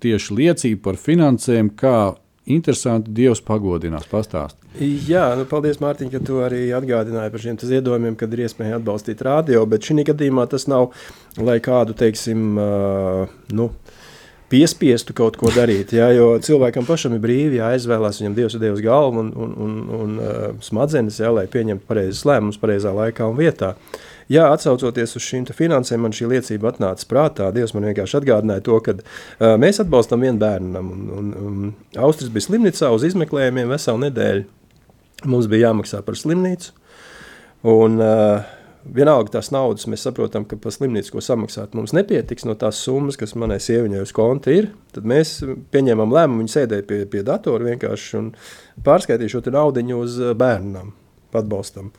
tieši 0.01 0.35
liecība 0.37 0.83
par 0.89 0.99
finansēm, 1.01 1.73
kā 1.77 2.13
interesanti 2.49 3.13
Dievs 3.13 3.41
pagodinās. 3.45 4.07
Pastāst. 4.09 4.57
Jā, 4.79 5.25
nu, 5.37 5.45
paldies, 5.49 5.81
Mārtiņ, 5.83 6.09
ka 6.13 6.21
tu 6.25 6.39
arī 6.43 6.63
atgādināji 6.73 7.33
par 7.33 7.43
šiem 7.43 7.57
ziedojumiem, 7.59 8.15
kad 8.19 8.31
ir 8.33 8.45
iespēja 8.47 8.79
atbalstīt 8.79 9.21
radio. 9.27 9.65
Bet 9.69 9.85
šī 9.85 10.05
gadījumā 10.07 10.47
tas 10.49 10.65
nav, 10.71 10.93
lai 11.37 11.59
kādu, 11.63 11.95
teiksim, 11.97 12.45
uh, 12.55 13.33
nu, 13.57 13.67
piespiestu 14.51 15.15
kaut 15.17 15.37
ko 15.39 15.51
darīt. 15.55 15.93
Jā, 15.95 16.09
jo 16.15 16.35
cilvēkam 16.43 16.87
pašam 16.87 17.15
ir 17.15 17.23
brīvi 17.23 17.59
jāizvēlās, 17.61 18.21
viņam 18.21 18.37
Dievs 18.37 18.55
ir 18.57 18.63
devis 18.63 18.83
galvu 18.83 19.23
un, 19.23 19.31
un, 19.31 19.51
un, 19.65 19.75
un 19.97 20.15
uh, 20.19 20.39
smadzenes, 20.63 21.19
jā, 21.23 21.31
lai 21.33 21.47
pieņemtu 21.51 21.87
pareizes 21.87 22.25
lēmumus 22.27 22.59
pareizā 22.61 22.93
laikā 22.95 23.27
un 23.31 23.39
vietā. 23.39 23.75
Jā, 24.31 24.45
atcaucoties 24.53 25.17
uz 25.17 25.25
šīm 25.25 25.49
finansēm, 25.55 26.05
man 26.05 26.13
šī 26.15 26.29
liecība 26.31 26.69
atnāca 26.71 27.07
prātā. 27.09 27.49
Dievs 27.55 27.73
man 27.75 27.89
vienkārši 27.89 28.19
atgādināja 28.21 28.63
to, 28.67 28.77
ka 28.85 28.95
uh, 28.99 29.55
mēs 29.59 29.81
atbalstam 29.83 30.23
vienu 30.23 30.39
bērnu. 30.39 31.73
Austris 31.99 32.31
bija 32.31 32.47
slimnīcā 32.47 32.91
uz 32.95 33.07
izmeklējumiem 33.09 33.71
veselu 33.73 34.05
nedēļu. 34.05 34.47
Mums 35.31 35.51
bija 35.51 35.69
jāmaksā 35.69 35.99
par 36.05 36.17
slimnīcu. 36.17 36.71
Un, 37.71 37.99
uh, 38.01 38.60
vienalga 38.85 39.35
tās 39.37 39.51
naudas, 39.53 39.87
mēs 39.89 40.03
saprotam, 40.05 40.45
ka 40.47 40.57
par 40.61 40.73
slimnīcu, 40.75 41.13
ko 41.15 41.23
samaksāt, 41.23 41.75
mums 41.77 41.93
nepietiks 41.95 42.45
no 42.47 42.55
tās 42.59 42.81
summas, 42.85 43.17
kas 43.19 43.35
manai 43.39 43.59
sieviņai 43.63 44.01
uz 44.03 44.13
konta 44.15 44.53
ir. 44.55 44.71
Tad 44.95 45.07
mēs 45.07 45.37
pieņēmām 45.73 46.13
lēmumu, 46.15 46.43
viņa 46.43 46.55
sēdēja 46.55 46.87
pie, 46.89 46.99
pie 47.11 47.23
datora 47.27 47.71
vienkārši 47.71 48.19
un 48.19 48.29
pārskaitīja 48.85 49.35
šo 49.35 49.43
naudu 49.53 49.85
uz 49.99 50.19
eh, 50.19 50.35
bērnam, 50.37 50.93
atbalstam. 51.33 51.91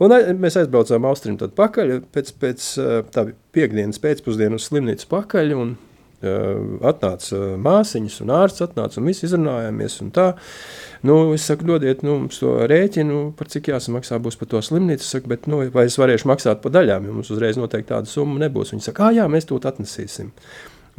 Un 0.00 0.14
mēs 0.40 0.56
aizbraucām 0.56 1.04
Austrijam 1.04 1.36
pakaļ, 1.56 1.98
pēc, 2.14 2.34
pēc 2.40 2.66
eh, 2.80 2.96
tā 3.12 3.26
piekdienas 3.56 4.00
pēcpusdienas 4.02 4.64
uz 4.64 4.70
slimnīcu 4.70 5.08
pakaļ, 5.10 5.56
un 5.58 5.76
atnāca 6.20 7.38
māsiņas 7.64 8.18
un 8.24 8.32
ārsts 8.36 8.64
atnāca, 8.66 9.00
un 9.00 9.08
visi 9.08 9.24
izrunājāmies, 9.28 10.00
un 10.04 10.10
tā. 10.16 10.26
Nu, 11.06 11.16
es 11.32 11.46
saku, 11.48 11.64
dodiet 11.68 12.02
nu, 12.04 12.18
mums 12.24 12.42
to 12.42 12.58
rēķinu, 12.68 13.30
par 13.38 13.48
cik 13.52 13.70
jāsamaksā 13.72 14.18
būs 14.20 14.36
par 14.40 14.50
to 14.52 14.60
slimnīcu. 14.64 15.04
Es 15.06 15.14
saku, 15.16 15.30
bet, 15.32 15.48
nu, 15.48 15.62
vai 15.72 15.86
es 15.88 15.96
varēšu 16.00 16.28
maksāt 16.28 16.60
par 16.64 16.74
daļām, 16.76 17.08
jo 17.08 17.16
mums 17.16 17.32
uzreiz 17.32 17.56
noteikti 17.60 17.94
tāda 17.94 18.10
summa 18.10 18.42
nebūs. 18.44 18.74
Viņi 18.74 18.84
saka, 18.90 19.14
jā, 19.16 19.24
mēs 19.32 19.48
to 19.48 19.60
atnesīsim. 19.70 20.34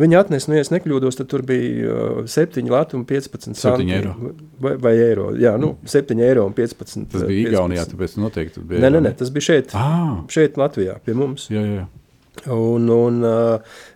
Viņi 0.01 0.17
atnesa, 0.17 0.49
nu, 0.49 0.57
ja 0.57 0.65
nekļūdos, 0.73 1.17
tad 1.19 1.29
tur 1.29 1.43
bija 1.45 1.93
uh, 1.93 2.19
7 2.29 2.69
lati 2.71 2.97
un 2.97 3.03
15 3.05 3.57
centi. 3.59 3.87
Eiro. 3.93 4.15
Vai, 4.63 4.73
vai 4.81 4.93
eiro. 4.97 5.29
Jā, 5.37 5.53
nu, 5.61 5.75
7 5.85 6.17
eiro 6.25 6.47
un 6.47 6.55
15. 6.57 7.09
Tas 7.11 7.27
bija 7.27 7.51
Igaunijā, 7.51 7.85
tāpēc 7.91 8.15
noteikti 8.23 8.63
bija. 8.63 8.81
Nē, 8.81 8.93
nē, 8.95 9.03
nē, 9.09 9.15
tas 9.19 9.33
bija 9.35 9.51
šeit, 9.51 9.75
ah. 9.77 10.23
šeit 10.31 10.57
Latvijā, 10.57 10.95
pie 11.05 11.17
mums. 11.17 11.49
Jā, 11.53 11.65
jā. 11.67 11.89
Un, 12.49 12.87
un 12.89 13.25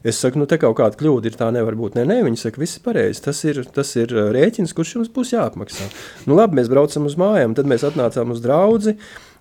es 0.06 0.20
saku, 0.22 0.38
nu, 0.38 0.46
te 0.46 0.60
kaut 0.62 0.76
kāda 0.78 1.00
kļūda 1.00 1.32
ir, 1.32 1.38
tā 1.40 1.48
nevar 1.54 1.78
būt. 1.80 1.96
Nē, 1.98 2.04
nē, 2.12 2.18
viņi 2.28 2.42
saka, 2.44 2.62
viss 2.62 2.78
ir 2.78 2.84
pareizi. 2.86 3.24
Tas 3.26 3.40
ir, 3.48 3.64
tas 3.74 3.96
ir 3.98 4.14
rēķins, 4.14 4.74
kurš 4.78 4.96
jums 5.00 5.14
būs 5.14 5.34
jāapmaksā. 5.34 5.88
Nu, 6.30 6.38
labi, 6.38 6.60
mēs 6.60 6.70
braucam 6.70 7.10
uz 7.10 7.18
mājām, 7.18 7.56
tad 7.58 7.70
mēs 7.70 7.88
atnācām 7.88 8.36
uz 8.36 8.44
draugu. 8.46 8.94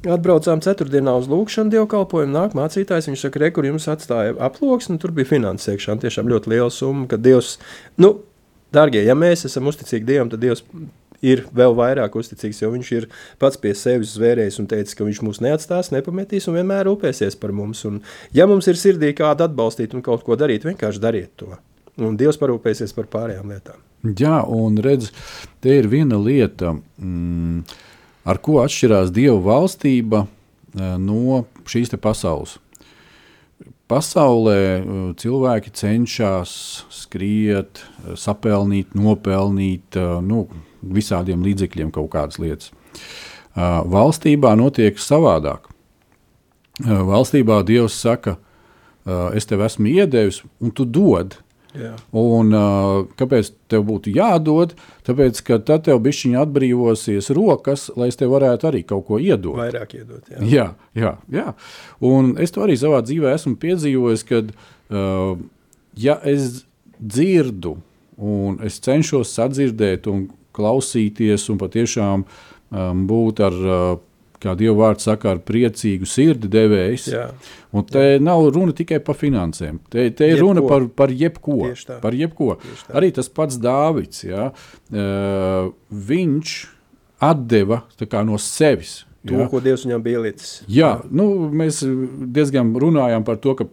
Atbraucām 0.05 0.61
ceturtdienā 0.65 1.15
uz 1.21 1.29
lūkšanu, 1.33 1.73
dievkalpojumu. 1.73 2.33
Nāk 2.33 2.57
mācītājs, 2.57 3.09
viņš 3.11 3.27
saka, 3.27 3.41
re, 3.41 3.53
kur 3.57 3.69
jums 3.69 3.89
atstāja 3.93 4.37
aploksni, 4.49 4.99
tur 5.01 5.13
bija 5.17 5.31
finansēšana. 5.31 6.01
Tiešām 6.05 6.29
ļoti 6.33 6.53
liela 6.53 6.73
summa, 6.73 7.07
ka 7.09 7.21
Dievs, 7.21 7.57
nu, 8.01 8.19
dārgie, 8.75 9.05
ja 9.05 9.17
mēs 9.17 9.47
esam 9.49 9.69
uzticīgi 9.73 10.09
Dievam, 10.09 10.33
tad 10.33 10.45
Dievs 10.45 10.65
ir 11.25 11.45
vēl 11.57 11.77
vairāk 11.79 12.17
uzticīgs, 12.21 12.61
jo 12.63 12.73
viņš 12.75 12.93
ir 12.99 13.09
pats 13.43 13.61
pie 13.61 13.73
sevis 13.79 14.15
zvērējis 14.19 14.61
un 14.63 14.69
teicis, 14.71 14.97
ka 14.99 15.07
viņš 15.09 15.23
mūs 15.25 15.41
neatstās, 15.45 15.93
nepametīs 15.95 16.51
un 16.51 16.59
vienmēr 16.61 16.85
rūpēsies 16.91 17.39
par 17.41 17.55
mums. 17.57 17.85
Un, 17.89 18.03
ja 18.37 18.49
mums 18.51 18.69
ir 18.71 18.81
sirdī 18.81 19.15
kāda 19.17 19.49
atbalstīt 19.49 19.97
un 19.97 20.05
kaut 20.05 20.27
ko 20.27 20.37
darīt, 20.39 20.69
vienkārši 20.69 21.03
dariet 21.03 21.33
to. 21.41 21.55
Un 22.03 22.17
Dievs 22.19 22.41
parūpēsies 22.41 22.95
par 22.97 23.07
pārējām 23.11 23.53
lietām. 23.55 23.83
Jā, 24.05 24.43
un 24.51 24.77
redz, 24.85 25.09
te 25.65 25.79
ir 25.79 25.87
viena 25.89 26.19
lieta, 26.21 26.75
mm, 27.01 27.63
ar 28.29 28.41
ko 28.45 28.59
atšķirās 28.61 29.13
Dieva 29.15 29.39
valstība 29.47 30.27
eh, 30.27 30.97
no 31.01 31.45
šīs 31.65 31.95
pasaules. 32.03 32.59
Pasaulē 33.89 34.59
eh, 34.61 34.85
cilvēki 35.23 35.73
cenšas 35.73 36.53
skriet, 36.93 37.81
eh, 37.81 38.13
sapelnīt, 38.21 38.93
nopelnīt, 38.93 39.97
nu, 40.27 40.45
visādiem 40.95 41.45
līdzekļiem 41.45 41.93
kaut 41.95 42.11
kādas 42.15 42.41
lietas. 42.43 42.73
Uh, 43.55 43.83
valstībā 43.87 44.55
notiek 44.59 44.99
savādāk. 44.99 45.71
Uh, 46.83 47.05
valstībā 47.07 47.63
Dievs 47.67 47.97
saka, 48.03 48.37
uh, 49.07 49.31
es 49.37 49.47
tev 49.47 49.63
esmu 49.67 49.93
iedevis, 49.93 50.43
un 50.61 50.75
tu 50.75 50.87
dod. 50.87 51.39
Jā. 51.75 51.93
Un, 52.15 52.53
uh, 52.55 53.07
kāpēc 53.19 53.51
tev 53.71 53.83
būtu 53.89 54.13
jādod? 54.15 54.77
Tāpēc, 55.07 55.41
ka 55.47 55.59
tad 55.59 55.87
tev 55.89 55.99
bišķiņa 56.05 56.45
atbrīvosies 56.47 57.33
rokas, 57.35 57.89
lai 57.99 58.13
es 58.13 58.19
tev 58.19 58.31
varētu 58.35 58.71
arī 58.71 58.85
kaut 58.87 59.09
ko 59.09 59.19
iedot. 59.23 59.59
Vairāk 59.59 59.97
iedot. 59.99 60.29
Jā, 60.31 60.45
jā, 60.47 60.69
jā. 60.95 61.15
jā. 61.35 61.49
Un 62.07 62.37
es 62.43 62.55
to 62.55 62.63
arī 62.67 62.79
savā 62.79 63.03
dzīvē 63.07 63.35
esmu 63.35 63.57
piedzīvojis, 63.63 64.23
kad 64.29 64.55
uh, 64.55 65.35
ja 65.99 66.19
es 66.23 66.65
dzirdu 66.99 67.77
un 68.17 68.61
es 68.65 68.79
cenšos 68.83 69.35
sadzirdēt 69.35 70.07
un 70.11 70.29
klausīties 70.55 71.47
un 71.53 71.61
patiešām 71.61 72.25
um, 72.25 73.07
būt 73.11 73.43
ar, 73.45 73.57
uh, 73.65 73.95
kā 74.43 74.55
Dieva 74.59 74.77
vārds 74.83 75.09
saka, 75.09 75.35
ar 75.35 75.41
priecīgu 75.47 76.09
sirdi 76.09 76.51
devējs. 76.53 77.09
Un 77.75 77.87
te 77.89 78.05
Jā. 78.15 78.21
nav 78.23 78.47
runa 78.55 78.75
tikai 78.77 79.01
par 79.05 79.19
finansēm. 79.19 79.81
Te, 79.91 80.07
te 80.15 80.29
ir 80.29 80.37
jebko. 80.37 80.45
runa 80.47 80.67
par, 80.69 80.87
par 81.03 81.15
jebko. 81.15 81.59
Par 82.03 82.17
jebko. 82.17 82.59
Arī 82.95 83.11
tas 83.17 83.31
pats 83.33 83.59
Dāvids. 83.61 84.23
Ja? 84.29 84.51
Uh, 84.93 85.73
viņš 85.91 86.55
atdeva 87.25 87.85
no 88.27 88.39
sevis 88.43 89.05
to, 89.25 89.39
ja. 89.41 89.49
ko 89.49 89.61
Dievs 89.65 89.87
viņam 89.87 90.03
bija 90.05 90.21
licis. 90.25 90.53
Jā, 90.71 90.91
nu, 91.15 91.27
mēs 91.49 91.81
diezgan 92.37 92.75
runājām 92.81 93.25
par 93.27 93.39
to, 93.43 93.55
ka 93.59 93.67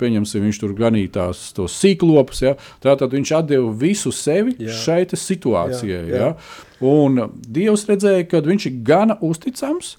viņš 0.46 0.62
tur 0.64 0.76
ganīja 0.78 1.14
tās 1.20 1.44
sīklopus. 1.76 2.44
Ja. 2.46 2.56
Tātad 2.84 3.16
viņš 3.16 3.34
deva 3.50 3.72
visu 3.84 4.14
sevi 4.16 4.56
jā. 4.60 4.76
šai 4.84 5.02
situācijai. 5.12 6.04
Jā, 6.08 6.12
jā. 6.12 6.30
Ja. 6.32 6.62
Un 6.82 7.20
Dievs 7.48 7.86
redzēja, 7.90 8.26
ka 8.32 8.42
viņš 8.46 8.70
ir 8.70 8.78
gana 8.88 9.18
uzticams, 9.22 9.96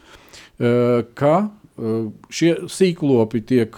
eh, 0.59 1.03
ka 1.14 1.34
eh, 1.44 2.07
šie 2.32 2.55
sīklopi 2.72 3.44
tiek 3.46 3.76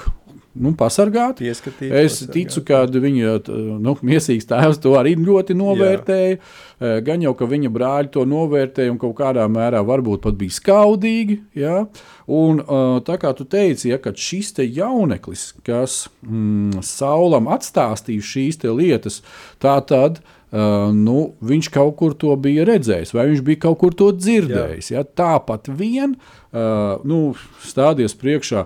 nu, 0.55 0.73
pasargāti. 0.79 1.49
Es 1.85 2.21
pasargāt. 2.21 2.35
ticu, 2.35 2.63
ka 2.69 2.83
viņa 2.91 3.35
nu, 3.83 3.97
mīlīgais 4.01 4.49
tēvs 4.51 4.81
to 4.83 4.95
arī 4.99 5.15
ļoti 5.19 5.57
novērtēja. 5.59 6.37
Jā. 6.37 6.93
Gan 7.07 7.23
jau, 7.25 7.33
ka 7.39 7.49
viņa 7.49 7.71
brāļi 7.73 8.13
to 8.15 8.25
novērtēja 8.29 8.93
un 8.93 9.01
kaut 9.03 9.17
kādā 9.19 9.47
mērā 9.51 9.83
varbūt 9.87 10.25
pat 10.27 10.39
bija 10.39 10.57
skaudīgi. 10.59 11.41
Ja? 11.59 11.85
Un, 12.27 12.63
tā 13.07 13.19
kā 13.23 13.35
tu 13.37 13.47
teici, 13.49 13.91
ja, 13.93 14.01
ka 14.03 14.15
šis 14.15 14.55
jauneklis, 14.63 15.53
kas 15.67 16.05
mm, 16.23 16.85
Saulam 16.85 17.51
atstāstīja 17.53 18.31
šīs 18.35 18.65
lietas, 18.71 19.23
tā 19.63 19.79
tad 19.87 20.23
Uh, 20.55 20.93
nu, 20.95 21.33
viņš 21.43 21.67
kaut 21.75 21.97
kur 21.99 22.13
to 22.15 22.31
bija 22.39 22.63
redzējis, 22.69 23.11
vai 23.17 23.25
viņš 23.27 23.41
bija 23.43 23.59
kaut 23.65 23.81
kur 23.81 23.95
to 23.99 24.13
dzirdējis. 24.15 24.93
Ja? 24.93 25.01
Tāpat 25.03 25.67
vien 25.75 26.13
uh, 26.15 27.01
nu, 27.03 27.33
stāties 27.67 28.15
priekšā, 28.21 28.63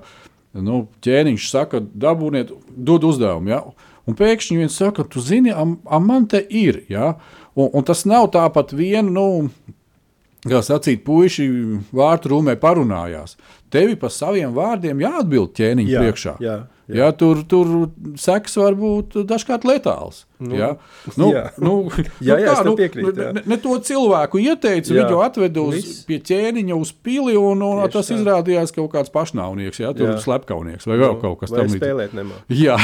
nu, 0.57 0.87
ķēniņš 1.05 1.49
saka, 1.51 1.81
dabūniet, 1.81 2.53
dod 2.77 3.05
uzdevumu. 3.09 3.51
Ja? 3.53 3.63
Un 4.09 4.17
pēkšņi 4.17 4.57
viens 4.57 4.77
saka, 4.81 5.05
tu 5.05 5.21
zini, 5.21 5.53
am, 5.53 5.77
am 5.85 6.07
man 6.09 6.27
te 6.31 6.41
ir. 6.49 6.83
Ja? 6.89 7.17
Un, 7.59 7.69
un 7.73 7.85
tas 7.85 8.05
nav 8.09 8.31
tāpat 8.33 8.73
vien, 8.77 9.11
nu, 9.13 9.51
kā 10.49 10.63
sacīt, 10.65 11.05
puiši 11.07 11.49
vārtu 11.95 12.33
rūmē 12.33 12.57
parunājās. 12.63 13.37
Tevi 13.73 13.99
pa 14.01 14.09
saviem 14.13 14.55
vārdiem 14.57 15.03
jāatbild 15.05 15.53
ķēniņa 15.59 15.93
Jā, 15.93 16.03
priekšā. 16.05 16.37
jā, 16.41 16.59
jā. 16.89 16.97
Jā, 17.03 17.09
tur, 17.13 17.43
tur 17.45 17.69
seks 18.17 18.57
var 18.57 18.73
būt 18.79 19.19
dažkārt 19.29 19.67
letāls. 19.69 20.23
Nu, 20.39 20.55
jā, 20.55 20.69
nu, 21.19 21.29
jā. 21.35 21.43
Nu, 21.61 21.73
Jā, 22.25 22.37
jā, 22.39 22.53
es 22.55 22.61
tam 22.63 22.69
nu, 22.71 22.75
piekrītu, 22.79 23.11
jā. 23.19 23.33
ne, 23.35 23.43
ne 23.51 23.57
to 23.59 23.75
cilvēku 23.83 24.39
ieteica, 24.39 24.93
Jā. 24.95 25.03
viņu 25.09 25.19
atveda 25.25 25.65
uz, 25.67 25.75
Viss. 25.81 26.05
pie 26.07 26.21
ķēniņa 26.23 26.77
uz 26.79 26.93
pili, 26.95 27.35
un, 27.37 27.61
un 27.67 27.81
Tieši 27.83 27.95
tas 27.97 28.09
tā. 28.13 28.19
izrādījās 28.21 28.73
kaut 28.77 28.93
kāds 28.95 29.11
pašnāvnieks, 29.13 29.83
jā, 29.83 29.91
tur 29.99 30.13
Jā. 30.13 30.17
slepkavnieks 30.23 30.87
vai 30.87 31.01
vēl 31.03 31.19
kaut 31.21 31.41
kas 31.43 31.51
tamlīdzīgs. 31.51 31.83
spēlēt 31.83 32.15
nemā. 32.15 32.39
Jā, 32.55 32.79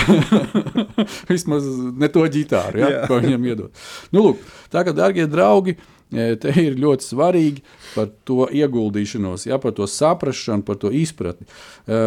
vismaz 1.31 1.65
ne 1.95 2.09
to 2.13 2.25
ģitāru, 2.27 2.83
ja, 2.83 2.91
Jā. 2.99 3.03
ko 3.11 3.21
viņam 3.23 3.47
iedod. 3.51 3.85
Nu, 4.15 4.27
lūk, 4.29 4.43
tā 4.75 4.83
kā, 4.87 4.95
darbie 4.97 5.27
draugi, 5.31 5.77
e, 6.11 6.35
te 6.41 6.53
ir 6.61 6.77
ļoti 6.81 7.07
svarīgi 7.07 7.63
par 7.95 8.11
to 8.29 8.49
ieguldīšanos, 8.51 9.47
ja, 9.49 9.61
par 9.63 9.75
to 9.79 9.87
saprāšanu, 9.91 10.67
par 10.67 10.79
to 10.83 10.91
izpratni. 10.95 11.47
E, 11.87 12.03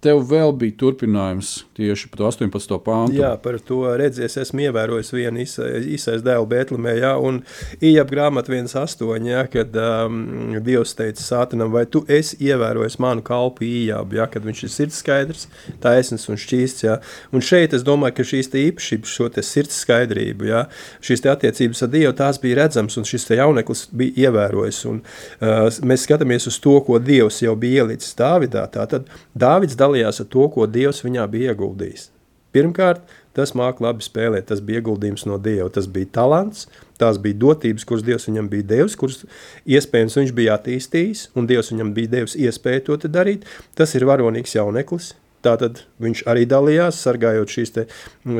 Tev 0.00 0.22
vēl 0.24 0.54
bija 0.56 0.72
turpinājums 0.80 1.48
tieši 1.76 2.08
par 2.08 2.20
to 2.22 2.28
18. 2.30 2.76
pāntu. 2.84 3.18
Jā, 3.18 3.34
par 3.42 3.58
to 3.64 3.82
redzēs, 4.00 4.38
esmu 4.40 4.62
ievērojis 4.64 5.12
vienu 5.12 5.42
īsais 5.44 6.22
dēlu 6.24 6.46
Bēltlimē, 6.48 6.94
jā, 6.96 7.10
un 7.20 7.42
Ijab 7.84 8.08
grāmatu 8.08 8.54
1.8, 8.56 9.28
jā, 9.28 9.42
kad 9.52 9.76
um, 9.76 10.54
Dievs 10.64 10.94
teica 10.96 11.20
Sātanam, 11.20 11.68
vai 11.74 11.84
tu 11.84 12.00
esi 12.08 12.38
ievērojis 12.48 12.96
manu 13.02 13.24
kalpu 13.26 13.66
Ijab, 13.68 14.14
jā, 14.16 14.24
kad 14.32 14.46
viņš 14.48 14.62
ir 14.64 14.72
sirds 14.72 15.02
skaidrs, 15.04 15.44
taisns 15.84 16.24
un 16.32 16.40
šķīsts, 16.40 16.86
jā. 16.86 16.96
Un 17.36 17.44
šeit 17.44 17.76
es 17.76 17.84
domāju, 17.84 18.16
ka 18.22 18.28
šīs 18.32 18.48
īpašības, 18.62 19.14
šo 19.18 19.28
sirds 19.44 19.82
skaidrību, 19.84 20.48
jā, 20.48 20.64
šīs 21.04 21.26
attiecības 21.28 21.84
ar 21.84 21.92
Dievu, 21.92 22.14
tās 22.16 22.40
bija 22.40 22.62
redzams, 22.62 22.96
un 22.96 23.08
šis 23.08 23.28
jauneklis 23.36 23.84
bija 23.92 24.28
ievērojis, 24.30 24.80
un 24.88 25.04
uh, 25.04 25.68
mēs 25.84 26.08
skatāmies 26.08 26.48
uz 26.48 26.56
to, 26.64 26.78
ko 26.88 26.96
Dievs 27.04 27.42
jau 27.44 27.52
bija 27.60 27.84
ielicis 27.84 28.16
Dāvidā, 28.16 28.64
tātad 28.72 29.12
Dāvids 29.36 29.76
dalījās 29.90 30.22
ar 30.22 30.30
to, 30.30 30.48
ko 30.54 30.66
Dievs 30.70 31.04
viņā 31.04 31.26
bija 31.30 31.54
ieguldījis. 31.54 32.08
Pirmkārt, 32.50 33.04
tas 33.36 33.52
māca 33.54 33.84
labi 33.84 34.02
spēlēt, 34.02 34.48
tas 34.48 34.62
bija 34.64 34.80
ieguldījums 34.80 35.26
no 35.30 35.38
Dieva, 35.38 35.68
tas 35.70 35.86
bija 35.86 36.10
talants, 36.18 36.66
tās 36.98 37.20
bija 37.22 37.38
dotības, 37.44 37.86
kuras 37.86 38.04
Dievs 38.06 38.26
viņam 38.26 38.50
bija 38.50 38.66
devis, 38.74 38.98
kuras 38.98 39.22
iespējams 39.70 40.18
viņš 40.18 40.34
bija 40.34 40.58
attīstījis, 40.58 41.28
un 41.38 41.46
Dievs 41.50 41.70
viņam 41.70 41.94
bija 41.94 42.16
devis 42.18 42.34
iespēju 42.38 42.86
to 42.88 43.00
darīt. 43.06 43.46
Tas 43.78 43.94
ir 43.94 44.08
varonīgs 44.10 44.56
jauneklis. 44.58 45.14
Tātad 45.40 45.78
viņš 46.04 46.20
arī 46.28 46.42
dalījās, 46.44 46.98
sargājot 47.00 47.48
šīs 47.48 47.70
te, 47.72 47.84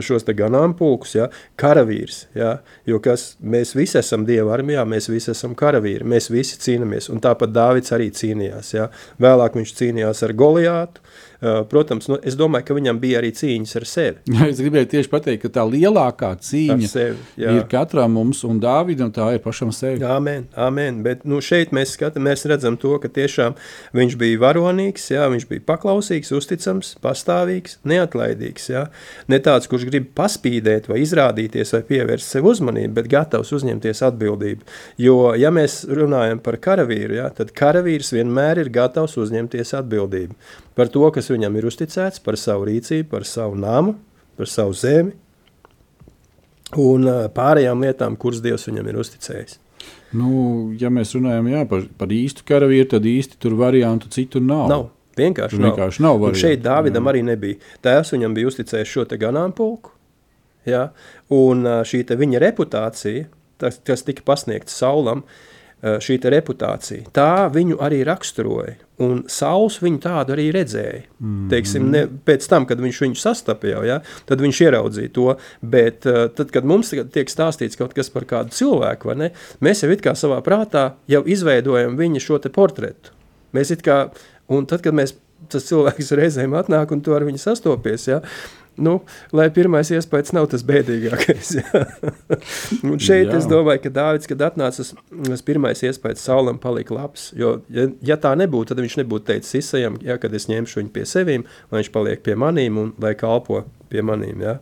šos 0.04 0.26
te 0.26 0.34
ganāmpulkus, 0.36 1.14
ja, 1.16 1.30
karavīrs, 1.56 2.26
ja, 2.36 2.58
jo 2.84 2.98
kas, 3.00 3.38
mēs 3.40 3.72
visi 3.72 3.96
esam 4.02 4.26
Dieva 4.28 4.52
armijā, 4.58 4.84
mēs 4.84 5.08
visi 5.08 5.30
esam 5.32 5.54
karavīri, 5.56 6.04
mēs 6.04 6.28
visi 6.28 6.60
cīnamies, 6.60 7.08
un 7.08 7.22
tāpat 7.24 7.54
Dāvids 7.56 7.96
arī 7.96 8.10
cīnījās, 8.12 8.74
ja. 8.76 8.90
Vēlāk 9.16 9.56
viņš 9.56 9.72
cīnījās 9.80 10.20
ar 10.28 10.36
Goliātu, 10.36 11.00
protams, 11.40 12.08
nu, 12.10 12.18
es 12.26 12.36
domāju, 12.36 12.66
ka 12.68 12.76
viņam 12.76 12.98
bija 13.00 13.20
arī 13.20 13.30
cīņas 13.36 13.76
ar 13.80 13.86
sevi. 13.88 14.36
Es 14.50 14.60
gribēju 14.60 14.88
tieši 14.92 15.10
pateikt, 15.12 15.42
ka 15.44 15.50
tā 15.60 15.64
lielākā 15.68 16.32
cīņa 16.44 16.88
sevi, 16.90 17.18
jā. 17.40 17.54
ir 17.56 17.66
katram 17.70 18.12
mums, 18.16 18.42
un 18.44 18.58
Dāvidam 18.60 19.12
tā 19.14 19.30
ir 19.36 19.42
pašam 19.44 19.70
sevi. 19.74 20.02
Amen, 20.04 20.48
amen. 20.58 21.00
Bet 21.06 21.22
nu, 21.28 21.38
šeit 21.44 21.72
mēs, 21.76 21.94
skatām, 21.96 22.26
mēs 22.28 22.44
redzam 22.50 22.76
to, 22.80 22.92
ka 23.00 23.08
tiešām 23.12 23.56
viņš 23.96 24.16
bija 24.20 24.40
varonīgs, 24.42 25.10
jā, 25.14 25.28
viņš 25.32 25.46
bija 25.50 25.64
paklausīgs, 25.70 26.32
uzticams, 26.36 26.94
pastāvīgs, 27.04 27.78
neatlaidīgs. 27.88 28.70
Jā. 28.72 28.86
Ne 29.30 29.40
tāds, 29.44 29.70
kurš 29.70 29.86
grib 29.90 30.10
paspīdēt, 30.18 30.90
vai 30.90 31.00
izrādīties, 31.04 31.74
vai 31.76 31.82
pievērst 31.92 32.36
sev 32.36 32.50
uzmanību, 32.52 32.96
bet 33.00 33.10
gatavs 33.12 33.54
uzņemties 33.56 34.04
atbildību. 34.10 34.66
Jo, 35.00 35.18
ja 35.40 35.52
mēs 35.54 35.82
runājam 35.88 36.42
par 36.44 36.60
karavīru, 36.60 37.20
jā, 37.20 37.30
tad 37.36 37.54
karavīrs 37.56 38.12
vienmēr 38.16 38.64
ir 38.64 38.74
gatavs 38.74 39.16
uzņemties 39.20 39.76
atbildību 39.80 40.36
par 40.80 40.88
to, 40.88 41.02
kas 41.12 41.28
viņam 41.28 41.58
ir 41.60 41.66
uzticēts, 41.68 42.22
par 42.24 42.38
savu 42.40 42.64
rīcību, 42.70 43.10
par 43.10 43.26
savu 43.28 43.58
namu, 43.60 43.98
par 44.40 44.48
savu 44.48 44.72
zemi 44.72 45.12
un 46.80 47.04
ā, 47.10 47.16
pārējām 47.34 47.82
lietām, 47.84 48.16
kuras 48.20 48.40
Dievs 48.40 48.64
viņam 48.70 48.88
ir 48.88 49.00
uzticējis. 49.02 49.58
Nu, 50.16 50.30
ja 50.80 50.88
mēs 50.92 51.12
runājam 51.18 51.50
jā, 51.52 51.66
par, 51.68 51.84
par 52.00 52.14
īstu 52.14 52.46
karavīru, 52.48 52.88
tad 52.94 53.06
īsti 53.10 53.36
tur 53.42 53.58
variantu 53.60 54.08
citu 54.14 54.40
nav. 54.40 54.64
Nav. 54.72 54.88
Vienkārši 55.20 55.58
Tur 55.58 55.60
nav. 55.60 55.74
vienkārši 55.74 56.04
nav 56.06 56.16
Un 56.16 56.22
variantu, 56.22 56.40
šeit 56.46 56.64
Dāvidam 56.64 57.04
jā. 57.04 57.12
arī 57.12 57.22
nebija. 57.26 57.60
Tēvs 57.84 58.14
viņam 58.14 58.36
bija 58.38 58.48
uzticējis 58.48 58.94
šo 58.94 59.04
te 59.10 59.18
ganāmpulku, 59.20 59.92
ja? 60.70 60.86
un 61.34 61.66
ā, 61.68 61.80
šī 61.84 62.06
viņa 62.08 62.40
reputācija, 62.46 63.26
tas, 63.60 63.76
kas 63.84 64.06
tika 64.06 64.24
pasniegts 64.24 64.78
Saulam, 64.80 65.26
ā, 65.26 65.49
šī 65.80 66.18
te 66.20 66.30
reputācija, 66.32 67.08
tā 67.16 67.48
viņu 67.52 67.78
arī 67.80 68.02
raksturoja. 68.04 68.76
Un 69.00 69.22
Sauls 69.32 69.78
viņu 69.80 70.02
tādu 70.04 70.34
arī 70.34 70.50
redzēja. 70.52 71.06
Mm. 71.22 71.46
Teiksim, 71.48 71.86
ne, 71.92 72.02
pēc 72.28 72.44
tam, 72.52 72.66
kad 72.68 72.82
viņš 72.84 72.98
viņu 73.06 73.16
sastapa 73.16 73.70
jau, 73.70 73.80
ja, 73.88 74.00
tad 74.28 74.44
viņš 74.44 74.60
ieraudzīja 74.66 75.12
to. 75.16 75.30
Bet 75.64 76.04
uh, 76.08 76.26
tad, 76.36 76.52
kad 76.52 76.68
mums 76.68 76.92
tiek 76.92 77.32
stāstīts 77.32 77.80
kaut 77.80 77.96
kas 77.96 78.12
par 78.12 78.28
kādu 78.28 78.52
cilvēku, 78.56 79.14
ne, 79.16 79.30
mēs 79.64 79.80
jau 79.84 79.90
it 79.94 80.04
kā 80.04 80.12
savā 80.18 80.42
prātā 80.44 80.90
jau 81.08 81.24
izveidojam 81.24 81.96
viņa 82.00 82.24
šo 82.26 82.42
te 82.44 82.52
portretu. 82.52 83.16
Mēs 83.56 83.72
it 83.72 83.84
kā, 83.86 84.02
un 84.52 84.68
tad, 84.68 84.84
kad 84.84 84.96
mēs, 84.96 85.16
tas 85.48 85.64
cilvēks 85.70 86.12
reizēm 86.20 86.60
atnāk 86.60 86.92
un 86.92 87.00
tu 87.00 87.16
ar 87.16 87.24
viņu 87.24 87.40
sastopies, 87.40 88.04
ja, 88.12 88.20
nu, 88.82 88.96
lai 89.36 89.48
pirmais 89.54 89.90
iespējas 89.92 90.34
nav 90.36 90.48
tas 90.52 90.64
bēdīgākais. 90.66 91.52
Un 92.88 92.96
šeit 93.02 93.30
Jā. 93.30 93.38
es 93.38 93.48
domāju, 93.50 93.84
ka 93.84 93.94
Dāvids, 94.00 94.28
kad 94.30 94.46
atnāca, 94.50 94.86
tas 95.28 95.44
pirmais 95.46 95.82
iespējas 95.86 96.24
Saulam 96.26 96.60
palika 96.62 96.96
labs, 96.96 97.30
jo, 97.36 97.58
ja, 97.72 97.88
ja 98.04 98.18
tā 98.20 98.32
nebūtu, 98.38 98.72
tad 98.72 98.82
viņš 98.84 99.00
nebūtu 99.02 99.28
teicis 99.32 99.60
Isajam, 99.60 100.00
ja, 100.04 100.18
kad 100.20 100.34
es 100.36 100.48
ņemšu 100.50 100.80
viņu 100.80 100.94
pie 100.94 101.04
sevīm, 101.08 101.46
lai 101.70 101.82
viņš 101.82 101.92
paliek 101.94 102.24
pie 102.26 102.38
manīm 102.40 102.80
un 102.80 102.94
lai 103.02 103.14
kalpo 103.18 103.64
pie 103.90 104.04
manīm, 104.06 104.42
ja. 104.46 104.56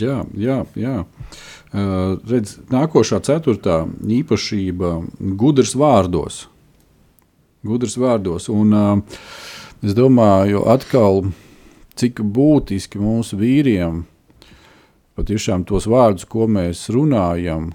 Jā, 0.00 0.20
jā. 0.38 0.62
jā. 0.78 0.96
Uh, 1.74 2.20
redz, 2.30 2.60
nākošā 2.70 3.18
ceturtā 3.26 3.80
īpašība- 4.20 4.92
gudrs 5.40 5.74
vārdos. 5.74 6.44
Gudrs 7.66 7.96
vārdos. 7.98 8.46
Un, 8.52 8.70
uh, 8.70 9.18
es 9.82 9.96
domāju, 9.96 10.62
atkal, 10.70 11.24
cik 11.98 12.20
būtiski 12.34 13.00
mūsu 13.02 13.38
vīriem 13.40 14.04
patiešām 15.14 15.64
tos 15.68 15.86
vārdus, 15.90 16.26
ko 16.26 16.48
mēs 16.50 16.88
runājam, 16.92 17.70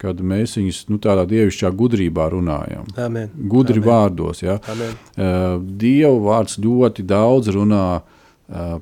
kad 0.00 0.20
mēs 0.24 0.56
viņus 0.56 0.82
nu, 0.88 0.98
tādā 1.02 1.26
dievišķā 1.28 1.70
gudrībā 1.76 2.30
runājam. 2.32 2.86
Amen. 2.96 3.32
Gudri 3.36 3.82
Amen. 3.82 3.88
vārdos. 3.88 4.42
Ja? 4.44 4.56
Amen. 4.72 4.94
Uh, 5.12 5.58
Dieva 5.60 6.16
vārds 6.24 6.56
ļoti 6.62 7.04
daudz 7.08 7.52
runā 7.52 7.86
uh, 8.00 8.78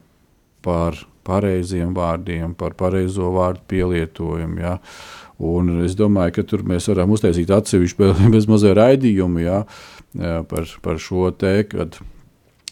par 0.62 1.00
pareiziem 1.28 1.90
vārdiem, 1.96 2.54
par 2.58 2.76
pareizo 2.78 3.32
vārdu 3.34 3.66
pielietojumu. 3.68 4.62
Ja? 4.62 4.76
Un 5.42 5.82
es 5.84 5.98
domāju, 5.98 6.36
ka 6.38 6.46
tur 6.46 6.62
mēs 6.66 6.86
varam 6.90 7.10
uztaisīt 7.14 7.50
atsevišķu 7.54 8.12
bez 8.34 8.46
mazā 8.50 8.76
raidījumu 8.78 9.42
ja? 9.42 9.64
uh, 9.66 10.38
par, 10.46 10.70
par 10.84 11.02
šo 11.02 11.32
te, 11.34 11.56
kad 11.66 11.98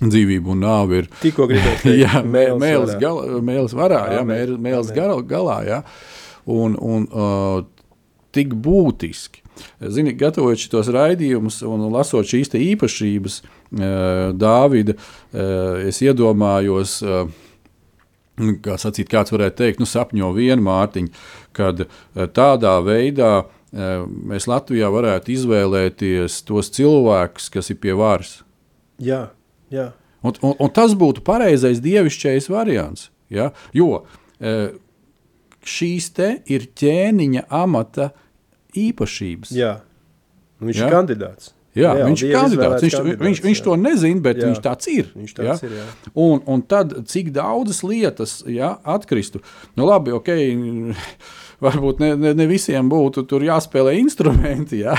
dzīvība 0.03 0.53
un 0.53 0.61
nāve 0.64 1.01
ir. 1.03 1.09
Tikko 1.22 1.47
gribēju 1.51 1.80
teikt, 1.84 2.03
Jā, 2.03 2.20
mēls 2.26 2.61
mēlis, 2.61 2.92
varā. 2.92 3.01
gal, 3.01 3.22
mēlis 3.47 3.76
varā, 3.76 4.03
jā, 4.16 4.22
mēlis, 4.28 4.61
mēlis 4.61 4.92
Amen. 4.92 5.26
galā, 5.30 5.57
jā. 5.66 5.80
Un, 6.53 6.76
un 6.78 7.09
uh, 7.11 7.64
tik 8.36 8.53
būtiski. 8.62 9.42
Zini, 9.80 10.12
gatavojot 10.20 10.61
šos 10.61 10.90
raidījumus 10.92 11.62
un 11.64 11.86
lasot 11.94 12.28
šīs 12.28 12.53
īpašības, 12.59 13.40
uh, 13.40 13.80
Dāvida, 14.36 14.99
uh, 14.99 15.80
es 15.88 16.03
iedomājos, 16.05 16.99
uh, 17.07 17.24
kā 18.62 18.76
sacīt, 18.76 19.09
kāds 19.09 19.32
varētu 19.32 19.62
teikt, 19.62 19.80
nu, 19.80 19.88
sapņo 19.88 20.28
vienu 20.36 20.61
mārciņu, 20.68 21.09
kad 21.57 21.86
uh, 21.86 22.26
tādā 22.36 22.76
veidā 22.84 23.30
uh, 23.47 24.05
mēs 24.05 24.44
Latvijā 24.51 24.92
varētu 24.92 25.32
izvēlēties 25.38 26.42
tos 26.44 26.68
cilvēkus, 26.76 27.49
kas 27.57 27.72
ir 27.72 27.80
pie 27.80 27.97
varas. 27.97 28.42
Jā, 29.01 29.30
jā. 29.72 29.90
Un, 30.26 30.34
un, 30.42 30.54
un 30.58 30.70
tas 30.74 30.94
būtu 30.98 31.22
pareizais 31.26 31.78
dievišķais 31.84 32.48
variants. 32.50 33.10
Ja? 33.30 33.50
Jo 33.74 34.04
e, 34.40 34.54
šīs 35.66 36.08
te 36.14 36.30
ir 36.50 36.68
ķēniņa 36.78 37.46
amata 37.50 38.12
īpašības. 38.76 39.52
jā. 39.56 39.76
Viņš 40.56 40.78
Jā. 40.80 40.86
ir 40.86 40.94
kandidāts. 40.94 41.50
Jā, 41.76 41.90
Jā, 41.98 42.04
viņš 42.08 42.20
ir 42.24 42.30
kandidāts. 42.32 42.84
Viņš, 42.86 42.94
kandidāts, 42.96 43.22
viņš, 43.26 43.40
viņš 43.44 43.58
jā. 43.60 43.64
to 43.66 43.74
nezina, 43.76 44.20
bet 44.24 44.38
Jā. 44.38 44.40
jā. 44.40 44.46
viņš 44.48 44.60
tāds 44.64 44.88
ir. 44.88 45.10
Viņš 45.12 45.34
tāds 45.36 45.64
ir, 45.66 45.74
jā. 45.76 45.82
Un, 46.16 46.40
un 46.48 46.62
tad, 46.64 46.94
cik 47.12 47.28
daudzas 47.36 47.82
lietas 47.84 48.38
jā, 48.48 48.70
atkristu? 48.88 49.42
Nu, 49.76 49.84
labi, 49.84 50.14
ok. 50.16 50.30
Varbūt 51.64 52.00
ne, 52.02 52.11
ne, 52.20 52.34
ne 52.36 52.44
visiem 52.50 52.88
būtu 52.92 53.22
tur 53.30 53.40
jāspēlē 53.46 53.94
instrumenti. 53.96 54.82
Jā. 54.82 54.92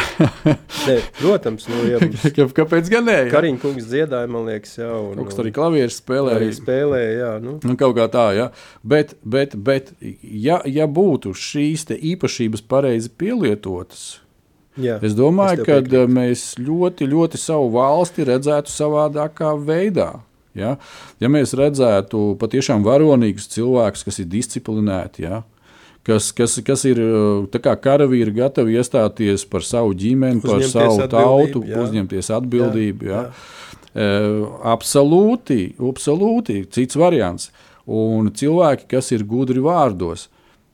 Ne, 0.87 0.95
protams, 1.19 1.67
nu, 1.69 1.83
ja 1.85 1.99
mums 2.01 2.23
Kā- 2.33 2.47
Kāpēc 2.57 2.89
gan 2.89 3.05
ne? 3.05 3.17
Kariņš 3.29 3.59
kungs 3.61 3.85
dziedāja, 3.91 4.29
man 4.31 4.47
liekas, 4.49 4.71
jā, 4.79 4.87
un, 4.89 5.19
Kaut 5.19 5.29
kas 5.29 5.41
arī 5.43 5.51
klavieris 5.53 5.99
spēlē. 6.01 6.33
arī 6.39 6.47
spēlēja, 6.57 7.11
jā, 7.19 7.31
nu, 7.43 7.57
Nu, 7.61 7.75
kaut 7.77 7.93
kā 7.99 8.07
tā, 8.09 8.25
ja. 8.37 8.47
Bet, 8.81 9.13
bet, 9.21 9.53
bet 9.53 9.91
ja, 10.23 10.57
ja 10.65 10.87
būtu 10.89 11.35
šīs 11.37 11.85
īpašības 11.93 12.63
pareizi 12.65 13.11
pielietotas, 13.13 14.07
jā. 14.81 14.97
es 15.05 15.13
domāju, 15.17 15.61
ka 15.67 16.05
mēs 16.09 16.55
ļoti, 16.57 17.05
ļoti 17.13 17.37
savu 17.41 17.69
valsti 17.77 18.25
redzētu 18.31 18.73
savādākā 18.73 19.53
veidā. 19.61 20.15
Ja, 20.57 20.71
ja 21.21 21.29
mēs 21.29 21.51
redzētu 21.53 22.31
patiešām 22.41 22.81
varonīgus 22.81 23.45
cilvēkus, 23.53 24.01
kas 24.07 24.17
ir 24.23 24.25
disciplinēti, 24.31 25.27
ja, 25.27 25.43
kas, 26.07 26.31
kas, 26.35 26.57
kas 26.65 26.85
ir 26.87 27.01
uh, 27.03 27.59
kā 27.61 27.75
karavīri, 27.83 28.33
gatavi 28.39 28.79
iestāties 28.79 29.45
par 29.51 29.65
savu 29.67 29.93
ģimeni, 29.97 30.41
par 30.43 30.61
Uzņemties 30.61 30.73
savu 30.73 31.07
tautu, 31.11 31.63
jā. 31.67 31.83
uzņemties 31.83 32.31
atbildību. 32.39 33.11
Ja. 33.11 33.27
jā. 33.27 33.53
Eh, 33.97 34.41
Absolūti, 34.67 35.73
absolūti, 35.81 36.61
cits 36.69 36.97
variants. 36.99 37.49
Un 37.87 38.29
cilvēki, 38.35 38.85
kas 38.91 39.13
ir 39.15 39.23
gudri 39.25 39.63
vārdos, 39.63 40.27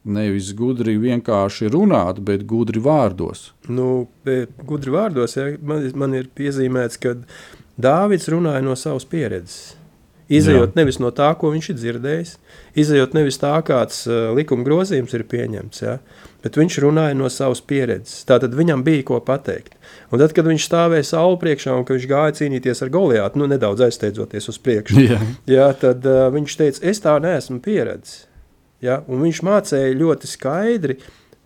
nevis 0.04 0.50
gudri 0.58 0.98
vienkārši 1.00 1.70
runāt, 1.72 2.20
bet 2.26 2.44
gudri 2.50 2.82
vārdos. 2.84 3.52
Nu, 3.70 4.08
bet 4.26 4.52
gudri 4.68 4.92
vārdos 4.96 5.38
ja, 5.38 5.52
man, 5.62 5.86
man 5.96 6.18
ir 6.18 6.28
piezīmēts, 6.36 7.00
ka 7.00 7.16
Dāvids 7.80 8.28
runāja 8.30 8.62
no 8.66 8.76
savas 8.78 9.06
pieredzes. 9.10 9.74
Izejot 10.34 10.78
nevis 10.80 11.00
no 11.04 11.12
tā, 11.16 11.30
ko 11.40 11.52
viņš 11.54 11.70
ir 11.72 11.78
dzirdējis, 11.80 12.34
izejot 12.84 13.16
nevis 13.18 13.40
tā, 13.42 13.54
kāds 13.66 14.04
uh, 14.10 14.32
likuma 14.38 14.66
grozījums 14.68 15.14
ir 15.14 15.26
pieņemts, 15.30 15.84
ja, 15.84 15.98
bet 16.44 16.58
viņš 16.60 16.80
runāja 16.84 17.18
no 17.18 17.30
savas 17.34 17.62
pieredzes. 17.62 18.24
Tātad 18.30 18.56
viņam 18.58 18.84
bija 18.86 19.06
ko 19.12 19.22
pateikt. 19.24 19.78
Un 20.12 20.22
tad, 20.22 20.36
kad 20.36 20.48
viņš 20.50 20.68
stāvēja 20.68 21.08
saule 21.14 21.40
priekšā 21.42 21.78
un 21.78 21.88
viņš 21.88 22.10
gāja 22.10 22.38
cīnīties 22.42 22.84
ar 22.86 22.94
Goliātu, 22.94 23.42
nu 23.42 23.50
nedaudz 23.52 23.86
aizsteidzoties 23.88 24.52
uz 24.52 24.60
priekšu, 24.64 25.00
Jā. 25.08 25.24
Jā, 25.50 25.72
tad 25.80 26.06
uh, 26.10 26.28
viņš 26.34 26.60
teica, 26.60 26.86
es 26.94 27.04
tā 27.04 27.18
neesmu 27.24 27.62
pieredzējis. 27.64 28.30
Ja? 28.84 29.00
Un 29.08 29.24
viņš 29.24 29.44
mācīja 29.48 29.94
ļoti 29.96 30.30
skaidri, 30.30 30.98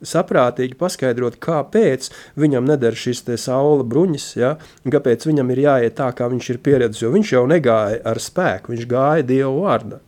saprātīgi 0.06 0.78
paskaidrot, 0.80 1.40
kāpēc 1.44 2.10
viņam 2.40 2.68
neder 2.70 2.98
šis 2.98 3.24
saula 3.42 3.86
bruņas, 3.88 4.28
ja? 4.38 4.56
kāpēc 4.86 5.28
viņam 5.30 5.54
ir 5.56 5.64
jāiet 5.68 5.98
tā, 5.98 6.12
kā 6.16 6.30
viņš 6.32 6.50
ir 6.54 6.62
pieredzējis. 6.66 7.06
Jo 7.06 7.14
viņš 7.16 7.34
jau 7.38 7.46
negāja 7.50 8.04
ar 8.06 8.22
spēku, 8.22 8.74
viņš 8.76 8.90
gāja 8.92 9.26
Dieva 9.28 9.54
vārdā. 9.58 10.02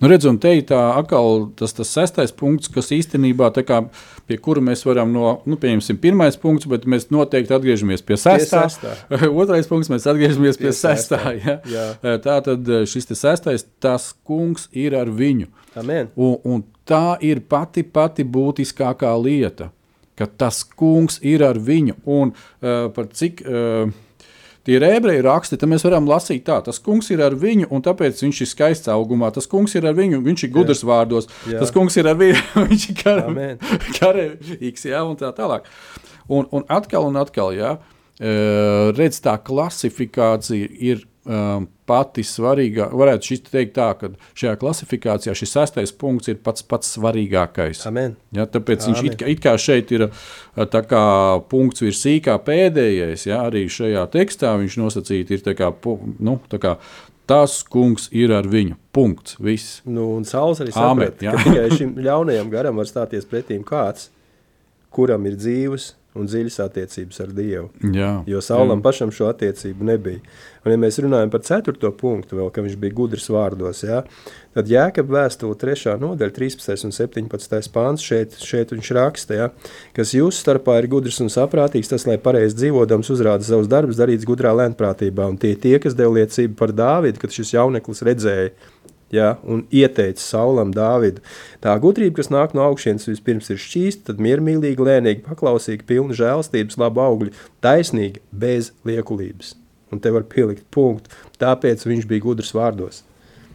Nu, 0.00 0.08
redz, 0.10 0.26
un 0.26 0.38
te 0.42 0.52
ir 0.58 0.64
tā 0.68 0.78
atkal 0.98 1.46
tas, 1.58 1.74
tas 1.76 1.90
sestais 1.92 2.32
punkts, 2.34 2.70
kas 2.72 2.90
īstenībā 2.94 3.50
kā, 3.66 3.82
pie 4.26 4.38
kura 4.42 4.62
mēs 4.64 4.82
varam 4.88 5.12
no, 5.14 5.36
nu, 5.46 5.58
pieņemsim, 5.60 5.98
pirmais 6.02 6.38
punkts, 6.40 6.68
bet 6.70 6.86
mēs 6.90 7.08
noteikti 7.14 7.54
atgriežamies 7.54 8.02
pie 8.06 8.18
sestā. 8.20 8.64
sestā. 8.68 8.94
Otrais 9.42 9.70
punkts, 9.70 9.90
mēs 9.92 10.08
atgriežamies 10.10 10.58
pie, 10.58 10.68
Pie 10.70 10.70
pie 10.70 10.76
sestā. 10.76 11.20
sestā, 11.34 11.34
Ja? 11.70 12.18
Tā 12.22 12.40
tad 12.46 12.70
šis 12.90 13.10
sestais, 13.14 13.66
tas 13.82 14.10
kungs 14.26 14.68
ir 14.72 14.96
ar 14.98 15.10
viņu. 15.10 15.50
Amen. 15.78 16.10
Un, 16.18 16.36
un 16.44 16.64
tā 16.88 17.16
ir 17.22 17.40
pati, 17.46 17.84
pati 17.86 18.24
būtiskākā 18.26 19.12
lieta, 19.22 19.70
ka 20.18 20.26
tas 20.26 20.62
kungs 20.64 21.20
ir 21.22 21.44
ar 21.46 21.58
viņu. 21.58 21.96
Un 22.10 22.32
uh, 22.34 22.88
par 22.94 23.08
cik 23.14 23.44
uh, 23.46 23.92
tie 24.66 24.76
ir 24.78 24.86
ebreju 24.86 25.24
raksti, 25.26 25.58
tad 25.60 25.70
mēs 25.72 25.84
varam 25.86 26.08
lasīt 26.10 26.44
tā, 26.48 26.58
tas 26.64 26.80
kungs 26.82 27.10
ir 27.14 27.22
ar 27.24 27.36
viņu, 27.38 27.68
un 27.74 27.84
tāpēc 27.84 28.22
viņš 28.24 28.42
ir 28.44 28.50
skaists 28.50 28.90
augumā. 28.92 29.32
Tas 29.34 29.48
kungs 29.50 29.76
ir 29.78 29.86
ar 29.88 29.96
viņu, 29.98 30.22
viņš 30.26 30.46
ir 30.46 30.52
gudrs 30.54 30.84
jā. 30.84 30.90
vārdos. 30.90 31.30
Jā. 31.50 31.62
Tas 31.62 31.74
kungs 31.74 31.96
ir 32.00 32.10
ar 32.10 32.18
viņu, 32.20 32.42
viņš 32.70 32.88
ir 32.92 32.98
kar, 33.02 33.24
Amen. 33.28 33.60
karavīgs, 33.98 34.88
jā, 34.90 35.04
un 35.06 35.18
tā 35.20 35.32
tālāk. 35.36 35.68
Un, 36.30 36.46
un 36.54 36.66
atkal 36.70 37.08
un 37.08 37.18
atkal, 37.20 37.54
jā, 37.56 37.76
uh, 37.80 38.90
redz 38.96 39.22
tā 39.24 39.36
klasifikācija 39.42 40.70
ir 40.78 41.06
pati 41.24 42.22
svarīgā. 42.24 42.86
Varētu 42.96 43.36
teikt 43.50 43.74
tā, 43.76 43.90
ka 43.98 44.08
šajā 44.38 44.54
klasifikācijā 44.60 45.34
šis 45.36 45.52
sastais 45.52 45.92
punkts 45.92 46.30
ir 46.32 46.38
pats 46.40 46.64
pats 46.64 46.94
svarīgākais. 46.96 47.82
Amen. 47.90 48.16
Ja, 48.32 48.46
tāpēc 48.48 48.86
Amen. 48.86 48.96
viņš 48.96 49.10
it 49.10 49.18
kā, 49.20 49.28
it 49.28 49.42
kā 49.44 49.54
šeit 49.60 49.92
ir 49.92 50.06
uh, 50.08 50.80
kā 50.88 51.04
punkts 51.50 51.84
virsīk, 51.84 52.24
kā 52.28 52.38
pēdējais. 52.46 53.26
Ja, 53.28 53.44
arī 53.50 53.66
šajā 53.68 54.06
tekstā 54.14 54.54
viņš 54.62 54.78
nosacīts, 54.80 55.36
ir 55.36 55.44
tā 55.44 55.54
kā, 55.58 55.70
nu, 56.18 56.38
tā 56.48 56.62
kā 56.62 56.78
tas 57.30 57.60
kungs 57.68 58.08
ir 58.16 58.32
ar 58.34 58.48
viņu. 58.50 58.78
Punkts. 58.90 59.36
Viss. 59.38 59.80
Nu, 59.86 60.08
un 60.16 60.24
Sauls 60.26 60.64
arī 60.64 60.72
saprata, 60.74 61.20
ka 61.20 61.44
tikai 61.44 61.68
šim 61.76 61.94
ļaunajam 62.00 62.48
garam 62.50 62.80
var 62.80 62.88
stāties 62.88 63.28
pretīm 63.28 63.62
kāds, 63.66 64.08
kuram 64.90 65.28
ir 65.28 65.36
dzīves 65.38 65.92
un 66.18 66.26
dziļas 66.26 66.58
attiecības 66.64 67.20
ar 67.22 67.34
Dievu. 67.34 67.68
Jā, 67.94 68.10
Jo 68.26 68.40
Saulam 68.42 68.80
jā. 68.80 68.84
pašam 68.88 69.12
šo 69.14 69.28
attiecību 69.30 69.86
nebija. 69.86 70.22
Un, 70.64 70.74
ja 70.74 70.78
mēs 70.80 70.98
runājam 71.00 71.30
par 71.32 71.40
ceturto 71.46 71.88
punktu, 71.96 72.36
vēl, 72.36 72.50
ka 72.52 72.64
viņš 72.64 72.74
bija 72.82 72.96
gudrs 72.98 73.28
vārdos, 73.32 73.84
ja, 73.86 74.02
tad 74.56 74.68
Jēkab 74.68 75.08
vēstule 75.14 75.56
3. 75.56 75.94
nodaļa, 76.02 76.34
13. 76.36 76.74
un 76.88 76.92
17. 76.92 77.70
pāns, 77.72 78.04
šeit, 78.04 78.36
šeit 78.44 78.74
viņš 78.74 78.90
raksta, 78.98 79.38
ja, 79.38 79.46
kas 79.96 80.12
jūsu 80.16 80.42
starpā 80.42 80.76
ir 80.82 80.90
gudrs 80.92 81.22
un 81.24 81.32
saprātīgs, 81.32 81.92
tas, 81.94 82.04
lai 82.10 82.18
pareizi 82.20 82.58
dzīvodams 82.58 83.12
uzrāda 83.14 83.46
savus 83.46 83.70
darbus, 83.72 84.00
darīts 84.00 84.28
gudrā 84.28 84.52
lēnprātībā. 84.58 85.30
Un 85.30 85.40
tie, 85.40 85.54
tie 85.56 85.78
kas 85.80 85.96
deva 85.96 86.18
liecību 86.18 86.58
par 86.58 86.74
Dāvidu, 86.76 87.22
kad 87.22 87.32
šis 87.32 87.54
jauneklis 87.54 88.04
redzēja, 88.10 88.52
ja, 89.14 89.34
un 89.42 89.64
ieteica 89.74 90.22
Saulam 90.22 90.72
Dāvidu. 90.74 91.22
Tā 91.62 91.74
gudrība, 91.82 92.18
kas 92.20 92.30
nāk 92.32 92.54
no 92.56 92.64
augšas, 92.68 93.08
vispirms 93.10 93.50
ir 93.52 93.60
šķīsta, 93.60 94.10
tad 94.10 94.22
miermīlīga, 94.22 94.86
lēnīga, 94.86 95.26
paklausīga, 95.28 95.86
pilna 95.88 96.16
žēlstības, 96.16 96.78
laba 96.80 97.08
augļa, 97.10 97.34
taisnīga, 97.64 98.22
bez 98.30 98.72
liekulības. 98.88 99.54
Un 99.90 100.02
te 100.02 100.12
var 100.14 100.26
pielikt 100.30 100.68
punktu. 100.70 101.10
Tāpēc 101.42 101.82
viņš 101.86 102.06
bija 102.10 102.28
gudrs 102.28 102.54
vārdos. 102.54 103.02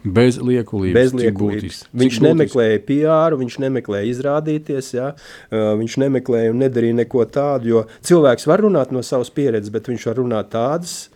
Bez 0.06 0.36
liekulības. 0.38 0.94
Bez 0.94 1.14
liekulības. 1.16 1.80
Viņš 1.96 2.20
nemeklēja 2.22 2.82
PR, 2.86 3.34
viņš 3.40 3.56
nemeklēja 3.64 4.10
izrādīties, 4.12 4.92
ja? 4.94 5.08
uh, 5.16 5.72
viņš 5.80 5.96
nemeklēja 6.04 6.52
un 6.52 6.60
nedarīja 6.62 7.00
neko 7.00 7.24
tādu. 7.32 7.72
Jo 7.72 7.84
cilvēks 8.06 8.46
var 8.46 8.62
runāt 8.62 8.92
no 8.94 9.02
savas 9.06 9.32
pieredzes, 9.34 9.72
bet 9.74 9.90
viņš 9.90 10.06
var 10.12 10.20
runāt 10.20 10.52
tādas 10.52 11.06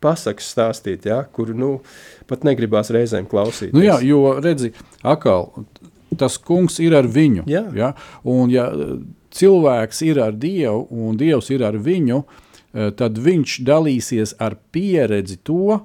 pasakas 0.00 0.50
stāstīt, 0.54 1.06
ja? 1.08 1.22
kur 1.32 1.52
nu, 1.56 1.78
pat 2.30 2.44
negribās 2.46 2.92
reizēm 2.94 3.28
klausīties. 3.30 3.76
Nu 3.76 3.84
jā, 3.84 3.98
jo 4.04 4.36
redzi, 4.40 4.72
atkal, 5.02 5.50
tas 6.20 6.38
kungs 6.40 6.80
ir 6.82 6.96
ar 6.98 7.08
viņu. 7.10 7.46
Jā. 7.50 7.64
Ja? 7.76 7.94
Un, 8.28 8.52
ja 8.52 8.68
cilvēks 9.34 10.02
ir 10.06 10.20
ar 10.22 10.34
Dievu 10.36 10.86
un 10.90 11.18
Dievs 11.20 11.50
ir 11.54 11.64
ar 11.66 11.78
viņu, 11.78 12.22
eh, 12.74 12.90
tad 12.96 13.18
viņš 13.18 13.60
dalīsies 13.66 14.34
ar 14.38 14.56
pieredzi 14.72 15.38
to, 15.42 15.80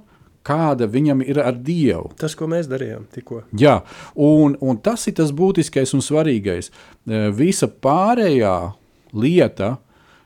kāda 0.46 0.88
viņam 0.90 1.24
ir 1.26 1.40
ar 1.42 1.56
Dievu. 1.58 2.12
Tas, 2.18 2.36
ko 2.36 2.48
mēs 2.48 2.70
darījām 2.70 3.08
tikko. 3.14 3.44
Jā, 3.58 3.82
un, 4.16 4.58
un 4.62 4.78
tas 4.78 5.08
ir 5.08 5.18
tas 5.18 5.32
būtiskais 5.34 5.94
un 5.98 6.06
svarīgais. 6.06 6.70
Eh, 6.70 7.30
Visa 7.32 7.68
pārējā 7.68 8.74
lieta 9.14 9.78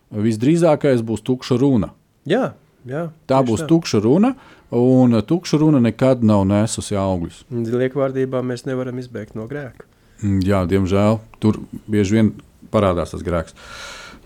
visdrīzākais 0.10 1.04
būs 1.06 1.24
tukša 1.24 1.60
runa. 1.62 1.94
Jā, 2.28 2.54
jā, 2.88 3.08
Tā 3.30 3.42
būs 3.46 3.66
tukša 3.70 4.02
runa, 4.04 4.34
un 4.76 5.20
tukša 5.26 5.60
runa 5.62 5.82
nekad 5.84 6.24
nav 6.24 6.46
nesusi 6.50 6.98
augļus. 7.00 7.46
Liekvārdībā 7.52 8.44
mēs 8.46 8.68
nevaram 8.70 9.00
izbēgt 9.02 9.36
no 9.40 9.48
grēka. 9.50 9.88
Mm, 10.24 10.42
Jā, 10.44 10.66
diemžēl 10.68 11.20
tur 11.40 11.62
bieži 11.88 12.18
vien 12.20 12.34
parādās 12.72 13.16
tas 13.16 13.24
grēks. 13.26 13.56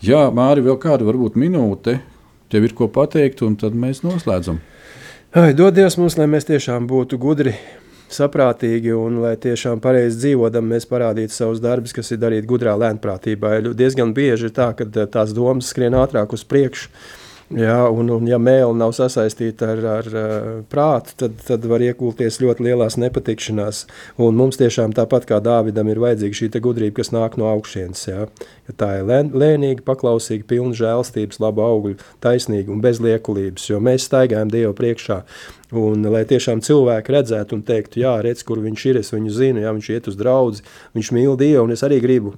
Jā, 0.04 0.26
Mārija, 0.36 0.68
vēl 0.72 0.80
kāda 0.82 1.06
varbūt 1.08 1.38
minūte. 1.40 2.00
Tev 2.52 2.66
ir 2.68 2.74
ko 2.78 2.90
pateikt, 2.92 3.42
un 3.46 3.56
tad 3.58 3.74
mēs 3.78 4.04
noslēdzam. 4.06 4.60
Ai, 5.34 5.54
dod 5.58 5.74
Dievs 5.74 5.96
mums, 5.98 6.18
lai 6.20 6.28
mēs 6.30 6.46
tiešām 6.46 6.86
būtu 6.90 7.18
gudri, 7.18 7.56
saprātīgi 8.14 8.94
un 8.94 9.22
lai 9.24 9.34
tiešām 9.42 9.82
pareizi 9.82 10.20
dzīvodam, 10.20 10.68
mēs 10.70 10.86
parādītu 10.90 11.34
savus 11.34 11.62
darbus, 11.64 11.96
kas 11.96 12.14
ir 12.14 12.22
darīti 12.22 12.50
gudrā 12.50 12.76
lēnprātībā. 12.78 13.56
Jo 13.58 13.74
Diezgan 13.78 14.14
bieži 14.14 14.50
ir 14.50 14.54
tā, 14.54 14.70
ka 14.78 14.86
tās 14.86 15.34
domas 15.34 15.72
skrien 15.74 15.98
ātrāk 15.98 16.36
uz 16.38 16.46
priekšu. 16.46 16.92
Jā, 17.54 17.76
un, 17.94 18.08
un, 18.10 18.26
ja 18.26 18.40
mēlī 18.42 18.74
nav 18.80 18.96
sasaistīta 18.98 19.68
ar, 19.76 19.82
ar 20.00 20.08
uh, 20.10 20.46
prātu, 20.72 21.14
tad, 21.20 21.36
tad 21.46 21.66
var 21.70 21.84
iekulties 21.86 22.40
ļoti 22.42 22.66
lielās 22.66 22.96
nepatikšanās. 22.98 23.84
Un 24.26 24.40
mums 24.40 24.58
tiešām 24.58 24.96
tāpat 24.98 25.28
kā 25.30 25.38
Dāvidam 25.44 25.92
ir 25.92 26.02
vajadzīga 26.02 26.40
šī 26.40 26.50
gudrība, 26.64 26.96
kas 27.02 27.12
nāk 27.14 27.38
no 27.38 27.52
augšas. 27.52 28.08
Tā 28.80 28.90
ir 28.98 29.06
lēn, 29.10 29.30
lēnīga, 29.38 29.84
paklausīga, 29.86 30.48
pilna 30.50 30.74
žēlstības, 30.78 31.42
laba 31.44 31.68
augļa, 31.70 32.00
taisnīga 32.26 32.74
un 32.74 32.82
bez 32.82 33.02
liekulības. 33.04 33.68
Jo 33.70 33.82
mēs 33.84 34.08
staigājam 34.10 34.50
Dievu 34.54 34.74
priekšā. 34.80 35.20
Un, 35.78 36.08
lai 36.14 36.24
tiešām 36.30 36.64
cilvēki 36.66 37.18
redzētu 37.18 37.60
un 37.60 37.66
teiktu, 37.68 38.02
jā, 38.02 38.16
redz, 38.26 38.42
kur 38.48 38.62
viņš 38.66 38.88
ir, 38.90 39.04
es 39.04 39.14
viņu 39.14 39.36
zinu, 39.36 39.62
jā, 39.66 39.76
viņš 39.78 39.92
iet 39.94 40.10
uz 40.10 40.18
draugu, 40.18 40.64
viņš 40.98 41.14
mīl 41.18 41.38
Dievu 41.38 41.68
un 41.68 41.78
es 41.78 41.86
arī 41.86 42.02
gribu 42.02 42.34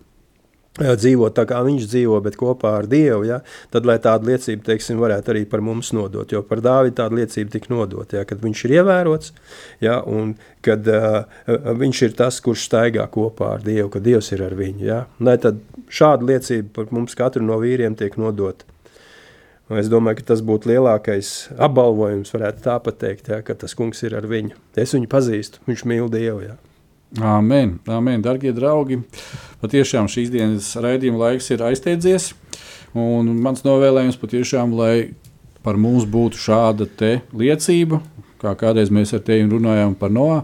dzīvot 0.75 1.35
tā, 1.37 1.45
kā 1.47 1.61
viņš 1.63 1.87
dzīvo, 1.87 2.19
bet 2.25 2.35
kopā 2.39 2.73
ar 2.81 2.89
Dievu, 2.91 3.23
ja, 3.29 3.39
tad 3.71 3.87
lai 3.87 3.95
tāda 4.03 4.27
liecība, 4.27 4.65
teiksim, 4.67 4.99
varētu 4.99 5.31
arī 5.31 5.45
par 5.47 5.63
mums 5.63 5.93
nodot, 5.95 6.31
jo 6.31 6.41
par 6.43 6.59
Dāvidu 6.65 6.97
tāda 6.99 7.15
liecība 7.21 7.55
tika 7.55 7.71
nodot, 7.71 8.11
ja, 8.11 8.25
kad 8.27 8.43
viņš 8.43 8.65
ir 8.67 8.75
ievērots, 8.81 9.31
ja, 9.83 10.01
un 10.03 10.35
kad 10.65 10.87
uh, 10.91 11.23
viņš 11.47 12.03
ir 12.09 12.19
tas, 12.19 12.41
kurš 12.43 12.67
staigā 12.67 13.07
kopā 13.11 13.55
ar 13.55 13.65
Dievu, 13.65 13.87
ka 13.93 14.03
Dievs 14.03 14.33
ir 14.35 14.43
ar 14.43 14.57
viņu, 14.59 14.83
ja, 14.83 15.01
lai 15.23 15.37
tad 15.39 15.63
šāda 15.87 16.27
liecība 16.27 16.73
par 16.81 16.91
mums 16.95 17.15
katru 17.15 17.45
no 17.45 17.59
vīriem 17.61 17.95
tiek 17.95 18.19
nodot. 18.19 18.67
Un 19.65 19.79
es 19.81 19.87
domāju, 19.89 20.19
ka 20.19 20.27
tas 20.35 20.43
būtu 20.45 20.69
lielākais 20.69 21.29
apbalvojums, 21.57 22.29
varētu 22.35 22.61
tā 22.67 22.75
pateikt, 22.85 23.31
ja, 23.33 23.39
ka 23.41 23.55
tas 23.57 23.73
kungs 23.73 24.03
ir 24.05 24.13
ar 24.19 24.27
viņu. 24.29 24.53
Es 24.77 24.93
viņu 24.93 25.09
pazīstu, 25.09 25.63
viņš 25.65 25.85
mīl 25.89 26.11
Dievu, 26.13 26.43
ja. 26.45 26.59
Amen, 27.21 27.77
amen, 27.87 28.23
darbie 28.25 28.51
draugi. 28.55 28.99
Patiešām 29.61 30.09
šīs 30.11 30.31
dienas 30.33 30.71
raidījuma 30.81 31.29
laiks 31.29 31.47
ir 31.53 31.63
aizteidzies. 31.63 32.33
Mans 32.95 33.63
novēlējums 33.63 34.19
patiešām, 34.19 34.73
lai 34.75 35.13
par 35.65 35.79
mums 35.79 36.05
būtu 36.09 36.39
šāda 36.39 36.87
liecība, 37.35 38.01
kā 38.41 38.53
kādreiz 38.59 38.91
mēs 38.93 39.15
ar 39.15 39.23
tevi 39.25 39.47
runājām 39.49 39.95
par 39.99 40.11
Noā, 40.13 40.43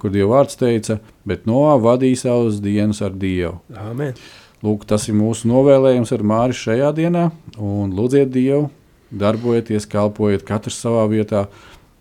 kur 0.00 0.14
Dieva 0.14 0.38
vārds 0.38 0.56
teica, 0.60 1.00
bet 1.28 1.44
Noā 1.50 1.74
vadīja 1.82 2.22
savas 2.24 2.62
dienas 2.62 3.02
ar 3.02 3.12
Dievu. 3.12 3.58
Amen. 3.76 4.14
Lūk, 4.62 4.86
tas 4.86 5.08
ir 5.10 5.18
mūsu 5.18 5.50
novēlējums 5.50 6.14
ar 6.14 6.22
Māri 6.22 6.54
šajā 6.54 6.92
dienā. 6.94 7.28
Un 7.58 7.90
lūdziet 7.98 8.30
Dievu, 8.30 8.68
darbojieties, 9.10 9.90
kalpojiet 9.90 10.46
katrs 10.46 10.78
savā 10.78 11.08
vietā, 11.10 11.48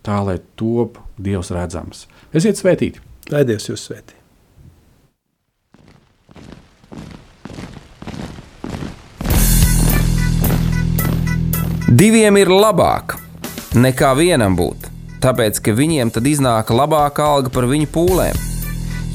tā 0.05 0.21
lai 0.25 0.37
top 0.61 1.01
Dievs 1.17 1.49
redzams. 1.57 2.05
Esiet 2.37 2.61
svētīti! 2.61 3.10
Lai 3.31 3.45
Dievs 3.47 3.69
jūs 3.69 3.85
svētī. 3.87 4.17
Diviem 11.91 12.37
ir 12.39 12.49
labāk 12.51 13.17
nekā 13.75 14.13
vienam 14.15 14.55
būt, 14.55 14.87
tāpēc 15.23 15.59
ka 15.63 15.73
viņiem 15.75 16.11
tad 16.15 16.27
iznāk 16.27 16.71
labāka 16.75 17.25
alga 17.35 17.51
par 17.53 17.67
viņu 17.71 17.89
pūlēm. 17.91 18.37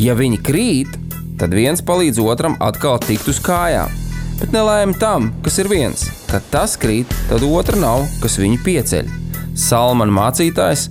Ja 0.00 0.16
viņi 0.16 0.40
krīt, 0.44 0.96
tad 1.40 1.56
viens 1.56 1.80
palīdz 1.84 2.20
otram 2.20 2.56
atkal 2.60 3.00
tikt 3.00 3.28
uz 3.32 3.40
kājām. 3.44 3.92
Bet 4.36 4.52
nelēma 4.52 4.96
tam, 5.00 5.30
kas 5.44 5.56
ir 5.60 5.70
viens, 5.72 6.04
kad 6.28 6.44
tas 6.52 6.76
krīt, 6.80 7.12
tad 7.30 7.44
otra 7.48 7.80
nav, 7.80 8.04
kas 8.20 8.36
viņu 8.40 8.60
pieceļ. 8.64 9.08
Salmāna 9.56 10.12
mācītājs 10.12 10.90